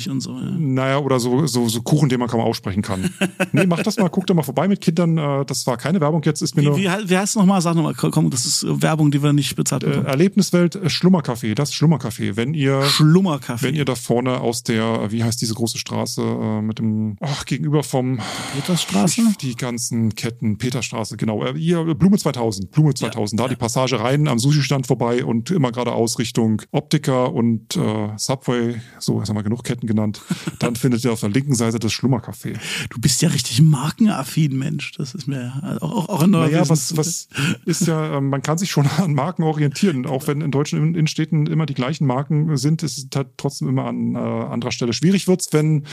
Euro 0.09 0.13
und 0.13 0.21
so. 0.21 0.33
Ja. 0.33 0.51
Naja, 0.59 0.99
oder 0.99 1.21
so, 1.21 1.47
so, 1.47 1.69
so 1.69 1.83
Kuchen, 1.83 2.09
den 2.09 2.21
man 2.21 2.29
kaum 2.29 2.41
aussprechen 2.41 2.83
kann. 2.83 3.11
nee, 3.53 3.67
mach 3.67 3.83
das 3.83 3.97
mal, 3.99 4.09
guck 4.09 4.27
da 4.27 4.35
mal 4.35 4.43
vorbei 4.43 4.69
mit 4.69 4.81
Kindern. 4.81 5.19
Äh, 5.19 5.45
das 5.45 5.67
war 5.67 5.77
keine 5.77 6.01
Werbung 6.01 6.23
jetzt, 6.25 6.43
ist 6.43 6.57
mir 6.57 6.63
Wie, 6.63 6.67
nur 6.67 6.77
wie, 6.77 6.85
wie 7.11 7.17
heißt 7.17 7.31
es 7.31 7.37
nochmal? 7.37 7.61
Sag 7.61 7.75
nochmal, 7.77 7.95
komm, 7.95 8.31
das 8.31 8.47
ist 8.47 8.65
Werbung, 8.69 9.11
die 9.11 9.23
wir 9.23 9.33
nicht 9.33 9.57
bezahlt 9.57 9.85
äh, 9.85 9.89
bekommen. 9.89 10.07
Erlebniswelt 10.07 10.77
äh, 10.77 10.89
Schlummercafé, 10.89 11.55
das 11.55 11.73
Schlummercafé. 11.73 12.37
Wenn 12.37 12.55
ihr 12.55 12.83
Schlummerkaffee. 12.83 13.67
wenn 13.67 13.75
ihr 13.75 13.85
da 13.85 13.95
vorne 13.95 14.41
aus 14.41 14.63
der, 14.63 15.11
wie 15.13 15.23
heißt 15.23 15.41
diese 15.41 15.55
große 15.55 15.79
Straße, 15.79 16.23
äh, 16.23 16.63
mit 16.63 16.79
dem, 16.79 17.17
ach, 17.21 17.45
gegenüber 17.45 17.83
vom, 17.83 18.19
Petersstraße? 18.55 19.23
die 19.41 19.57
ganzen 19.57 20.15
Ketten, 20.15 20.59
Peterstraße, 20.59 21.17
genau, 21.17 21.45
äh, 21.45 21.57
ihr, 21.59 21.95
Blume 22.15 22.23
2000, 22.23 22.71
Blume 22.71 22.95
2000, 22.95 23.41
da 23.41 23.49
die 23.49 23.57
Passage 23.57 23.99
rein, 23.99 24.29
am 24.29 24.39
Sushi-Stand 24.39 24.87
vorbei 24.87 25.25
und 25.25 25.51
immer 25.51 25.73
geradeaus 25.73 26.19
Richtung 26.19 26.63
Optiker 26.71 27.33
und 27.33 27.77
äh, 27.77 28.09
Subway, 28.17 28.81
so, 29.01 29.19
jetzt 29.19 29.29
haben 29.29 29.37
wir 29.37 29.43
genug 29.43 29.65
Ketten 29.65 29.87
genannt, 29.87 30.21
dann 30.61 30.77
findet 30.77 31.05
ihr 31.05 31.13
auf 31.13 31.21
der 31.21 31.31
linken 31.31 31.55
Seite 31.55 31.79
das 31.79 31.93
Schlummercafé. 31.93 32.57
Du 32.91 33.01
bist 33.01 33.21
ja 33.23 33.29
richtig 33.31 33.61
markenaffin, 33.63 34.57
Mensch. 34.57 34.93
Das 34.93 35.15
ist 35.15 35.27
mir 35.27 35.79
auch, 35.81 35.91
auch, 35.91 36.09
auch 36.09 36.23
ein 36.23 36.31
neuer 36.31 36.47
Naja, 36.47 36.69
was, 36.69 36.97
was 36.97 37.29
ist 37.65 37.87
ja, 37.87 38.19
ähm, 38.19 38.29
man 38.29 38.43
kann 38.43 38.59
sich 38.59 38.71
schon 38.71 38.87
an 38.87 39.15
Marken 39.15 39.43
orientieren. 39.43 40.07
Auch 40.07 40.27
wenn 40.27 40.41
in 40.41 40.51
deutschen 40.51 40.79
Innen- 40.79 40.95
Innenstädten 40.95 41.47
immer 41.47 41.67
die 41.67 41.75
gleichen 41.75 42.07
Marken 42.07 42.57
sind, 42.57 42.83
ist 42.83 42.99
es 42.99 43.07
halt 43.15 43.29
trotzdem 43.37 43.69
immer 43.69 43.87
an 43.87 44.15
äh, 44.15 44.19
anderer 44.19 44.71
Stelle. 44.73 44.93
Schwierig 44.93 45.27
wird's, 45.27 45.49
wenn 45.53 45.85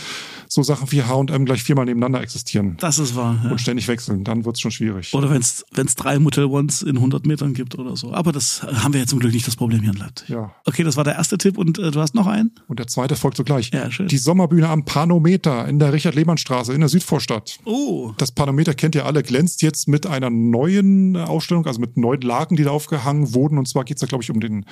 so 0.48 0.62
Sachen 0.64 0.92
wie 0.92 1.02
H&M 1.04 1.46
gleich 1.46 1.64
viermal 1.64 1.86
nebeneinander 1.86 2.22
existieren 2.22 2.78
Das 2.80 3.00
ist 3.00 3.16
wahr. 3.16 3.40
Ja. 3.44 3.52
und 3.52 3.60
ständig 3.60 3.88
wechseln. 3.88 4.24
Dann 4.24 4.46
wird's 4.46 4.62
schon 4.62 4.72
schwierig. 4.72 5.14
Oder 5.14 5.30
wenn 5.32 5.42
es 5.42 5.66
drei 6.02 6.20
Motel 6.20 6.46
Ones 6.46 6.82
in 6.82 6.98
100 6.98 7.26
Metern 7.26 7.54
gibt 7.54 7.78
oder 7.78 7.96
so. 7.96 8.14
Aber 8.14 8.32
das 8.32 8.64
haben 8.64 8.94
wir 8.94 9.02
ja 9.02 9.08
zum 9.08 9.20
Glück 9.20 9.34
nicht 9.34 9.48
das 9.48 9.56
Problem 9.56 9.82
hier 9.82 9.92
in 9.92 9.98
Leipzig. 9.98 10.30
Ja. 10.30 10.54
Okay, 10.66 10.84
das 10.84 10.98
war 10.98 11.04
der 11.04 11.16
erste 11.16 11.38
Tipp 11.38 11.58
und 11.58 11.78
äh, 11.80 11.92
du 11.92 12.00
hast 12.00 12.16
noch 12.16 12.28
einen? 12.28 12.52
Und 12.68 12.80
der 12.80 12.88
zweite 12.88 13.16
folgt 13.16 13.38
sogleich. 13.38 13.72
Ja, 13.74 13.90
schön. 13.92 14.08
Die 14.08 14.18
Sommerbühne 14.18 14.70
am 14.70 14.86
Panometer 14.86 15.68
in 15.68 15.80
der 15.80 15.94
Richard-Lehmann-Straße 15.94 16.74
in 16.74 16.80
der 16.80 16.90
Südvorstadt. 16.90 17.60
Oh, 17.66 18.12
Das 18.18 18.32
Panometer 18.32 18.74
kennt 18.74 18.96
ihr 18.96 19.06
alle, 19.06 19.24
glänzt 19.24 19.62
jetzt 19.62 19.88
mit 19.88 20.06
einer 20.08 20.30
neuen 20.30 21.16
Ausstellung, 21.18 21.66
also 21.66 21.80
mit 21.80 21.98
neuen 21.98 22.22
Laken, 22.22 22.58
die 22.58 22.64
da 22.64 22.72
aufgehangen 22.72 23.34
wurden. 23.34 23.58
Und 23.58 23.68
zwar 23.68 23.84
geht's 23.84 24.02
da, 24.02 24.08
glaube 24.08 24.24
ich, 24.24 24.32
um 24.32 24.40
den 24.40 24.66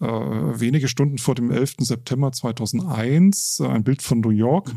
äh, 0.00 0.06
wenige 0.06 0.88
Stunden 0.88 1.18
vor 1.18 1.34
dem 1.34 1.50
11. 1.50 1.76
September 1.80 2.32
2001, 2.32 3.60
äh, 3.60 3.66
ein 3.66 3.84
Bild 3.84 4.02
von 4.02 4.20
New 4.20 4.30
York. 4.30 4.70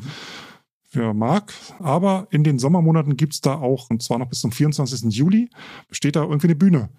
Wer 0.97 1.13
mag. 1.13 1.53
Aber 1.79 2.27
in 2.31 2.43
den 2.43 2.59
Sommermonaten 2.59 3.17
gibt's 3.17 3.41
da 3.41 3.55
auch, 3.55 3.89
und 3.89 4.01
zwar 4.01 4.17
noch 4.19 4.27
bis 4.27 4.41
zum 4.41 4.51
24. 4.51 5.13
Juli, 5.15 5.49
steht 5.91 6.15
da 6.15 6.23
irgendwie 6.23 6.47
eine 6.47 6.55
Bühne 6.55 6.89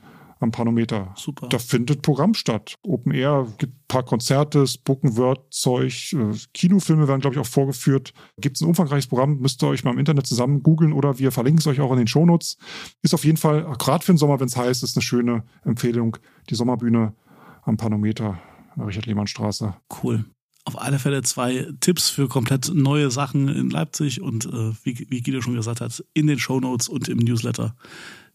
am 0.40 0.50
Panometer. 0.50 1.12
Super. 1.16 1.48
Da 1.48 1.58
findet 1.58 2.02
Programm 2.02 2.34
statt. 2.34 2.76
Open 2.82 3.12
Air, 3.12 3.46
gibt 3.58 3.74
ein 3.74 3.84
paar 3.88 4.04
Konzerte, 4.04 4.66
Spoken 4.66 5.16
Word 5.16 5.52
Zeug, 5.52 6.12
äh, 6.12 6.36
Kinofilme 6.54 7.08
werden, 7.08 7.20
glaube 7.20 7.34
ich, 7.34 7.40
auch 7.40 7.46
vorgeführt. 7.46 8.12
Gibt 8.40 8.56
es 8.56 8.62
ein 8.62 8.68
umfangreiches 8.68 9.08
Programm, 9.08 9.38
müsst 9.38 9.62
ihr 9.62 9.68
euch 9.68 9.84
mal 9.84 9.92
im 9.92 9.98
Internet 9.98 10.26
zusammen 10.26 10.62
googeln 10.62 10.92
oder 10.92 11.18
wir 11.18 11.32
verlinken 11.32 11.58
es 11.58 11.66
euch 11.66 11.80
auch 11.80 11.92
in 11.92 11.98
den 11.98 12.06
Shownotes. 12.06 12.56
Ist 13.02 13.14
auf 13.14 13.24
jeden 13.24 13.36
Fall, 13.36 13.64
gerade 13.78 14.04
für 14.04 14.12
den 14.12 14.18
Sommer, 14.18 14.38
wenn 14.40 14.46
es 14.46 14.56
heiß 14.56 14.82
ist, 14.82 14.96
eine 14.96 15.02
schöne 15.02 15.44
Empfehlung. 15.64 16.16
Die 16.50 16.54
Sommerbühne 16.54 17.14
am 17.62 17.76
Panometer, 17.76 18.38
Richard-Lehmann-Straße. 18.76 19.74
cool. 20.02 20.24
Auf 20.68 20.78
alle 20.78 20.98
Fälle 20.98 21.22
zwei 21.22 21.66
Tipps 21.80 22.10
für 22.10 22.28
komplett 22.28 22.74
neue 22.74 23.10
Sachen 23.10 23.48
in 23.48 23.70
Leipzig 23.70 24.20
und 24.20 24.44
äh, 24.44 24.72
wie, 24.82 25.06
wie 25.08 25.22
Guido 25.22 25.40
schon 25.40 25.54
gesagt 25.54 25.80
hat, 25.80 26.04
in 26.12 26.26
den 26.26 26.38
Shownotes 26.38 26.90
und 26.90 27.08
im 27.08 27.16
Newsletter 27.16 27.74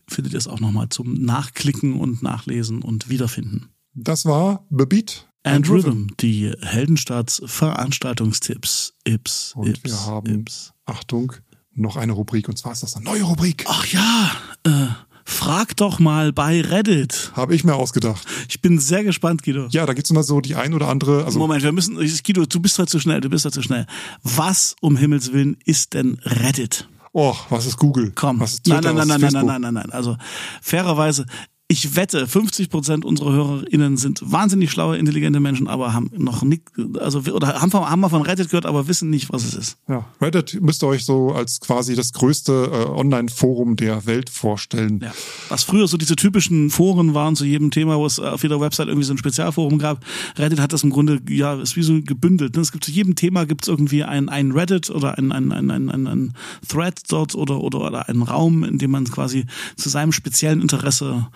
findet 0.07 0.33
ihr 0.33 0.39
es 0.39 0.47
auch 0.47 0.59
nochmal 0.59 0.89
zum 0.89 1.13
Nachklicken 1.13 1.99
und 1.99 2.23
Nachlesen 2.23 2.81
und 2.81 3.07
Wiederfinden. 3.07 3.69
Das 3.93 4.25
war 4.25 4.65
The 4.71 4.87
Beat 4.87 5.27
And 5.43 5.69
Rhythm, 5.69 6.07
die 6.21 6.51
Heldenstadt 6.61 7.39
Veranstaltungstipps. 7.45 8.95
Ips, 9.03 9.53
Und 9.55 9.67
Ips, 9.67 9.83
wir 9.83 10.05
haben, 10.07 10.39
Ips. 10.39 10.73
Achtung, 10.87 11.33
noch 11.75 11.97
eine 11.97 12.13
Rubrik. 12.13 12.49
Und 12.49 12.57
zwar 12.57 12.71
ist 12.71 12.81
das 12.81 12.95
eine 12.95 13.05
neue 13.05 13.21
Rubrik. 13.21 13.63
Ach 13.67 13.85
ja, 13.85 14.31
äh, 14.63 14.87
frag 15.25 15.75
doch 15.77 15.99
mal 15.99 16.33
bei 16.33 16.61
Reddit. 16.61 17.31
Habe 17.35 17.55
ich 17.55 17.63
mir 17.63 17.75
ausgedacht. 17.75 18.25
Ich 18.49 18.61
bin 18.61 18.79
sehr 18.79 19.03
gespannt, 19.03 19.43
Guido. 19.43 19.67
Ja, 19.69 19.85
da 19.85 19.93
gibt's 19.93 20.09
immer 20.09 20.23
so 20.23 20.41
die 20.41 20.55
ein 20.55 20.73
oder 20.73 20.87
andere, 20.89 21.25
also 21.25 21.39
Moment, 21.39 21.63
wir 21.63 21.71
müssen, 21.71 21.95
Guido, 21.95 22.45
du 22.45 22.59
bist 22.59 22.77
heute 22.79 22.89
zu 22.89 22.99
schnell, 22.99 23.21
du 23.21 23.29
bist 23.29 23.45
heute 23.45 23.53
zu 23.55 23.61
schnell. 23.61 23.85
Was 24.23 24.75
um 24.81 24.97
Himmels 24.97 25.33
Willen 25.33 25.57
ist 25.65 25.93
denn 25.93 26.19
Reddit? 26.23 26.87
oh, 27.13 27.35
was 27.49 27.65
ist 27.65 27.77
Google? 27.77 28.11
Komm. 28.13 28.39
Was 28.39 28.53
ist 28.53 28.67
nein, 28.67 28.81
Twitter? 28.81 28.93
nein, 28.93 29.07
nein, 29.07 29.21
nein, 29.21 29.21
nein, 29.21 29.31
Facebook? 29.31 29.47
nein, 29.47 29.61
nein, 29.61 29.73
nein. 29.73 29.91
Also 29.91 30.17
fairerweise, 30.61 31.25
ich 31.69 31.95
wette, 31.95 32.27
50 32.27 32.69
Prozent 32.69 33.05
unserer 33.05 33.33
HörerInnen 33.33 33.97
sind 33.97 34.21
wahnsinnig 34.23 34.69
schlaue, 34.69 34.97
intelligente 34.97 35.39
Menschen, 35.39 35.67
aber 35.67 35.93
haben 35.93 36.11
noch 36.15 36.43
nicht, 36.43 36.63
also, 36.99 37.19
oder 37.31 37.61
haben, 37.61 37.73
haben 37.73 37.99
mal 37.99 38.09
von 38.09 38.21
Reddit 38.21 38.49
gehört, 38.49 38.65
aber 38.65 38.87
wissen 38.87 39.09
nicht, 39.09 39.31
was 39.31 39.43
es 39.43 39.55
ist. 39.55 39.77
Ja, 39.87 40.05
Reddit 40.21 40.61
müsst 40.61 40.83
ihr 40.83 40.87
euch 40.87 41.05
so 41.05 41.31
als 41.31 41.61
quasi 41.61 41.95
das 41.95 42.13
größte 42.13 42.69
äh, 42.71 42.89
Online-Forum 42.89 43.75
der 43.75 44.05
Welt 44.05 44.29
vorstellen. 44.29 44.99
Ja. 45.01 45.13
Was 45.49 45.63
früher 45.63 45.87
so 45.87 45.97
diese 45.97 46.15
typischen 46.15 46.69
Foren 46.69 47.13
waren 47.13 47.35
zu 47.35 47.45
jedem 47.45 47.71
Thema, 47.71 47.97
wo 47.97 48.05
es 48.05 48.19
auf 48.19 48.43
jeder 48.43 48.59
Website 48.59 48.87
irgendwie 48.87 49.05
so 49.05 49.13
ein 49.13 49.17
Spezialforum 49.17 49.79
gab. 49.79 50.05
Reddit 50.37 50.59
hat 50.59 50.73
das 50.73 50.83
im 50.83 50.91
Grunde, 50.91 51.21
ja, 51.29 51.55
ist 51.55 51.75
wie 51.75 51.83
so 51.83 51.99
gebündelt. 52.03 52.55
Ne? 52.55 52.61
Es 52.61 52.71
gibt 52.71 52.83
zu 52.83 52.91
jedem 52.91 53.15
Thema 53.15 53.45
gibt 53.45 53.63
es 53.63 53.67
irgendwie 53.67 54.03
ein, 54.03 54.29
ein 54.29 54.51
Reddit 54.51 54.89
oder 54.89 55.17
ein, 55.17 55.31
ein, 55.31 55.51
ein, 55.51 55.71
ein, 55.71 55.89
ein, 55.89 56.07
ein 56.07 56.33
Thread 56.67 57.01
dort 57.07 57.33
oder, 57.35 57.61
oder, 57.61 57.81
oder 57.81 58.09
einen 58.09 58.21
Raum, 58.21 58.63
in 58.63 58.77
dem 58.77 58.91
man 58.91 59.05
quasi 59.05 59.45
zu 59.75 59.89
seinem 59.89 60.11
speziellen 60.11 60.61
Interesse 60.61 61.27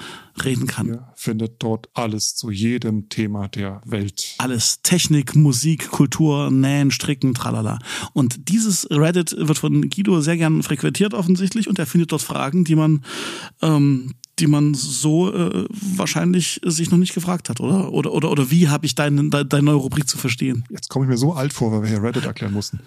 reden 0.43 0.67
kann. 0.67 0.87
Ihr 0.87 1.07
findet 1.15 1.63
dort 1.63 1.89
alles 1.93 2.35
zu 2.35 2.51
jedem 2.51 3.09
Thema 3.09 3.47
der 3.47 3.81
Welt. 3.85 4.35
Alles. 4.37 4.81
Technik, 4.83 5.35
Musik, 5.35 5.89
Kultur, 5.89 6.51
Nähen, 6.51 6.91
Stricken, 6.91 7.33
tralala. 7.33 7.79
Und 8.13 8.49
dieses 8.49 8.87
Reddit 8.89 9.35
wird 9.37 9.57
von 9.57 9.89
Guido 9.89 10.21
sehr 10.21 10.37
gern 10.37 10.63
frequentiert 10.63 11.13
offensichtlich 11.13 11.67
und 11.67 11.79
er 11.79 11.85
findet 11.85 12.11
dort 12.11 12.21
Fragen, 12.21 12.63
die 12.63 12.75
man, 12.75 13.03
ähm, 13.61 14.13
die 14.39 14.47
man 14.47 14.73
so 14.73 15.33
äh, 15.33 15.65
wahrscheinlich 15.69 16.61
sich 16.63 16.91
noch 16.91 16.97
nicht 16.97 17.13
gefragt 17.13 17.49
hat, 17.49 17.59
oder? 17.59 17.91
Oder, 17.91 18.13
oder, 18.13 18.31
oder 18.31 18.51
wie 18.51 18.69
habe 18.69 18.85
ich 18.85 18.95
deine, 18.95 19.29
deine 19.29 19.63
neue 19.63 19.75
Rubrik 19.75 20.07
zu 20.07 20.17
verstehen? 20.17 20.63
Jetzt 20.69 20.89
komme 20.89 21.05
ich 21.05 21.09
mir 21.09 21.17
so 21.17 21.33
alt 21.33 21.53
vor, 21.53 21.71
weil 21.71 21.81
wir 21.83 21.89
hier 21.89 22.03
Reddit 22.03 22.25
erklären 22.25 22.53
mussten. 22.53 22.79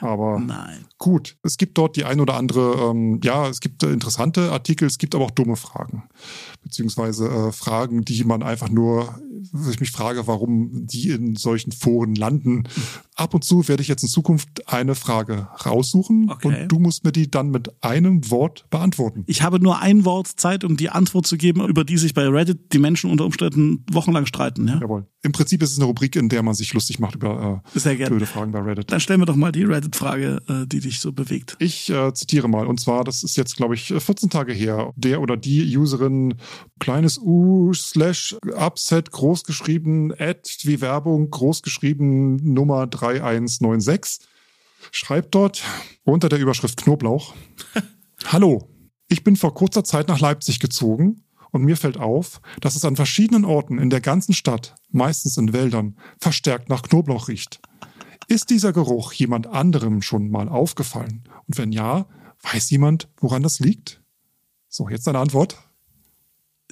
Aber 0.00 0.38
Nein. 0.38 0.84
gut, 0.98 1.36
es 1.42 1.56
gibt 1.56 1.78
dort 1.78 1.96
die 1.96 2.04
ein 2.04 2.20
oder 2.20 2.34
andere, 2.34 2.90
ähm, 2.90 3.20
ja, 3.22 3.48
es 3.48 3.60
gibt 3.60 3.82
äh, 3.82 3.92
interessante 3.92 4.52
Artikel, 4.52 4.86
es 4.86 4.98
gibt 4.98 5.14
aber 5.14 5.24
auch 5.24 5.30
dumme 5.30 5.56
Fragen. 5.56 6.04
Beziehungsweise 6.70 7.28
äh, 7.28 7.52
Fragen, 7.52 8.04
die 8.04 8.24
man 8.24 8.42
einfach 8.42 8.68
nur, 8.68 9.14
wo 9.52 9.70
ich 9.70 9.78
mich 9.78 9.92
frage, 9.92 10.26
warum 10.26 10.86
die 10.88 11.10
in 11.10 11.36
solchen 11.36 11.70
Foren 11.70 12.16
landen. 12.16 12.64
Ab 13.14 13.34
und 13.34 13.44
zu 13.44 13.68
werde 13.68 13.82
ich 13.82 13.88
jetzt 13.88 14.02
in 14.02 14.08
Zukunft 14.08 14.68
eine 14.68 14.96
Frage 14.96 15.46
raussuchen 15.64 16.28
Okay. 16.28 16.62
und 16.62 16.68
du 16.72 16.80
musst 16.80 17.04
mir 17.04 17.12
die 17.12 17.30
dann 17.30 17.50
mit 17.50 17.70
einem 17.84 18.28
Wort 18.30 18.68
beantworten. 18.68 19.22
Ich 19.28 19.42
habe 19.42 19.60
nur 19.60 19.80
ein 19.80 20.04
Wort 20.04 20.26
Zeit, 20.26 20.64
um 20.64 20.76
die 20.76 20.90
Antwort 20.90 21.26
zu 21.26 21.36
geben, 21.36 21.64
über 21.68 21.84
die 21.84 21.98
sich 21.98 22.14
bei 22.14 22.26
Reddit 22.28 22.72
die 22.72 22.78
Menschen 22.78 23.10
unter 23.10 23.24
Umständen 23.24 23.84
wochenlang 23.92 24.26
streiten. 24.26 24.66
Ja? 24.66 24.80
Jawohl. 24.80 25.06
Im 25.22 25.32
Prinzip 25.32 25.62
ist 25.62 25.72
es 25.72 25.78
eine 25.78 25.86
Rubrik, 25.86 26.14
in 26.16 26.28
der 26.28 26.42
man 26.42 26.54
sich 26.54 26.72
lustig 26.74 26.98
macht 26.98 27.14
über 27.14 27.62
äh, 27.74 27.78
Sehr 27.78 27.96
gerne. 27.96 28.10
blöde 28.10 28.26
Fragen 28.26 28.50
bei 28.52 28.60
Reddit. 28.60 28.90
Dann 28.90 29.00
stellen 29.00 29.20
wir 29.20 29.26
doch 29.26 29.36
mal 29.36 29.52
die 29.52 29.64
Reddit-Frage, 29.64 30.42
äh, 30.48 30.66
die 30.66 30.80
dich 30.80 31.00
so 31.00 31.12
bewegt. 31.12 31.56
Ich 31.58 31.88
äh, 31.90 32.12
zitiere 32.12 32.48
mal, 32.48 32.66
und 32.66 32.80
zwar, 32.80 33.04
das 33.04 33.22
ist 33.22 33.36
jetzt, 33.36 33.56
glaube 33.56 33.74
ich, 33.74 33.92
14 33.96 34.30
Tage 34.30 34.52
her, 34.52 34.92
der 34.96 35.20
oder 35.20 35.36
die 35.36 35.76
Userin 35.76 36.34
kleines 36.78 37.18
u 37.18 37.72
slash 37.74 38.36
upset 38.54 39.10
großgeschrieben, 39.10 40.12
ad 40.18 40.48
wie 40.62 40.80
Werbung 40.80 41.30
großgeschrieben 41.30 42.36
Nummer 42.36 42.86
3196 42.86 44.26
schreibt 44.92 45.34
dort 45.34 45.62
unter 46.04 46.28
der 46.28 46.38
Überschrift 46.38 46.82
Knoblauch. 46.82 47.34
Hallo, 48.26 48.68
ich 49.08 49.24
bin 49.24 49.36
vor 49.36 49.54
kurzer 49.54 49.84
Zeit 49.84 50.08
nach 50.08 50.20
Leipzig 50.20 50.58
gezogen 50.58 51.22
und 51.50 51.62
mir 51.62 51.76
fällt 51.76 51.96
auf, 51.96 52.40
dass 52.60 52.76
es 52.76 52.84
an 52.84 52.96
verschiedenen 52.96 53.44
Orten 53.44 53.78
in 53.78 53.90
der 53.90 54.00
ganzen 54.00 54.32
Stadt, 54.32 54.74
meistens 54.90 55.36
in 55.36 55.52
Wäldern, 55.52 55.96
verstärkt 56.18 56.68
nach 56.68 56.82
Knoblauch 56.82 57.28
riecht. 57.28 57.60
Ist 58.28 58.50
dieser 58.50 58.72
Geruch 58.72 59.12
jemand 59.12 59.46
anderem 59.46 60.02
schon 60.02 60.30
mal 60.30 60.48
aufgefallen? 60.48 61.24
Und 61.46 61.58
wenn 61.58 61.70
ja, 61.70 62.06
weiß 62.42 62.70
jemand, 62.70 63.08
woran 63.18 63.42
das 63.42 63.60
liegt? 63.60 64.02
So, 64.68 64.88
jetzt 64.88 65.06
eine 65.08 65.20
Antwort. 65.20 65.56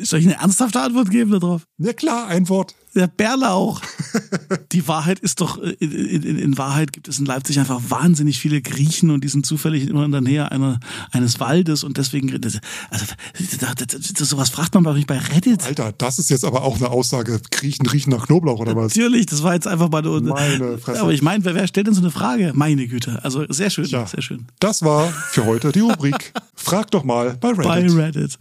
Soll 0.00 0.20
ich 0.20 0.26
eine 0.26 0.36
ernsthafte 0.36 0.80
Antwort 0.80 1.10
geben 1.10 1.30
darauf? 1.30 1.66
Ja 1.78 1.92
klar, 1.92 2.26
ein 2.26 2.48
Wort. 2.48 2.74
Der 2.94 3.08
Bärlauch. 3.08 3.80
Die 4.72 4.86
Wahrheit 4.86 5.18
ist 5.18 5.40
doch, 5.40 5.60
äh, 5.62 5.70
in, 5.80 6.22
in, 6.22 6.38
in 6.38 6.58
Wahrheit 6.58 6.92
gibt 6.92 7.08
es 7.08 7.18
in 7.18 7.24
Leipzig 7.24 7.58
einfach 7.58 7.80
wahnsinnig 7.88 8.38
viele 8.38 8.62
Griechen 8.62 9.10
und 9.10 9.24
die 9.24 9.28
sind 9.28 9.44
zufällig 9.46 9.88
immer 9.88 10.04
in 10.04 10.12
der 10.12 10.20
Nähe 10.20 10.50
einer, 10.50 10.78
eines 11.10 11.40
Waldes 11.40 11.82
und 11.84 11.96
deswegen, 11.98 12.32
also, 12.32 12.58
das, 12.90 13.74
das, 13.76 14.12
das, 14.12 14.28
sowas 14.28 14.50
fragt 14.50 14.74
man 14.74 14.84
doch 14.84 14.94
nicht 14.94 15.06
bei 15.06 15.18
Reddit. 15.18 15.64
Alter, 15.64 15.92
das 15.92 16.18
ist 16.18 16.30
jetzt 16.30 16.44
aber 16.44 16.62
auch 16.62 16.76
eine 16.76 16.88
Aussage. 16.90 17.40
Griechen 17.50 17.86
riechen 17.86 18.10
nach 18.10 18.26
Knoblauch 18.26 18.60
oder 18.60 18.76
was? 18.76 18.94
Natürlich, 18.94 19.26
das 19.26 19.42
war 19.42 19.54
jetzt 19.54 19.66
einfach 19.66 19.90
mal 19.90 20.02
nur. 20.02 20.20
Meine 20.20 20.78
Fresse. 20.78 21.00
Aber 21.00 21.12
ich 21.12 21.22
meine, 21.22 21.44
wer, 21.44 21.54
wer 21.54 21.66
stellt 21.66 21.86
denn 21.88 21.94
so 21.94 22.00
eine 22.00 22.10
Frage? 22.10 22.52
Meine 22.54 22.86
Güte. 22.86 23.24
Also 23.24 23.44
sehr 23.48 23.70
schön, 23.70 23.86
Ja. 23.86 24.06
sehr 24.06 24.22
schön. 24.22 24.46
Das 24.60 24.82
war 24.82 25.08
für 25.08 25.44
heute 25.46 25.72
die 25.72 25.80
Rubrik. 25.80 26.32
Frag 26.54 26.90
doch 26.92 27.04
mal 27.04 27.36
bei 27.40 27.48
Reddit. 27.50 27.64
Bei 27.64 28.02
Reddit. 28.04 28.38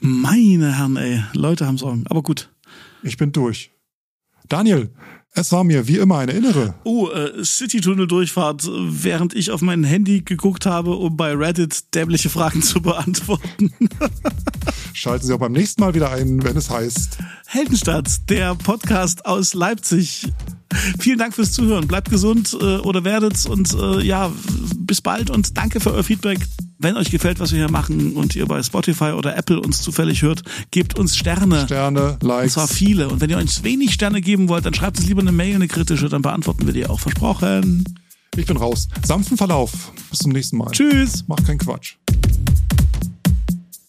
Meine 0.00 0.76
Herren, 0.76 0.96
ey. 0.96 1.22
Leute 1.32 1.66
haben 1.66 1.78
Sorgen. 1.78 2.04
Aber 2.08 2.22
gut. 2.22 2.50
Ich 3.02 3.16
bin 3.16 3.32
durch. 3.32 3.70
Daniel, 4.48 4.90
es 5.38 5.52
war 5.52 5.64
mir 5.64 5.86
wie 5.86 5.98
immer 5.98 6.16
eine 6.16 6.32
innere. 6.32 6.74
Oh, 6.84 7.10
äh, 7.10 7.44
City-Tunnel-Durchfahrt, 7.44 8.64
äh, 8.64 8.68
während 8.70 9.34
ich 9.34 9.50
auf 9.50 9.60
mein 9.60 9.84
Handy 9.84 10.22
geguckt 10.22 10.64
habe, 10.64 10.96
um 10.96 11.14
bei 11.16 11.34
Reddit 11.34 11.94
dämliche 11.94 12.30
Fragen 12.30 12.62
zu 12.62 12.80
beantworten. 12.80 13.70
Schalten 14.94 15.26
Sie 15.26 15.34
auch 15.34 15.38
beim 15.38 15.52
nächsten 15.52 15.82
Mal 15.82 15.94
wieder 15.94 16.10
ein, 16.10 16.42
wenn 16.42 16.56
es 16.56 16.70
heißt. 16.70 17.18
Heldenstadt, 17.48 18.30
der 18.30 18.54
Podcast 18.54 19.26
aus 19.26 19.52
Leipzig. 19.52 20.32
Vielen 20.98 21.18
Dank 21.18 21.34
fürs 21.34 21.52
Zuhören. 21.52 21.86
Bleibt 21.86 22.08
gesund 22.08 22.56
äh, 22.58 22.78
oder 22.78 23.04
werdet's 23.04 23.44
und 23.44 23.74
äh, 23.74 24.00
ja, 24.02 24.32
bis 24.78 25.02
bald 25.02 25.28
und 25.28 25.56
danke 25.58 25.80
für 25.80 25.92
euer 25.92 26.02
Feedback. 26.02 26.38
Wenn 26.78 26.96
euch 26.96 27.10
gefällt, 27.10 27.40
was 27.40 27.52
wir 27.52 27.58
hier 27.58 27.70
machen 27.70 28.12
und 28.16 28.36
ihr 28.36 28.44
bei 28.46 28.62
Spotify 28.62 29.12
oder 29.12 29.36
Apple 29.36 29.60
uns 29.60 29.80
zufällig 29.80 30.22
hört, 30.22 30.42
gebt 30.70 30.98
uns 30.98 31.16
Sterne. 31.16 31.64
Sterne, 31.64 32.12
Und 32.12 32.22
Likes. 32.22 32.52
zwar 32.54 32.68
viele. 32.68 33.08
Und 33.08 33.20
wenn 33.20 33.30
ihr 33.30 33.38
uns 33.38 33.62
wenig 33.62 33.94
Sterne 33.94 34.20
geben 34.20 34.48
wollt, 34.48 34.66
dann 34.66 34.74
schreibt 34.74 34.98
uns 34.98 35.06
lieber 35.06 35.22
eine 35.22 35.32
Mail, 35.32 35.54
eine 35.54 35.68
kritische, 35.68 36.08
dann 36.08 36.22
beantworten 36.22 36.66
wir 36.66 36.74
die 36.74 36.86
auch. 36.86 37.00
Versprochen. 37.00 37.84
Ich 38.36 38.44
bin 38.46 38.58
raus. 38.58 38.88
Sanften 39.02 39.38
Verlauf. 39.38 39.92
Bis 40.10 40.18
zum 40.18 40.32
nächsten 40.32 40.58
Mal. 40.58 40.70
Tschüss. 40.70 41.24
Macht 41.26 41.46
keinen 41.46 41.58
Quatsch. 41.58 41.94